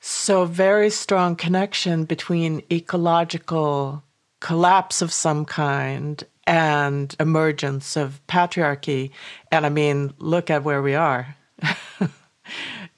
So, 0.01 0.45
very 0.45 0.91
strong 0.91 1.37
connection 1.37 2.05
between 2.05 2.63
ecological 2.71 4.03
collapse 4.41 5.01
of 5.01 5.13
some 5.13 5.47
kind 5.47 6.23
and 6.47 7.17
emergence 7.19 7.97
of 7.97 8.21
patriarchy. 8.27 9.11
And 9.51 9.65
I 9.65 9.71
mean, 9.71 10.13
look 10.19 10.51
at 10.51 10.63
where 10.63 10.83
we 10.83 10.95
are. 10.95 11.35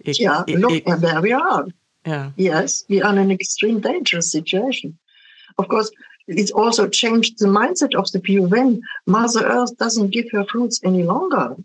it, 0.01 0.19
yeah, 0.19 0.43
it, 0.49 0.59
look 0.59 0.73
it, 0.73 0.89
at 0.89 1.01
where 1.01 1.21
we 1.21 1.33
are. 1.33 1.67
Yeah. 2.05 2.31
Yes, 2.37 2.85
we 2.89 3.03
are 3.03 3.13
in 3.13 3.19
an 3.19 3.31
extreme 3.31 3.81
dangerous 3.81 4.33
situation. 4.33 4.99
Of 5.59 5.69
course, 5.69 5.91
it's 6.27 6.51
also 6.51 6.89
changed 6.89 7.39
the 7.39 7.47
mindset 7.47 7.95
of 7.95 8.11
the 8.11 8.21
people. 8.21 8.49
When 8.49 8.83
Mother 9.07 9.47
Earth 9.47 9.77
doesn't 9.77 10.13
give 10.13 10.27
her 10.33 10.45
fruits 10.45 10.81
any 10.85 11.05
longer, 11.05 11.57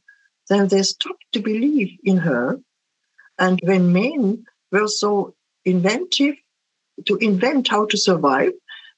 then 0.49 0.67
they 0.67 0.83
stop 0.83 1.17
to 1.33 1.39
believe 1.39 1.97
in 2.03 2.17
her. 2.17 2.59
And 3.39 3.59
when 3.63 3.93
men 3.93 4.45
were 4.71 4.87
so 4.87 5.33
inventive 5.65 6.35
to 7.05 7.15
invent 7.17 7.69
how 7.69 7.85
to 7.87 7.97
survive, 7.97 8.51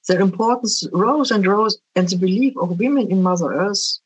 their 0.07 0.19
importance 0.19 0.85
rose 0.91 1.31
and 1.31 1.47
rose, 1.47 1.77
and 1.95 2.09
the 2.09 2.17
belief 2.17 2.57
of 2.57 2.79
women 2.79 3.09
in 3.09 3.23
Mother 3.23 3.53
Earth 3.53 3.99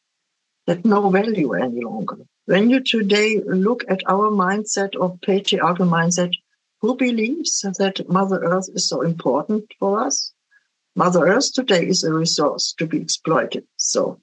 had 0.68 0.86
no 0.86 1.10
value 1.10 1.54
any 1.54 1.82
longer. 1.82 2.18
When 2.46 2.70
you 2.70 2.82
today 2.82 3.42
look 3.46 3.84
at 3.90 4.02
our 4.08 4.30
mindset 4.30 4.96
of 4.96 5.20
patriarchal 5.22 5.88
mindset, 5.88 6.34
who 6.82 6.96
believes 6.96 7.62
that 7.62 8.08
Mother 8.08 8.44
Earth 8.44 8.70
is 8.74 8.88
so 8.88 9.02
important 9.02 9.66
for 9.80 10.04
us? 10.04 10.34
Mother 10.98 11.28
Earth 11.28 11.54
today 11.54 11.86
is 11.88 12.04
a 12.04 12.12
resource 12.12 12.74
to 12.80 12.88
be 12.88 13.00
exploited. 13.00 13.64
So, 13.78 14.20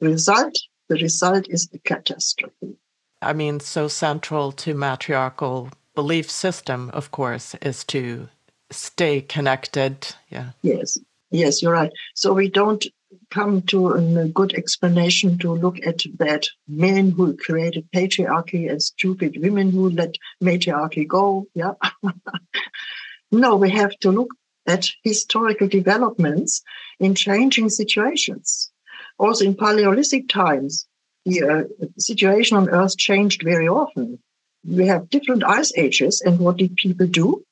result 0.00 0.54
the 0.88 0.96
result 0.96 1.46
is 1.48 1.68
a 1.72 1.78
catastrophe. 1.78 2.76
I 3.22 3.32
mean, 3.32 3.60
so 3.60 3.86
central 3.86 4.50
to 4.52 4.74
matriarchal 4.74 5.70
belief 5.94 6.30
system, 6.30 6.90
of 6.94 7.10
course, 7.12 7.54
is 7.62 7.84
to 7.84 8.28
stay 8.70 9.20
connected. 9.20 10.14
Yeah. 10.30 10.50
Yes. 10.62 10.98
Yes, 11.30 11.62
you're 11.62 11.72
right. 11.72 11.92
So 12.14 12.32
we 12.32 12.48
don't 12.48 12.84
come 13.30 13.62
to 13.62 13.92
a 13.92 14.28
good 14.28 14.54
explanation 14.54 15.38
to 15.38 15.52
look 15.52 15.78
at 15.86 16.02
that 16.18 16.48
men 16.66 17.10
who 17.10 17.36
created 17.36 17.86
patriarchy 17.94 18.68
and 18.70 18.82
stupid 18.82 19.36
women 19.40 19.70
who 19.70 19.90
let 19.90 20.16
matriarchy 20.40 21.04
go. 21.04 21.46
Yeah. 21.54 21.74
no, 23.30 23.56
we 23.56 23.70
have 23.70 23.96
to 24.00 24.10
look 24.10 24.30
at 24.68 24.90
historical 25.02 25.66
developments 25.66 26.62
in 27.00 27.14
changing 27.14 27.70
situations. 27.70 28.70
Also 29.18 29.44
in 29.44 29.54
Paleolithic 29.54 30.28
times, 30.28 30.86
the 31.24 31.42
uh, 31.42 31.62
situation 31.98 32.56
on 32.56 32.68
Earth 32.68 32.96
changed 32.96 33.42
very 33.42 33.68
often. 33.68 34.18
We 34.64 34.86
have 34.86 35.10
different 35.10 35.44
ice 35.44 35.72
ages, 35.76 36.20
and 36.24 36.38
what 36.38 36.58
did 36.58 36.76
people 36.76 37.06
do? 37.06 37.44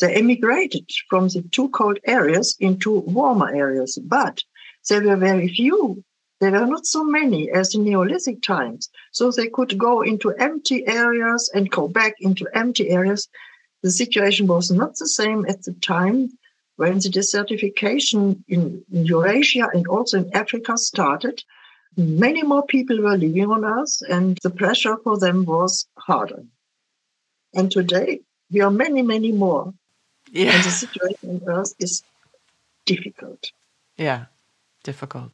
They 0.00 0.14
emigrated 0.14 0.88
from 1.10 1.28
the 1.28 1.42
too 1.50 1.70
cold 1.70 1.98
areas 2.06 2.56
into 2.60 2.90
warmer 3.00 3.52
areas, 3.52 3.98
but 4.04 4.42
there 4.88 5.02
were 5.02 5.16
very 5.16 5.48
few. 5.48 6.04
There 6.40 6.52
were 6.52 6.66
not 6.66 6.86
so 6.86 7.02
many 7.02 7.50
as 7.50 7.74
in 7.74 7.82
Neolithic 7.82 8.42
times. 8.42 8.88
So 9.10 9.32
they 9.32 9.48
could 9.48 9.76
go 9.76 10.02
into 10.02 10.30
empty 10.38 10.86
areas 10.86 11.50
and 11.52 11.70
go 11.70 11.88
back 11.88 12.14
into 12.20 12.46
empty 12.54 12.90
areas. 12.90 13.28
The 13.82 13.90
situation 13.90 14.46
was 14.46 14.70
not 14.70 14.96
the 14.96 15.08
same 15.08 15.44
at 15.48 15.62
the 15.64 15.72
time 15.72 16.37
when 16.78 16.94
the 17.00 17.10
desertification 17.10 18.44
in, 18.46 18.84
Eurasia 18.88 19.68
and 19.74 19.88
also 19.88 20.18
in 20.18 20.30
Africa 20.32 20.78
started. 20.78 21.42
Many 21.96 22.44
more 22.44 22.64
people 22.64 23.02
were 23.02 23.16
living 23.16 23.50
on 23.50 23.64
Earth, 23.64 24.00
and 24.08 24.38
the 24.44 24.50
pressure 24.50 24.96
for 25.02 25.18
them 25.18 25.44
was 25.44 25.88
harder. 25.98 26.44
And 27.52 27.68
today, 27.68 28.20
we 28.52 28.60
are 28.60 28.70
many, 28.70 29.02
many 29.02 29.32
more. 29.32 29.74
Yeah. 30.30 30.52
And 30.52 30.64
the 30.64 30.70
situation 30.70 31.28
on 31.30 31.42
Earth 31.48 31.74
is 31.80 32.04
difficult. 32.86 33.50
Yeah, 33.96 34.26
difficult. 34.84 35.32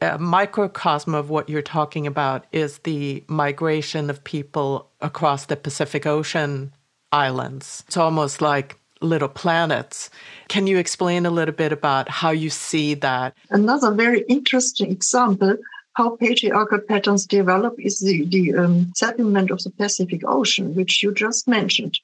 A 0.00 0.16
microcosm 0.18 1.12
of 1.12 1.28
what 1.28 1.48
you're 1.48 1.62
talking 1.62 2.06
about 2.06 2.44
is 2.52 2.78
the 2.78 3.24
migration 3.26 4.10
of 4.10 4.22
people 4.22 4.90
across 5.00 5.46
the 5.46 5.56
Pacific 5.56 6.06
Ocean 6.06 6.72
islands. 7.10 7.82
It's 7.88 7.96
almost 7.96 8.40
like 8.40 8.78
little 9.02 9.28
planets. 9.28 10.10
Can 10.48 10.66
you 10.66 10.78
explain 10.78 11.26
a 11.26 11.30
little 11.30 11.54
bit 11.54 11.72
about 11.72 12.08
how 12.08 12.30
you 12.30 12.50
see 12.50 12.94
that? 12.94 13.36
Another 13.50 13.92
very 13.92 14.22
interesting 14.28 14.90
example 14.90 15.56
how 15.94 16.16
patriarchal 16.16 16.78
patterns 16.78 17.26
develop 17.26 17.74
is 17.78 18.00
the, 18.00 18.24
the 18.26 18.54
um, 18.54 18.92
settlement 18.96 19.50
of 19.50 19.62
the 19.62 19.70
Pacific 19.70 20.22
Ocean, 20.26 20.74
which 20.74 21.02
you 21.02 21.12
just 21.12 21.46
mentioned. 21.46 21.98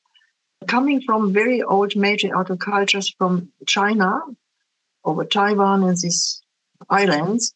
Coming 0.66 1.00
from 1.00 1.32
very 1.32 1.62
old 1.62 1.96
matriarchal 1.96 2.56
cultures 2.58 3.14
from 3.16 3.50
China 3.66 4.20
over 5.04 5.24
Taiwan 5.24 5.84
and 5.84 5.96
these 5.96 6.42
islands, 6.90 7.54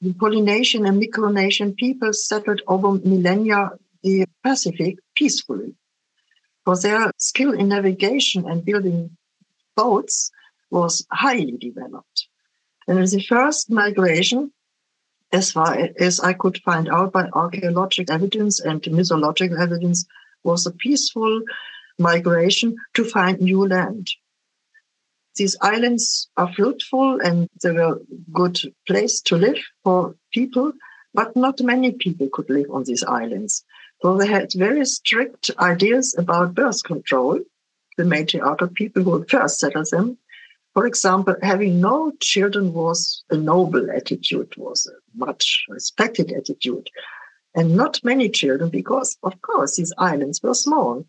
the 0.00 0.14
Polynesian 0.14 0.86
and 0.86 1.02
Micronesian 1.02 1.76
people 1.76 2.12
settled 2.12 2.62
over 2.66 2.92
millennia 2.92 3.70
the 4.02 4.26
Pacific 4.42 4.98
peacefully. 5.14 5.74
For 6.64 6.78
their 6.78 7.10
skill 7.18 7.52
in 7.52 7.68
navigation 7.68 8.48
and 8.48 8.64
building 8.64 9.16
boats 9.76 10.30
was 10.70 11.06
highly 11.10 11.56
developed. 11.58 12.28
And 12.86 12.98
the 13.06 13.22
first 13.22 13.70
migration, 13.70 14.52
as 15.32 15.52
far 15.52 15.76
as 15.98 16.20
I 16.20 16.32
could 16.32 16.58
find 16.58 16.88
out 16.88 17.12
by 17.12 17.28
archaeological 17.32 18.14
evidence 18.14 18.60
and 18.60 18.86
mythological 18.90 19.60
evidence, 19.60 20.06
was 20.42 20.66
a 20.66 20.72
peaceful 20.72 21.42
migration 21.98 22.76
to 22.94 23.04
find 23.04 23.40
new 23.40 23.66
land. 23.66 24.08
These 25.36 25.56
islands 25.60 26.28
are 26.36 26.52
fruitful 26.52 27.20
and 27.20 27.48
they 27.62 27.72
were 27.72 27.94
a 27.94 27.98
good 28.32 28.58
place 28.86 29.20
to 29.22 29.36
live 29.36 29.58
for 29.82 30.14
people, 30.32 30.72
but 31.12 31.34
not 31.34 31.60
many 31.60 31.92
people 31.92 32.28
could 32.32 32.48
live 32.48 32.70
on 32.70 32.84
these 32.84 33.02
islands. 33.02 33.64
So 34.04 34.18
they 34.18 34.26
had 34.26 34.52
very 34.54 34.84
strict 34.84 35.50
ideas 35.58 36.14
about 36.18 36.54
birth 36.54 36.84
control, 36.84 37.40
the 37.96 38.04
matriarchal 38.04 38.68
people 38.68 39.02
who 39.02 39.24
first 39.24 39.58
settled 39.58 39.86
them. 39.90 40.18
For 40.74 40.86
example, 40.86 41.36
having 41.40 41.80
no 41.80 42.12
children 42.20 42.74
was 42.74 43.24
a 43.30 43.36
noble 43.38 43.90
attitude, 43.90 44.52
was 44.58 44.86
a 44.86 45.16
much 45.16 45.64
respected 45.70 46.32
attitude. 46.32 46.90
And 47.54 47.76
not 47.76 48.04
many 48.04 48.28
children, 48.28 48.68
because 48.68 49.16
of 49.22 49.40
course 49.40 49.76
these 49.76 49.94
islands 49.96 50.38
were 50.42 50.52
small. 50.52 51.06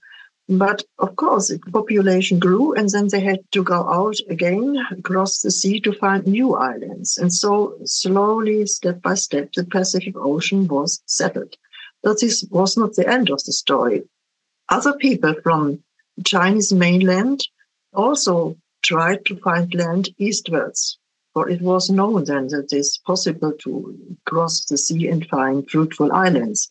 But 0.48 0.86
of 0.98 1.18
course, 1.18 1.50
the 1.50 1.60
population 1.60 2.40
grew, 2.40 2.76
and 2.76 2.88
then 2.90 3.10
they 3.10 3.20
had 3.20 3.42
to 3.52 3.62
go 3.62 3.90
out 3.90 4.16
again 4.30 4.78
across 4.92 5.42
the 5.42 5.52
sea 5.52 5.82
to 5.82 5.92
find 5.92 6.26
new 6.26 6.56
islands. 6.56 7.18
And 7.18 7.34
so, 7.34 7.78
slowly, 7.84 8.66
step 8.68 9.02
by 9.02 9.16
step, 9.16 9.52
the 9.52 9.66
Pacific 9.66 10.16
Ocean 10.16 10.70
was 10.70 11.02
settled. 11.08 11.58
But 12.06 12.22
this 12.22 12.46
was 12.52 12.78
not 12.78 12.94
the 12.94 13.10
end 13.12 13.32
of 13.32 13.44
the 13.46 13.52
story. 13.52 14.04
Other 14.70 14.94
people 14.94 15.34
from 15.42 15.84
Chinese 16.24 16.72
mainland 16.72 17.42
also 17.94 18.58
tried 18.84 19.26
to 19.26 19.36
find 19.38 19.74
land 19.74 20.10
eastwards, 20.20 21.00
for 21.34 21.50
it 21.50 21.62
was 21.62 21.90
known 21.90 22.26
then 22.26 22.46
that 22.50 22.72
it's 22.72 23.00
possible 23.00 23.54
to 23.64 23.98
cross 24.28 24.66
the 24.66 24.78
sea 24.78 25.08
and 25.08 25.26
find 25.26 25.68
fruitful 25.68 26.14
islands. 26.14 26.70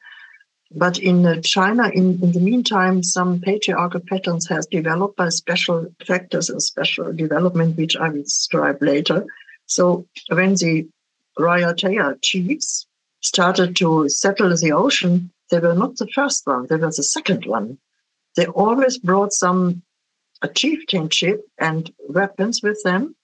But 0.70 0.98
in 0.98 1.26
uh, 1.26 1.40
China, 1.40 1.90
in, 1.92 2.22
in 2.22 2.30
the 2.30 2.40
meantime, 2.40 3.02
some 3.02 3.40
patriarchal 3.40 4.02
patterns 4.08 4.48
has 4.48 4.66
developed 4.66 5.16
by 5.16 5.30
special 5.30 5.88
factors 6.06 6.48
and 6.48 6.62
special 6.62 7.12
development, 7.12 7.76
which 7.76 7.96
I 7.96 8.08
will 8.08 8.22
describe 8.22 8.80
later. 8.80 9.26
So 9.66 10.06
when 10.30 10.54
the 10.54 10.88
Rayataya 11.36 12.18
chiefs 12.22 12.86
started 13.24 13.74
to 13.76 14.08
settle 14.08 14.54
the 14.54 14.72
ocean, 14.72 15.30
they 15.50 15.58
were 15.58 15.74
not 15.74 15.96
the 15.96 16.06
first 16.14 16.42
one, 16.46 16.66
they 16.68 16.76
were 16.76 16.92
the 16.94 17.02
second 17.02 17.46
one. 17.46 17.78
They 18.36 18.46
always 18.46 18.98
brought 18.98 19.32
some 19.32 19.82
chieftainship 20.54 21.40
and 21.58 21.90
weapons 22.08 22.62
with 22.62 22.78
them, 22.84 23.16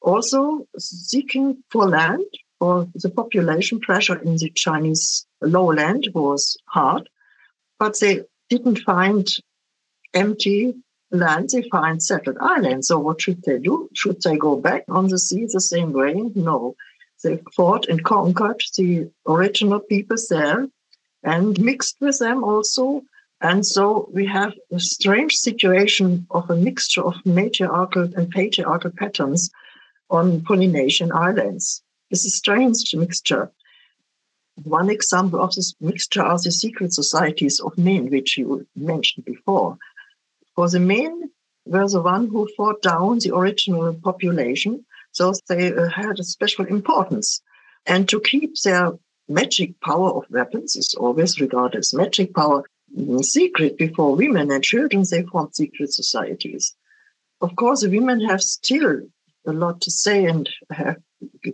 also 0.00 0.66
seeking 0.78 1.62
for 1.70 1.86
land 1.88 2.24
for 2.58 2.88
the 2.94 3.10
population 3.10 3.78
pressure 3.80 4.18
in 4.18 4.36
the 4.36 4.50
Chinese 4.54 5.26
lowland 5.42 6.08
was 6.14 6.56
hard, 6.66 7.08
but 7.78 7.98
they 8.00 8.22
didn't 8.48 8.78
find 8.78 9.28
empty 10.14 10.74
land, 11.10 11.50
they 11.52 11.68
find 11.70 12.02
settled 12.02 12.38
islands. 12.40 12.88
So 12.88 12.98
what 12.98 13.20
should 13.20 13.42
they 13.42 13.58
do? 13.58 13.90
Should 13.94 14.22
they 14.22 14.36
go 14.36 14.56
back 14.56 14.84
on 14.88 15.08
the 15.08 15.18
sea 15.18 15.46
the 15.52 15.60
same 15.60 15.92
way? 15.92 16.14
No. 16.34 16.74
They 17.24 17.38
fought 17.56 17.88
and 17.88 18.04
conquered 18.04 18.62
the 18.76 19.10
original 19.26 19.80
peoples 19.80 20.28
there 20.28 20.68
and 21.22 21.58
mixed 21.58 21.96
with 22.00 22.18
them 22.18 22.44
also. 22.44 23.02
And 23.40 23.64
so 23.66 24.08
we 24.12 24.26
have 24.26 24.52
a 24.70 24.78
strange 24.78 25.34
situation 25.34 26.26
of 26.30 26.48
a 26.50 26.56
mixture 26.56 27.02
of 27.02 27.14
matriarchal 27.24 28.10
and 28.14 28.30
patriarchal 28.30 28.90
patterns 28.90 29.50
on 30.10 30.42
Polynesian 30.42 31.10
islands. 31.12 31.82
It's 32.10 32.26
a 32.26 32.30
strange 32.30 32.94
mixture. 32.94 33.50
One 34.62 34.90
example 34.90 35.40
of 35.40 35.54
this 35.54 35.74
mixture 35.80 36.22
are 36.22 36.38
the 36.38 36.52
secret 36.52 36.92
societies 36.92 37.58
of 37.58 37.76
men, 37.78 38.10
which 38.10 38.36
you 38.36 38.66
mentioned 38.76 39.24
before. 39.24 39.78
For 40.54 40.68
the 40.68 40.78
men 40.78 41.30
were 41.64 41.88
the 41.88 42.02
one 42.02 42.28
who 42.28 42.48
fought 42.56 42.82
down 42.82 43.18
the 43.18 43.34
original 43.34 43.94
population, 43.94 44.84
so 45.14 45.32
they 45.48 45.72
uh, 45.72 45.88
had 45.88 46.18
a 46.18 46.24
special 46.24 46.66
importance. 46.66 47.40
And 47.86 48.08
to 48.08 48.20
keep 48.20 48.54
their 48.62 48.92
magic 49.28 49.80
power 49.80 50.10
of 50.10 50.24
weapons 50.28 50.76
is 50.76 50.94
always 50.98 51.40
regarded 51.40 51.78
as 51.78 51.94
magic 51.94 52.34
power 52.34 52.64
secret 53.22 53.78
before 53.78 54.16
women 54.16 54.50
and 54.50 54.62
children, 54.62 55.04
they 55.10 55.22
formed 55.22 55.54
secret 55.54 55.92
societies. 55.92 56.74
Of 57.40 57.54
course, 57.56 57.82
the 57.82 57.90
women 57.90 58.20
have 58.28 58.42
still 58.42 59.02
a 59.46 59.52
lot 59.52 59.80
to 59.82 59.90
say 59.90 60.24
and 60.26 60.48
have 60.70 60.96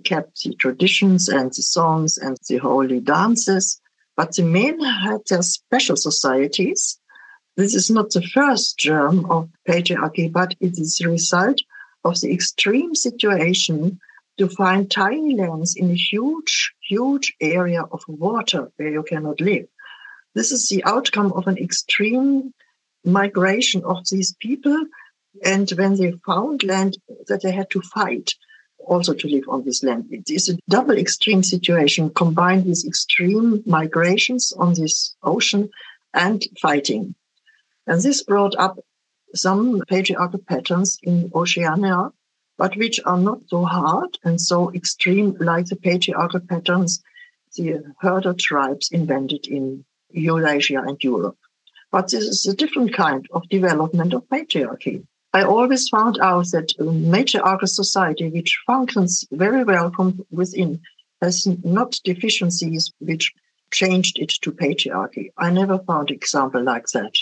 kept 0.05 0.43
the 0.43 0.55
traditions 0.55 1.29
and 1.29 1.51
the 1.51 1.63
songs 1.63 2.17
and 2.17 2.37
the 2.49 2.59
holy 2.59 3.01
dances. 3.01 3.81
But 4.17 4.37
the 4.37 4.43
men 4.43 4.81
had 4.81 5.21
their 5.29 5.43
special 5.43 5.97
societies. 5.97 6.99
This 7.57 7.75
is 7.75 7.91
not 7.91 8.11
the 8.11 8.23
first 8.23 8.79
germ 8.79 9.31
of 9.31 9.51
patriarchy, 9.69 10.33
but 10.33 10.55
it 10.61 10.79
is 10.79 10.97
the 10.97 11.09
result 11.09 11.59
of 12.05 12.21
the 12.21 12.33
extreme 12.33 12.95
situation 12.95 13.99
to 14.39 14.49
find 14.49 14.91
tiny 14.91 15.37
lands 15.37 15.77
in 15.77 15.91
a 15.91 15.95
huge, 15.95 16.73
huge 16.89 17.35
area 17.41 17.83
of 17.83 18.03
water 18.09 18.71
where 18.77 18.91
you 18.91 19.03
cannot 19.03 19.41
live. 19.41 19.67
This 20.35 20.53
is 20.53 20.69
the 20.69 20.85
outcome 20.85 21.33
of 21.33 21.47
an 21.47 21.59
extreme 21.59 22.55
migration 23.05 23.83
of 23.85 23.99
these 24.11 24.35
people. 24.41 24.87
And 25.45 25.71
when 25.71 25.97
they 25.97 26.13
found 26.27 26.63
land 26.63 26.97
that 27.27 27.43
they 27.43 27.53
had 27.53 27.71
to 27.71 27.81
fight 27.83 28.35
also 28.87 29.15
to 29.15 29.29
live 29.29 29.45
on 29.49 29.65
this 29.65 29.83
land. 29.83 30.07
It 30.11 30.31
is 30.31 30.49
a 30.49 30.59
double 30.69 30.97
extreme 30.97 31.43
situation 31.43 32.11
combined 32.11 32.67
with 32.67 32.85
extreme 32.87 33.63
migrations 33.67 34.53
on 34.59 34.75
this 34.75 35.15
ocean 35.23 35.71
and 36.15 36.43
fighting. 36.61 37.15
And 37.87 38.01
this 38.01 38.23
brought 38.23 38.57
up 38.57 38.79
some 39.35 39.83
patriarchal 39.89 40.41
patterns 40.41 40.99
in 41.03 41.31
Oceania, 41.35 42.11
but 42.59 42.77
which 42.77 43.01
are 43.05 43.19
not 43.19 43.41
so 43.49 43.65
hard 43.65 44.19
and 44.25 44.41
so 44.41 44.73
extreme 44.75 45.37
like 45.41 45.67
the 45.67 45.77
patriarchal 45.77 46.41
patterns 46.41 47.03
the 47.57 47.83
herder 47.99 48.35
tribes 48.35 48.91
invented 48.91 49.47
in 49.47 49.85
Eurasia 50.11 50.83
and 50.87 51.03
Europe. 51.03 51.37
But 51.91 52.11
this 52.11 52.25
is 52.25 52.47
a 52.47 52.55
different 52.55 52.95
kind 52.95 53.27
of 53.33 53.49
development 53.49 54.15
of 54.15 54.29
patriarchy. 54.29 55.05
I 55.33 55.43
always 55.45 55.89
found 55.89 56.19
out 56.21 56.51
that 56.53 56.73
a 56.79 56.85
matriarchal 56.85 57.69
society, 57.69 58.29
which 58.31 58.61
functions 58.67 59.25
very 59.31 59.65
well 59.65 59.91
from 59.91 60.25
within, 60.31 60.81
has 61.23 61.47
not 61.65 61.99
deficiencies 62.05 62.93
which 62.99 63.33
changed 63.73 64.19
it 64.19 64.31
to 64.43 64.53
patriarchy. 64.53 65.31
I 65.37 65.51
never 65.51 65.79
found 65.79 66.11
example 66.11 66.63
like 66.63 66.87
that. 66.93 67.15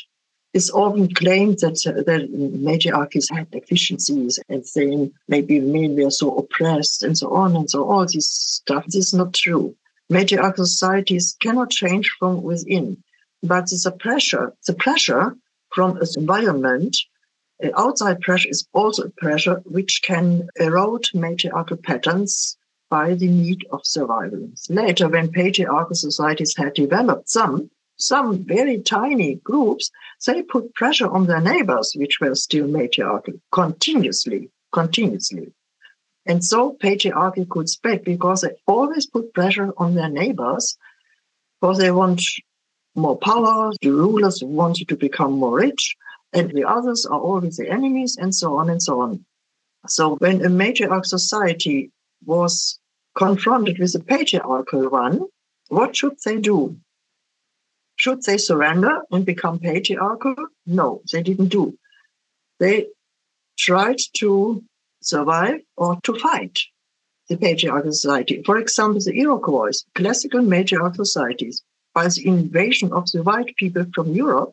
It's 0.54 0.70
often 0.70 1.12
claimed 1.14 1.58
that 1.58 1.78
uh, 1.86 2.02
the 2.02 2.26
matriarchies 2.32 3.28
had 3.30 3.50
deficiencies 3.50 4.38
and 4.48 4.66
saying 4.66 5.12
maybe 5.28 5.60
men 5.60 5.94
were 5.96 6.10
so 6.10 6.36
oppressed 6.36 7.02
and 7.02 7.16
so 7.16 7.34
on 7.34 7.54
and 7.54 7.68
so 7.68 7.88
all 7.88 8.06
this 8.06 8.30
stuff. 8.30 8.84
This 8.86 9.08
is 9.08 9.14
not 9.14 9.34
true. 9.34 9.74
Matriarchal 10.10 10.64
societies 10.64 11.36
cannot 11.42 11.70
change 11.70 12.08
from 12.18 12.42
within, 12.42 12.96
but 13.42 13.66
the 13.66 13.94
pressure, 13.98 14.54
the 14.66 14.72
pressure 14.72 15.36
from 15.74 15.98
its 15.98 16.16
environment 16.16 16.96
outside 17.76 18.20
pressure 18.20 18.48
is 18.48 18.66
also 18.72 19.04
a 19.04 19.10
pressure 19.10 19.60
which 19.64 20.02
can 20.02 20.48
erode 20.56 21.06
matriarchal 21.14 21.76
patterns 21.76 22.56
by 22.90 23.14
the 23.14 23.28
need 23.28 23.66
of 23.70 23.80
survival. 23.84 24.48
Later, 24.68 25.08
when 25.08 25.30
patriarchal 25.30 25.96
societies 25.96 26.56
had 26.56 26.74
developed 26.74 27.28
some, 27.28 27.70
some 27.98 28.44
very 28.44 28.80
tiny 28.80 29.36
groups, 29.36 29.90
they 30.26 30.42
put 30.42 30.74
pressure 30.74 31.08
on 31.08 31.26
their 31.26 31.40
neighbors, 31.40 31.92
which 31.96 32.18
were 32.20 32.34
still 32.34 32.66
matriarchal, 32.66 33.34
continuously, 33.52 34.50
continuously. 34.72 35.52
And 36.26 36.44
so 36.44 36.76
patriarchy 36.82 37.48
could 37.48 37.68
spread 37.68 38.04
because 38.04 38.42
they 38.42 38.50
always 38.66 39.06
put 39.06 39.32
pressure 39.34 39.72
on 39.76 39.94
their 39.94 40.10
neighbors 40.10 40.76
because 41.60 41.78
they 41.78 41.90
want 41.90 42.22
more 42.94 43.16
power. 43.16 43.72
The 43.80 43.90
rulers 43.90 44.42
wanted 44.42 44.88
to 44.88 44.96
become 44.96 45.32
more 45.32 45.58
rich 45.58 45.96
and 46.32 46.50
the 46.50 46.64
others 46.64 47.06
are 47.06 47.20
always 47.20 47.56
the 47.56 47.68
enemies, 47.68 48.16
and 48.20 48.34
so 48.34 48.56
on 48.56 48.68
and 48.68 48.82
so 48.82 49.00
on. 49.00 49.24
So 49.86 50.16
when 50.16 50.44
a 50.44 50.48
matriarch 50.48 51.06
society 51.06 51.90
was 52.24 52.78
confronted 53.16 53.78
with 53.78 53.94
a 53.94 54.00
patriarchal 54.00 54.90
one, 54.90 55.22
what 55.68 55.96
should 55.96 56.16
they 56.24 56.38
do? 56.38 56.76
Should 57.98 58.22
they 58.22 58.38
surrender 58.38 59.02
and 59.10 59.26
become 59.26 59.58
patriarchal? 59.58 60.36
No, 60.66 61.02
they 61.12 61.22
didn't 61.22 61.48
do. 61.48 61.76
They 62.60 62.86
tried 63.58 63.98
to 64.14 64.64
survive 65.02 65.60
or 65.76 65.98
to 66.04 66.14
fight 66.18 66.58
the 67.28 67.36
patriarchal 67.36 67.92
society. 67.92 68.42
For 68.46 68.56
example, 68.58 69.00
the 69.04 69.18
Iroquois, 69.18 69.82
classical 69.94 70.42
matriarchal 70.42 71.04
societies, 71.04 71.62
by 71.92 72.06
the 72.08 72.26
invasion 72.26 72.92
of 72.92 73.10
the 73.10 73.22
white 73.22 73.56
people 73.56 73.84
from 73.92 74.12
Europe, 74.14 74.52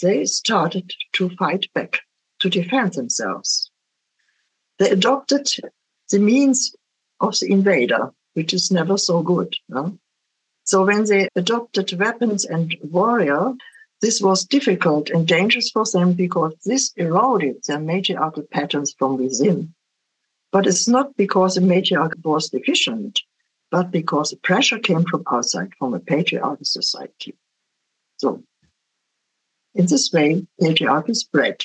they 0.00 0.24
started 0.24 0.90
to 1.12 1.28
fight 1.36 1.66
back, 1.74 2.00
to 2.40 2.48
defend 2.48 2.94
themselves. 2.94 3.70
They 4.78 4.90
adopted 4.90 5.46
the 6.10 6.18
means 6.18 6.74
of 7.20 7.38
the 7.38 7.52
invader, 7.52 8.12
which 8.32 8.52
is 8.54 8.70
never 8.70 8.96
so 8.96 9.22
good. 9.22 9.54
So 10.64 10.84
when 10.84 11.04
they 11.04 11.28
adopted 11.36 11.98
weapons 11.98 12.44
and 12.44 12.74
warrior, 12.82 13.52
this 14.00 14.20
was 14.20 14.44
difficult 14.44 15.10
and 15.10 15.26
dangerous 15.26 15.70
for 15.70 15.84
them 15.84 16.12
because 16.14 16.54
this 16.64 16.92
eroded 16.96 17.62
their 17.66 17.78
matriarchal 17.78 18.44
patterns 18.50 18.94
from 18.98 19.18
within. 19.18 19.74
But 20.52 20.66
it's 20.66 20.88
not 20.88 21.16
because 21.16 21.54
the 21.54 21.60
matriarch 21.60 22.22
was 22.24 22.48
deficient, 22.48 23.20
but 23.70 23.90
because 23.90 24.30
the 24.30 24.36
pressure 24.36 24.78
came 24.78 25.04
from 25.04 25.22
outside, 25.30 25.72
from 25.78 25.94
a 25.94 26.00
patriarchal 26.00 26.64
society. 26.64 27.34
So 28.16 28.42
in 29.74 29.86
this 29.86 30.12
way, 30.12 30.46
patriarchy 30.60 31.14
spread. 31.14 31.64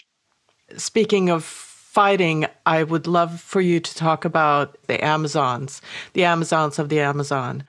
Speaking 0.75 1.29
of 1.29 1.43
fighting, 1.43 2.47
I 2.65 2.83
would 2.83 3.07
love 3.07 3.39
for 3.39 3.61
you 3.61 3.79
to 3.79 3.95
talk 3.95 4.25
about 4.25 4.77
the 4.87 5.03
Amazons, 5.03 5.81
the 6.13 6.25
Amazons 6.25 6.79
of 6.79 6.89
the 6.89 6.99
Amazon. 6.99 7.63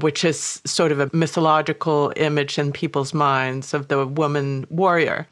Which 0.00 0.24
is 0.24 0.60
sort 0.64 0.92
of 0.92 1.00
a 1.00 1.10
mythological 1.12 2.12
image 2.16 2.58
in 2.58 2.72
people's 2.72 3.14
minds 3.14 3.74
of 3.74 3.88
the 3.88 4.06
woman 4.06 4.66
warrior. 4.70 5.26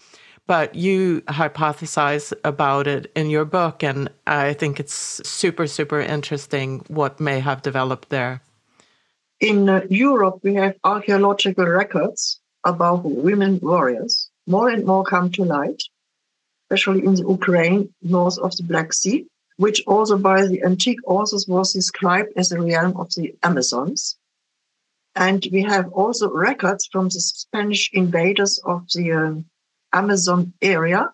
But 0.47 0.75
you 0.77 1.23
hypothesize 1.23 2.33
about 2.45 2.87
it 2.87 3.11
in 3.17 3.31
your 3.31 3.45
book, 3.45 3.83
and 3.83 4.09
I 4.27 4.53
think 4.53 4.79
it's 4.79 4.95
super, 5.29 5.67
super 5.67 6.01
interesting 6.01 6.85
what 6.89 7.19
may 7.19 7.41
have 7.41 7.63
developed 7.63 8.11
there. 8.11 8.43
In 9.41 9.69
uh, 9.69 9.83
Europe, 9.91 10.39
we 10.43 10.55
have 10.55 10.77
archaeological 10.85 11.67
records 11.67 12.41
about 12.65 13.05
women 13.05 13.59
warriors. 13.61 14.31
More 14.47 14.69
and 14.69 14.87
more 14.87 15.05
come 15.05 15.31
to 15.33 15.45
light, 15.45 15.83
especially 16.71 17.05
in 17.05 17.15
the 17.15 17.29
Ukraine, 17.29 17.93
north 18.03 18.39
of 18.39 18.57
the 18.57 18.63
Black 18.63 18.93
Sea, 18.93 19.27
which 19.57 19.83
also 19.87 20.17
by 20.17 20.47
the 20.47 20.63
antique 20.63 21.01
authors 21.07 21.47
was 21.49 21.73
described 21.73 22.33
as 22.37 22.49
the 22.51 22.61
realm 22.61 22.97
of 22.97 23.13
the 23.15 23.35
Amazons. 23.43 24.17
And 25.17 25.47
we 25.51 25.63
have 25.63 25.89
also 25.93 26.31
records 26.31 26.89
from 26.93 27.07
the 27.07 27.21
Spanish 27.21 27.91
invaders 27.95 28.61
of 28.67 28.87
the 28.95 29.13
uh, 29.13 29.35
Amazon 29.97 30.53
area. 30.61 31.11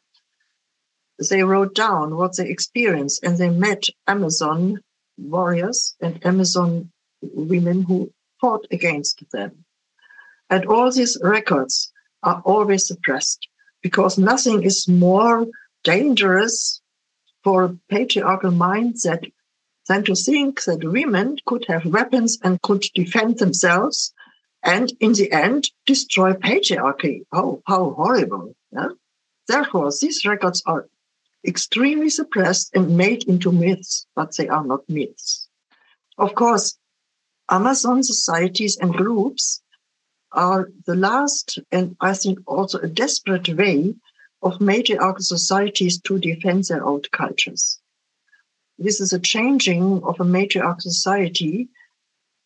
They 1.30 1.44
wrote 1.44 1.76
down 1.76 2.16
what 2.16 2.36
they 2.36 2.48
experienced 2.48 3.22
and 3.22 3.38
they 3.38 3.48
met 3.48 3.84
Amazon 4.08 4.80
warriors 5.16 5.94
and 6.00 6.24
Amazon 6.26 6.90
women 7.22 7.82
who 7.82 8.12
fought 8.40 8.66
against 8.72 9.22
them. 9.30 9.64
And 10.50 10.66
all 10.66 10.90
these 10.90 11.16
records 11.22 11.92
are 12.24 12.42
always 12.44 12.88
suppressed 12.88 13.46
because 13.82 14.18
nothing 14.18 14.64
is 14.64 14.88
more 14.88 15.46
dangerous 15.84 16.82
for 17.44 17.64
a 17.64 17.78
patriarchal 17.88 18.50
mindset 18.50 19.32
than 19.88 20.04
to 20.04 20.14
think 20.14 20.62
that 20.64 20.84
women 20.84 21.38
could 21.46 21.64
have 21.68 21.84
weapons 21.84 22.38
and 22.42 22.62
could 22.62 22.84
defend 22.94 23.38
themselves 23.38 24.12
and 24.62 24.92
in 25.00 25.12
the 25.14 25.30
end 25.32 25.70
destroy 25.86 26.32
patriarchy. 26.34 27.24
Oh, 27.32 27.62
how 27.66 27.90
horrible. 27.90 28.54
Yeah? 28.72 28.88
Therefore, 29.48 29.90
these 30.00 30.24
records 30.24 30.62
are 30.66 30.88
extremely 31.44 32.10
suppressed 32.10 32.70
and 32.74 32.96
made 32.96 33.24
into 33.24 33.50
myths, 33.50 34.06
but 34.14 34.36
they 34.36 34.48
are 34.48 34.64
not 34.64 34.88
myths. 34.88 35.48
Of 36.16 36.34
course, 36.34 36.78
Amazon 37.50 38.02
societies 38.04 38.76
and 38.76 38.94
groups 38.94 39.62
are 40.30 40.70
the 40.86 40.94
last 40.94 41.58
and 41.70 41.96
I 42.00 42.14
think 42.14 42.38
also 42.46 42.78
a 42.78 42.88
desperate 42.88 43.48
way 43.48 43.94
of 44.42 44.60
matriarchal 44.60 45.22
societies 45.22 46.00
to 46.02 46.18
defend 46.18 46.64
their 46.64 46.84
old 46.84 47.10
cultures. 47.10 47.81
This 48.82 49.00
is 49.00 49.12
a 49.12 49.18
changing 49.20 50.02
of 50.02 50.20
a 50.20 50.24
matriarchal 50.24 50.90
society. 50.90 51.68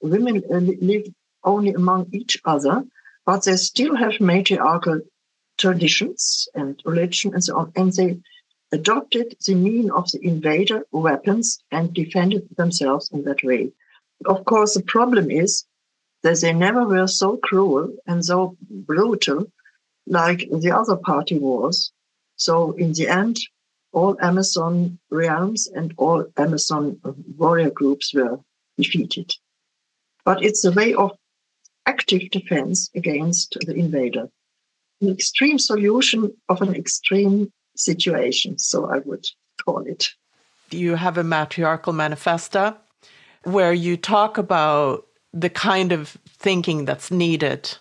Women 0.03 0.43
uh, 0.53 0.59
live 0.59 1.07
only 1.45 1.73
among 1.73 2.11
each 2.13 2.39
other, 2.45 2.85
but 3.25 3.45
they 3.45 3.57
still 3.57 3.97
have 3.97 4.21
matriarchal 4.21 5.01
traditions 5.57 6.49
and 6.55 6.81
religion 6.85 7.33
and 7.33 7.43
so 7.43 7.57
on, 7.57 7.73
and 7.77 7.93
they 7.93 8.19
adopted 8.73 9.37
the 9.47 9.55
mean 9.55 9.91
of 9.91 10.11
the 10.13 10.21
invader 10.23 10.83
weapons 10.91 11.59
and 11.71 11.95
defended 11.95 12.47
themselves 12.57 13.11
in 13.13 13.23
that 13.25 13.43
way. 13.43 13.73
Of 14.27 14.45
course, 14.45 14.75
the 14.75 14.83
problem 14.83 15.31
is 15.31 15.65
that 16.23 16.41
they 16.41 16.53
never 16.53 16.85
were 16.87 17.07
so 17.07 17.37
cruel 17.37 17.97
and 18.07 18.25
so 18.25 18.57
brutal 18.61 19.51
like 20.07 20.49
the 20.51 20.73
other 20.73 20.97
party 20.97 21.39
was. 21.39 21.93
So 22.37 22.73
in 22.73 22.93
the 22.93 23.09
end, 23.09 23.39
all 23.97 24.15
Amazon 24.21 24.99
realms 25.11 25.69
and 25.75 25.95
all 25.97 26.27
Amazon 26.37 27.01
warrior 27.39 27.71
groups 27.71 28.13
were 28.13 28.39
defeated. 28.77 29.33
But 30.23 30.45
it's 30.45 30.67
a 30.67 30.71
way 30.71 30.93
of 30.93 31.13
active 31.87 32.31
defense 32.31 32.91
against 32.95 33.57
the 33.65 33.75
invader, 33.75 34.29
an 35.01 35.09
extreme 35.09 35.59
solution 35.59 36.31
of 36.51 36.61
an 36.61 36.75
extreme 36.75 37.51
situation, 37.75 38.59
so 38.59 38.85
I 38.85 38.99
would 38.99 39.25
call 39.65 39.81
it. 39.87 40.11
You 40.71 40.97
have 40.97 41.17
a 41.17 41.25
matriarchal 41.25 41.95
manifesto 41.95 42.77
where 43.45 43.73
you 43.73 43.97
talk 43.97 44.37
about 44.37 45.07
the 45.33 45.49
kind 45.49 45.93
of 45.93 46.19
thinking 46.27 46.85
that's 46.85 47.11
needed 47.11 47.75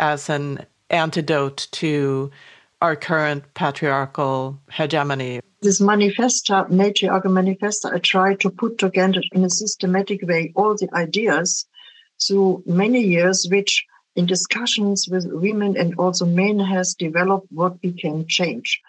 as 0.00 0.28
an 0.28 0.66
antidote 0.90 1.68
to 1.72 2.32
our 2.82 2.96
current 2.96 3.42
patriarchal 3.54 4.60
hegemony. 4.70 5.40
This 5.62 5.80
manifesta, 5.80 6.68
matriarchal 6.68 7.32
manifesta, 7.32 7.92
I 7.92 7.98
try 7.98 8.34
to 8.36 8.50
put 8.50 8.78
together 8.78 9.22
in 9.32 9.44
a 9.44 9.50
systematic 9.50 10.22
way 10.22 10.52
all 10.54 10.76
the 10.76 10.88
ideas 10.94 11.66
through 12.26 12.62
many 12.66 13.02
years, 13.02 13.46
which 13.50 13.84
in 14.14 14.26
discussions 14.26 15.08
with 15.10 15.26
women 15.26 15.76
and 15.76 15.94
also 15.98 16.24
men 16.24 16.58
has 16.58 16.94
developed 16.94 17.46
what 17.50 17.76
we 17.82 17.92
can 17.92 18.26
change. 18.26 18.80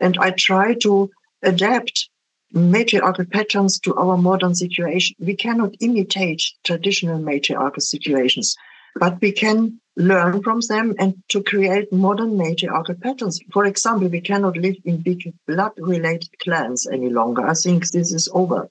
And 0.00 0.18
I 0.18 0.30
try 0.30 0.74
to 0.82 1.10
adapt 1.42 2.08
matriarchal 2.52 3.24
patterns 3.26 3.78
to 3.80 3.94
our 3.94 4.16
modern 4.16 4.54
situation. 4.54 5.16
We 5.18 5.36
cannot 5.36 5.74
imitate 5.80 6.42
traditional 6.64 7.18
matriarchal 7.18 7.80
situations, 7.80 8.56
but 8.96 9.20
we 9.20 9.32
can 9.32 9.80
learn 9.96 10.42
from 10.42 10.60
them 10.68 10.94
and 10.98 11.14
to 11.28 11.42
create 11.42 11.92
modern 11.92 12.36
matriarchal 12.38 12.94
patterns. 12.94 13.40
For 13.52 13.66
example, 13.66 14.08
we 14.08 14.20
cannot 14.20 14.56
live 14.56 14.76
in 14.84 15.02
big 15.02 15.32
blood 15.46 15.72
related 15.76 16.30
clans 16.38 16.86
any 16.86 17.10
longer. 17.10 17.46
I 17.46 17.54
think 17.54 17.88
this 17.88 18.12
is 18.12 18.28
over. 18.32 18.68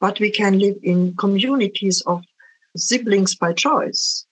But 0.00 0.20
we 0.20 0.30
can 0.30 0.58
live 0.58 0.76
in 0.82 1.16
communities 1.16 2.02
of 2.06 2.24
siblings 2.76 3.34
by 3.34 3.52
choice, 3.52 4.26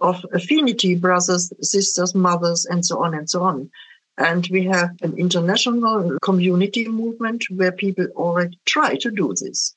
of 0.00 0.24
affinity, 0.32 0.94
brothers, 0.94 1.52
sisters, 1.60 2.14
mothers, 2.14 2.66
and 2.66 2.84
so 2.84 3.02
on 3.02 3.14
and 3.14 3.28
so 3.28 3.42
on. 3.42 3.70
And 4.18 4.46
we 4.50 4.64
have 4.64 4.90
an 5.02 5.16
international 5.16 6.18
community 6.20 6.86
movement 6.88 7.44
where 7.48 7.72
people 7.72 8.06
already 8.16 8.58
try 8.66 8.96
to 8.96 9.10
do 9.10 9.34
this. 9.40 9.74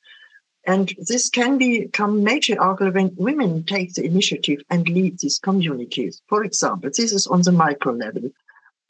And 0.66 0.94
this 0.98 1.30
can 1.30 1.58
become 1.58 2.24
matriarchal 2.24 2.92
when 2.92 3.14
women 3.18 3.64
take 3.66 3.94
the 3.94 4.06
initiative 4.06 4.60
and 4.70 4.88
lead 4.88 5.20
these 5.20 5.40
communities. 5.40 6.22
For 6.28 6.44
example, 6.44 6.90
this 6.96 7.12
is 7.12 7.28
on 7.28 7.42
the 7.42 7.52
micro 7.52 7.94
level. 7.94 8.30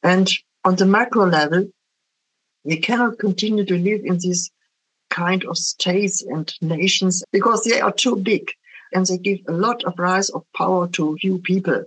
And 0.04 0.30
on 0.64 0.76
the 0.76 0.86
macro 0.86 1.26
level, 1.26 1.68
we 2.64 2.78
cannot 2.78 3.18
continue 3.18 3.66
to 3.66 3.78
live 3.78 4.02
in 4.06 4.20
these 4.20 4.52
kind 5.10 5.45
of 5.45 5.58
states 5.58 6.22
and 6.22 6.54
nations 6.62 7.24
because 7.32 7.64
they 7.64 7.82
are 7.82 7.91
too 7.91 8.16
big 8.16 8.52
and 8.94 9.06
they 9.06 9.18
give 9.18 9.40
a 9.48 9.52
lot 9.52 9.84
of 9.84 9.98
rise 9.98 10.30
of 10.30 10.44
power 10.56 10.88
to 10.90 11.18
few 11.18 11.40
people. 11.40 11.86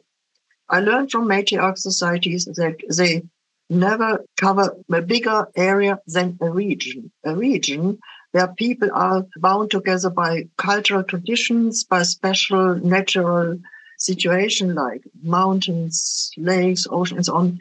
I 0.69 0.81
learned 0.81 1.13
from 1.13 1.29
matriarch 1.29 1.79
societies 1.79 2.45
that 2.45 2.77
they 2.97 3.23
never 3.71 4.25
cover 4.37 4.77
a 4.93 5.03
bigger 5.03 5.47
area 5.57 5.99
than 6.07 6.39
a 6.41 6.51
region. 6.51 7.13
A 7.25 7.35
region 7.35 7.99
where 8.37 8.49
people 8.49 8.91
are 8.93 9.25
bound 9.39 9.71
together 9.71 10.11
by 10.11 10.47
cultural 10.59 11.03
traditions, 11.03 11.85
by 11.85 12.03
special 12.03 12.75
natural 12.75 13.59
situation 13.97 14.75
like 14.75 15.03
mountains, 15.23 16.31
lakes, 16.37 16.87
oceans, 16.91 17.17
and 17.17 17.25
so 17.25 17.35
on. 17.35 17.59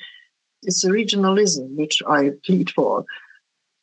It's 0.63 0.83
regionalism 0.83 1.77
which 1.77 2.01
I 2.05 2.31
plead 2.45 2.71
for. 2.71 3.05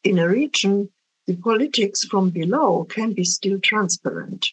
In 0.05 0.19
a 0.19 0.29
region, 0.29 0.91
the 1.27 1.35
politics 1.35 2.05
from 2.05 2.29
below 2.29 2.85
can 2.85 3.15
be 3.15 3.25
still 3.25 3.59
transparent. 3.59 4.49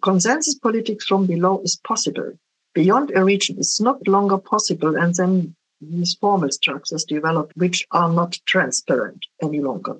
Consensus 0.00 0.54
politics 0.54 1.06
from 1.06 1.26
below 1.26 1.60
is 1.64 1.74
possible. 1.82 2.38
Beyond 2.72 3.10
a 3.16 3.24
region, 3.24 3.56
it's 3.58 3.80
not 3.80 4.06
longer 4.06 4.38
possible, 4.38 4.94
and 4.94 5.12
then 5.16 5.56
these 5.80 6.14
formal 6.14 6.52
structures 6.52 7.02
develop 7.02 7.50
which 7.56 7.84
are 7.90 8.12
not 8.12 8.38
transparent 8.46 9.26
any 9.42 9.58
longer. 9.58 9.96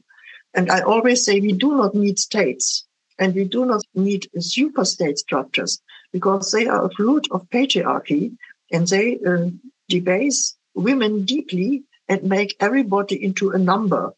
And 0.54 0.70
I 0.70 0.80
always 0.80 1.24
say 1.24 1.40
we 1.40 1.52
do 1.52 1.76
not 1.76 1.94
need 1.94 2.18
states 2.18 2.86
and 3.18 3.34
we 3.34 3.44
do 3.44 3.64
not 3.66 3.82
need 3.94 4.28
super 4.38 4.84
state 4.84 5.18
structures 5.18 5.80
because 6.12 6.50
they 6.50 6.66
are 6.66 6.86
a 6.86 6.94
fruit 6.94 7.26
of 7.30 7.48
patriarchy 7.50 8.36
and 8.72 8.86
they 8.86 9.18
uh, 9.26 9.50
debase 9.88 10.56
women 10.74 11.24
deeply 11.24 11.84
and 12.08 12.22
make 12.24 12.56
everybody 12.60 13.22
into 13.22 13.50
a 13.50 13.58
number, 13.58 14.12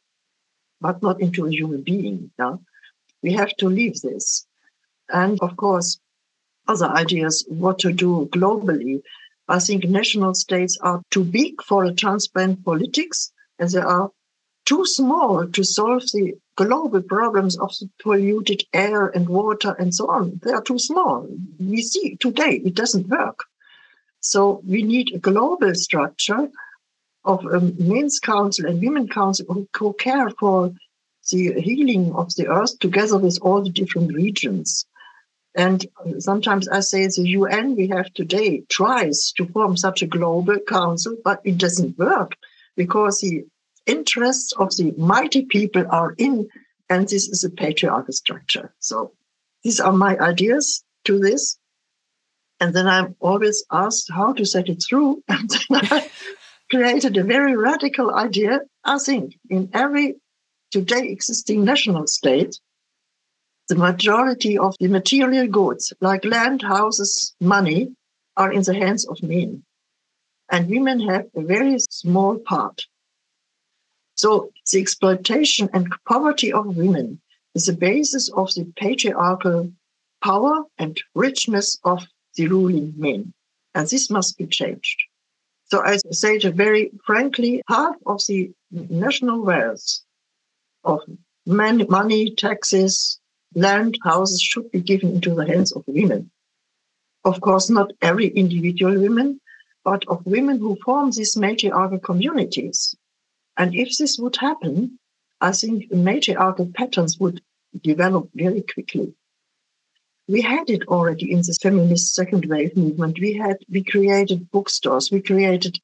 but 0.80 1.02
not 1.02 1.20
into 1.20 1.46
a 1.46 1.50
human 1.50 1.82
being. 1.82 2.30
Yeah? 2.38 2.56
We 3.22 3.32
have 3.34 3.54
to 3.56 3.68
leave 3.68 4.00
this. 4.00 4.46
And 5.08 5.38
of 5.42 5.56
course, 5.56 6.00
other 6.68 6.86
ideas 6.86 7.44
what 7.48 7.80
to 7.80 7.92
do 7.92 8.28
globally 8.32 9.02
I 9.48 9.58
think 9.58 9.84
national 9.84 10.34
states 10.34 10.78
are 10.80 11.02
too 11.10 11.24
big 11.24 11.62
for 11.62 11.84
a 11.84 11.92
transparent 11.92 12.64
politics, 12.64 13.32
and 13.58 13.68
they 13.68 13.80
are 13.80 14.10
too 14.64 14.84
small 14.86 15.46
to 15.46 15.64
solve 15.64 16.02
the 16.12 16.34
global 16.56 17.02
problems 17.02 17.58
of 17.58 17.70
the 17.80 17.88
polluted 18.02 18.62
air 18.72 19.06
and 19.06 19.28
water 19.28 19.74
and 19.78 19.94
so 19.94 20.08
on. 20.08 20.40
They 20.42 20.52
are 20.52 20.62
too 20.62 20.78
small. 20.78 21.28
We 21.58 21.82
see 21.82 22.16
today 22.16 22.62
it 22.64 22.74
doesn't 22.74 23.08
work. 23.08 23.44
So 24.20 24.62
we 24.66 24.82
need 24.82 25.14
a 25.14 25.18
global 25.18 25.74
structure 25.74 26.48
of 27.24 27.44
a 27.46 27.60
men's 27.60 28.18
council 28.18 28.66
and 28.66 28.80
women's 28.80 29.10
council 29.10 29.46
who, 29.48 29.68
who 29.76 29.92
care 29.94 30.30
for 30.30 30.72
the 31.30 31.60
healing 31.60 32.12
of 32.14 32.34
the 32.34 32.48
earth 32.48 32.78
together 32.78 33.18
with 33.18 33.38
all 33.42 33.62
the 33.62 33.70
different 33.70 34.12
regions. 34.12 34.86
And 35.54 35.84
sometimes 36.18 36.68
I 36.68 36.80
say 36.80 37.06
the 37.06 37.28
UN 37.28 37.76
we 37.76 37.88
have 37.88 38.12
today 38.14 38.62
tries 38.68 39.32
to 39.36 39.46
form 39.46 39.76
such 39.76 40.02
a 40.02 40.06
global 40.06 40.58
council, 40.66 41.16
but 41.22 41.40
it 41.44 41.58
doesn't 41.58 41.98
work 41.98 42.36
because 42.76 43.20
the 43.20 43.44
interests 43.86 44.52
of 44.52 44.74
the 44.76 44.92
mighty 44.96 45.44
people 45.44 45.84
are 45.90 46.14
in, 46.18 46.48
and 46.88 47.08
this 47.08 47.28
is 47.28 47.44
a 47.44 47.50
patriarchal 47.50 48.12
structure. 48.12 48.74
So 48.78 49.12
these 49.62 49.80
are 49.80 49.92
my 49.92 50.18
ideas 50.18 50.84
to 51.04 51.18
this. 51.18 51.58
And 52.60 52.74
then 52.74 52.86
I'm 52.86 53.16
always 53.20 53.64
asked 53.72 54.10
how 54.10 54.32
to 54.34 54.44
set 54.44 54.68
it 54.68 54.82
through. 54.88 55.22
And 55.28 55.50
then 55.50 55.88
I 55.90 56.10
created 56.70 57.16
a 57.16 57.24
very 57.24 57.56
radical 57.56 58.14
idea. 58.14 58.60
I 58.84 58.98
think 58.98 59.38
in 59.50 59.68
every 59.72 60.16
today 60.70 61.08
existing 61.08 61.64
national 61.64 62.06
state, 62.06 62.58
the 63.68 63.76
majority 63.76 64.58
of 64.58 64.74
the 64.80 64.88
material 64.88 65.46
goods, 65.46 65.92
like 66.00 66.24
land, 66.24 66.62
houses, 66.62 67.34
money, 67.40 67.94
are 68.36 68.52
in 68.52 68.62
the 68.62 68.74
hands 68.74 69.06
of 69.06 69.22
men. 69.22 69.62
And 70.50 70.68
women 70.68 71.00
have 71.08 71.26
a 71.34 71.42
very 71.42 71.78
small 71.90 72.38
part. 72.38 72.86
So 74.22 74.52
the 74.70 74.78
exploitation 74.78 75.68
and 75.72 75.92
poverty 76.08 76.52
of 76.52 76.76
women 76.76 77.20
is 77.56 77.66
the 77.66 77.72
basis 77.72 78.30
of 78.30 78.54
the 78.54 78.64
patriarchal 78.76 79.72
power 80.22 80.62
and 80.78 80.96
richness 81.16 81.76
of 81.82 82.06
the 82.36 82.46
ruling 82.46 82.94
men. 82.96 83.34
And 83.74 83.88
this 83.88 84.10
must 84.10 84.38
be 84.38 84.46
changed. 84.46 85.02
So 85.64 85.82
I 85.84 85.96
say 86.12 86.36
it 86.36 86.54
very 86.54 86.92
frankly, 87.04 87.62
half 87.68 87.96
of 88.06 88.20
the 88.28 88.52
national 88.70 89.42
wealth 89.42 89.88
of 90.84 91.00
money, 91.44 92.32
taxes, 92.36 93.18
land, 93.56 93.98
houses 94.04 94.40
should 94.40 94.70
be 94.70 94.82
given 94.82 95.16
into 95.16 95.34
the 95.34 95.48
hands 95.48 95.72
of 95.72 95.82
women. 95.88 96.30
Of 97.24 97.40
course, 97.40 97.68
not 97.68 97.90
every 98.00 98.28
individual 98.28 98.96
woman, 99.00 99.40
but 99.82 100.06
of 100.06 100.24
women 100.24 100.60
who 100.60 100.78
form 100.84 101.10
these 101.10 101.36
matriarchal 101.36 101.98
communities. 101.98 102.94
And 103.56 103.74
if 103.74 103.96
this 103.98 104.18
would 104.18 104.36
happen, 104.36 104.98
I 105.40 105.52
think 105.52 105.90
matriarchal 105.92 106.70
patterns 106.74 107.18
would 107.18 107.42
develop 107.82 108.28
very 108.34 108.62
quickly. 108.62 109.14
We 110.28 110.40
had 110.40 110.70
it 110.70 110.86
already 110.88 111.32
in 111.32 111.38
the 111.38 111.58
feminist 111.60 112.14
second 112.14 112.46
wave 112.46 112.76
movement. 112.76 113.18
We 113.20 113.34
had 113.34 113.58
we 113.68 113.82
created 113.82 114.50
bookstores, 114.50 115.10
we 115.10 115.20
created 115.20 115.78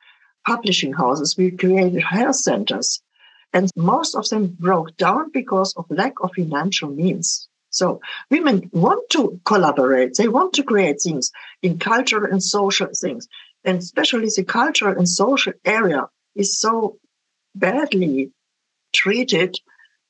publishing 0.46 0.92
houses, 0.92 1.36
we 1.36 1.50
created 1.50 2.02
health 2.02 2.36
centers, 2.36 3.02
and 3.52 3.70
most 3.76 4.14
of 4.14 4.28
them 4.28 4.56
broke 4.58 4.96
down 4.96 5.30
because 5.32 5.74
of 5.76 5.86
lack 5.90 6.14
of 6.20 6.30
financial 6.34 6.90
means. 6.90 7.48
So 7.70 8.00
women 8.30 8.70
want 8.72 9.10
to 9.10 9.40
collaborate. 9.44 10.14
They 10.14 10.28
want 10.28 10.52
to 10.54 10.62
create 10.62 11.00
things 11.02 11.30
in 11.62 11.78
cultural 11.78 12.30
and 12.30 12.42
social 12.42 12.88
things. 12.98 13.28
And 13.64 13.78
especially 13.78 14.28
the 14.34 14.44
cultural 14.44 14.96
and 14.96 15.08
social 15.08 15.52
area 15.64 16.08
is 16.34 16.58
so 16.58 16.98
badly 17.58 18.30
treated 18.92 19.58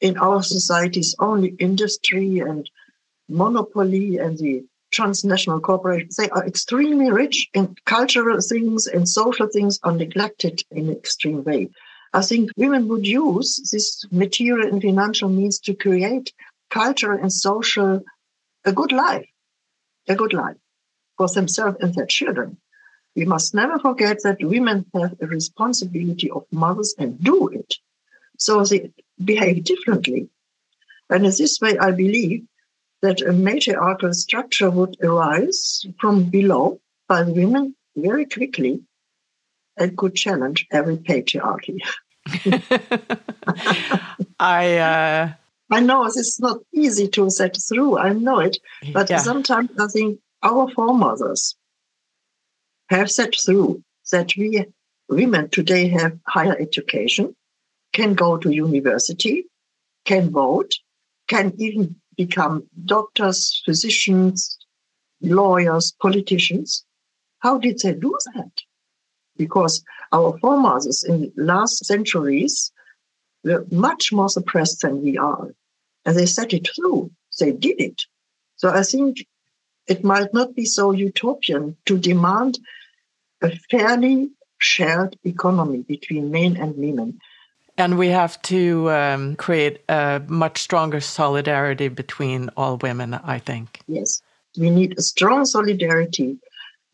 in 0.01 0.17
our 0.19 0.43
societies, 0.43 1.15
only 1.19 1.51
industry 1.59 2.39
and 2.39 2.71
monopoly 3.29 4.19
and 4.19 4.39
the 4.39 4.65
transnational 4.91 5.61
corporations. 5.61 6.17
They 6.17 6.29
are 6.31 6.47
extremely 6.47 7.11
rich 7.11 7.49
in 7.55 7.77
cultural 7.85 8.41
things 8.41 8.87
and 8.87 9.09
social 9.09 9.49
things 9.53 9.79
are 9.83 9.93
neglected 9.93 10.63
in 10.71 10.89
an 10.89 10.97
extreme 10.97 11.45
way. 11.45 11.71
I 12.13 12.23
think 12.23 12.51
women 12.57 12.89
would 12.89 13.07
use 13.07 13.57
this 13.71 14.05
material 14.11 14.67
and 14.67 14.81
financial 14.81 15.29
means 15.29 15.59
to 15.61 15.75
create 15.75 16.33
cultural 16.71 17.21
and 17.21 17.33
social, 17.33 18.03
a 18.65 18.73
good 18.73 18.93
life, 18.93 19.29
a 20.09 20.15
good 20.15 20.33
life 20.33 20.57
for 21.19 21.29
themselves 21.29 21.77
and 21.81 21.95
their 21.95 22.07
children. 22.07 22.57
We 23.19 23.25
must 23.25 23.53
never 23.53 23.81
forget 23.81 24.23
that 24.23 24.37
women 24.41 24.87
have 24.95 25.17
a 25.21 25.27
responsibility 25.27 26.31
of 26.31 26.45
mothers 26.53 26.95
and 26.99 27.21
do 27.21 27.49
it. 27.49 27.75
So 28.39 28.65
they 28.65 28.93
behave 29.25 29.65
differently. 29.65 30.29
And 31.11 31.27
in 31.27 31.33
this 31.37 31.59
way, 31.61 31.77
I 31.79 31.91
believe 31.91 32.47
that 33.03 33.21
a 33.21 33.33
matriarchal 33.33 34.15
structure 34.15 34.71
would 34.71 34.97
arise 35.03 35.85
from 36.01 36.31
below 36.31 36.81
by 37.09 37.25
women 37.25 37.75
very 37.97 38.25
quickly 38.25 38.85
and 39.77 39.99
could 39.99 40.15
challenge 40.15 40.69
every 40.71 40.99
patriarchy. 40.99 41.81
I 44.39 44.77
uh, 44.77 45.33
I 45.73 45.81
know 45.81 46.05
it's 46.05 46.39
not 46.39 46.59
easy 46.73 47.09
to 47.09 47.31
set 47.31 47.57
through. 47.69 47.99
I 47.99 48.13
know 48.13 48.39
it, 48.39 48.59
but 48.93 49.11
yeah. 49.11 49.19
sometimes 49.19 49.71
I 49.77 49.89
think 49.89 50.21
our 50.45 50.71
foremothers 50.71 51.57
have 52.89 53.11
set 53.11 53.35
through 53.45 53.83
that 54.13 54.35
we 54.37 54.65
women 55.09 55.49
today 55.51 55.89
have 55.89 56.19
higher 56.27 56.57
education, 56.59 57.35
can 57.93 58.15
go 58.15 58.37
to 58.37 58.51
university, 58.51 59.45
can 60.05 60.31
vote, 60.31 60.75
can 61.29 61.53
even 61.59 61.97
become 62.17 62.65
doctors, 62.85 63.63
physicians, 63.65 64.59
lawyers, 65.21 65.95
politicians. 66.01 66.85
How 67.41 67.59
did 67.59 67.79
they 67.83 67.95
do 67.95 68.17
that? 68.35 68.51
Because 69.37 69.83
our 70.13 70.37
foremothers 70.39 71.05
in 71.05 71.33
last 71.37 71.85
centuries 71.85 72.73
were 73.45 73.65
much 73.71 74.13
more 74.13 74.29
suppressed 74.29 74.83
than 74.83 75.03
we 75.03 75.17
are. 75.17 75.49
And 76.05 76.17
they 76.17 76.27
set 76.27 76.53
it 76.53 76.69
through. 76.75 77.11
They 77.39 77.53
did 77.53 77.81
it. 77.81 78.03
So 78.57 78.71
I 78.71 78.83
think 78.83 79.19
it 79.87 80.03
might 80.03 80.35
not 80.35 80.55
be 80.55 80.65
so 80.65 80.91
utopian 80.91 81.77
to 81.87 81.99
demand 81.99 82.59
a 83.43 83.51
fairly 83.71 84.31
shared 84.59 85.17
economy 85.25 85.79
between 85.79 86.31
men 86.31 86.57
and 86.57 86.77
women. 86.77 87.21
And 87.77 87.97
we 87.97 88.09
have 88.09 88.41
to 88.43 88.91
um, 88.91 89.37
create 89.37 89.85
a 89.89 90.21
much 90.27 90.59
stronger 90.59 91.01
solidarity 91.01 91.89
between 91.89 92.51
all 92.57 92.77
women, 92.77 93.15
I 93.15 93.39
think. 93.39 93.81
Yes, 93.87 94.21
we 94.59 94.71
need 94.71 94.99
a 94.99 95.03
strong 95.03 95.45
solidarity 95.45 96.39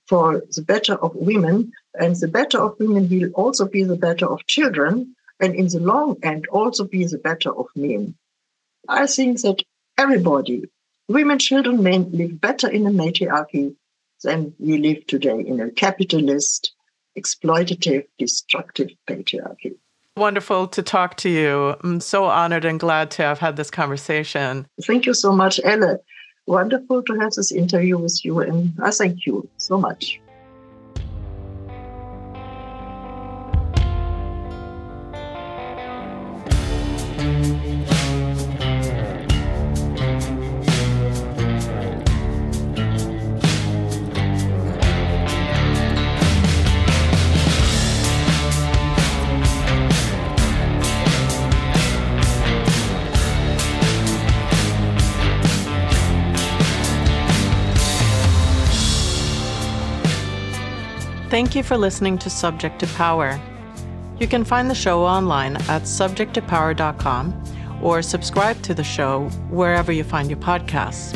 for 0.07 0.43
the 0.55 0.61
better 0.63 0.95
of 0.95 1.15
women, 1.15 1.73
and 1.99 2.15
the 2.17 2.29
better 2.29 2.59
of 2.59 2.77
women 2.79 3.09
will 3.09 3.31
also 3.31 3.67
be 3.67 3.85
the 3.85 3.97
better 3.97 4.27
of 4.27 4.47
children, 4.47 5.17
and 5.41 5.55
in 5.55 5.69
the 5.69 5.81
long 5.81 6.19
end, 6.23 6.47
also 6.49 6.85
be 6.85 7.07
the 7.07 7.19
better 7.19 7.51
of 7.51 7.67
men. 7.75 8.15
I 8.87 9.07
think 9.07 9.41
that 9.41 9.63
everybody, 9.97 10.65
women, 11.09 11.39
children, 11.39 11.83
men, 11.83 12.11
live 12.13 12.39
better 12.39 12.69
in 12.69 12.87
a 12.87 12.93
matriarchy 12.93 13.75
than 14.25 14.55
we 14.59 14.79
live 14.79 15.07
today 15.07 15.39
in 15.39 15.61
a 15.61 15.71
capitalist, 15.71 16.73
exploitative, 17.17 18.05
destructive 18.19 18.91
patriarchy. 19.09 19.77
Wonderful 20.17 20.69
to 20.69 20.83
talk 20.83 21.17
to 21.19 21.29
you. 21.29 21.77
I'm 21.83 22.01
so 22.01 22.25
honored 22.25 22.65
and 22.65 22.79
glad 22.79 23.11
to 23.13 23.23
have 23.23 23.39
had 23.39 23.57
this 23.57 23.71
conversation. 23.71 24.67
Thank 24.83 25.07
you 25.07 25.15
so 25.15 25.33
much, 25.33 25.61
Ella. 25.65 25.99
Wonderful 26.47 27.03
to 27.05 27.15
have 27.21 27.33
this 27.33 27.51
interview 27.53 27.99
with 27.99 28.25
you, 28.25 28.41
and 28.41 28.73
I 28.83 28.91
thank 28.91 29.27
you 29.27 29.49
so 29.57 29.79
much. 29.79 30.21
Thank 61.35 61.57
you 61.57 61.65
for 61.65 61.77
listening 61.77 62.17
to 62.19 62.31
Subject 62.31 62.79
to 62.79 62.87
Power. 62.95 63.41
You 64.21 64.29
can 64.29 64.45
find 64.45 64.71
the 64.71 64.75
show 64.77 65.03
online 65.03 65.57
at 65.57 65.83
subjecttopower.com 65.83 67.81
or 67.83 68.03
subscribe 68.03 68.63
to 68.63 68.73
the 68.73 68.85
show 68.85 69.29
wherever 69.51 69.91
you 69.91 70.05
find 70.05 70.31
your 70.31 70.39
podcasts. 70.39 71.13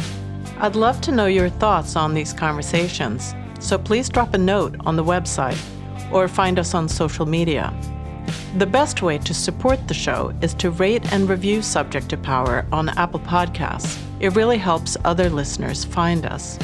I'd 0.59 0.74
love 0.74 1.01
to 1.03 1.12
know 1.12 1.27
your 1.27 1.49
thoughts 1.49 1.95
on 1.95 2.15
these 2.15 2.32
conversations, 2.32 3.32
so 3.61 3.78
please 3.78 4.09
drop 4.09 4.35
a 4.35 4.39
note 4.39 4.74
on 4.81 4.97
the 4.97 5.05
website 5.05 5.62
or 6.11 6.27
find 6.27 6.59
us 6.59 6.74
on 6.74 6.89
social 6.89 7.24
media. 7.24 7.73
The 8.57 8.66
best 8.66 9.03
way 9.03 9.19
to 9.19 9.32
support 9.32 9.86
the 9.86 9.95
show 9.95 10.35
is 10.43 10.53
to 10.55 10.73
rate 10.73 11.12
and 11.12 11.28
review 11.28 11.62
Subject 11.62 12.09
to 12.09 12.16
Power 12.16 12.66
on 12.73 12.89
Apple 12.89 13.20
Podcasts. 13.20 14.03
It 14.19 14.35
really 14.35 14.59
helps 14.59 14.97
other 15.05 15.31
listeners 15.31 15.85
find 15.85 16.27
us. 16.27 16.59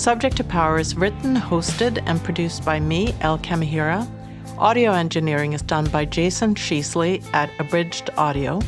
Subject 0.00 0.34
to 0.38 0.44
Power 0.44 0.78
is 0.78 0.96
written, 0.96 1.36
hosted, 1.36 2.02
and 2.06 2.24
produced 2.24 2.64
by 2.64 2.80
me, 2.80 3.14
El 3.20 3.36
Kamihira. 3.40 4.08
Audio 4.56 4.92
engineering 4.92 5.52
is 5.52 5.60
done 5.60 5.84
by 5.90 6.06
Jason 6.06 6.54
Sheasley 6.54 7.22
at 7.34 7.50
Abridged 7.60 8.08
Audio. 8.16 8.60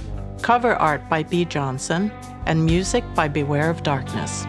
Cover 0.42 0.74
art 0.74 1.08
by 1.08 1.22
B. 1.22 1.46
Johnson, 1.46 2.12
and 2.44 2.66
music 2.66 3.02
by 3.14 3.28
Beware 3.28 3.70
of 3.70 3.82
Darkness. 3.82 4.44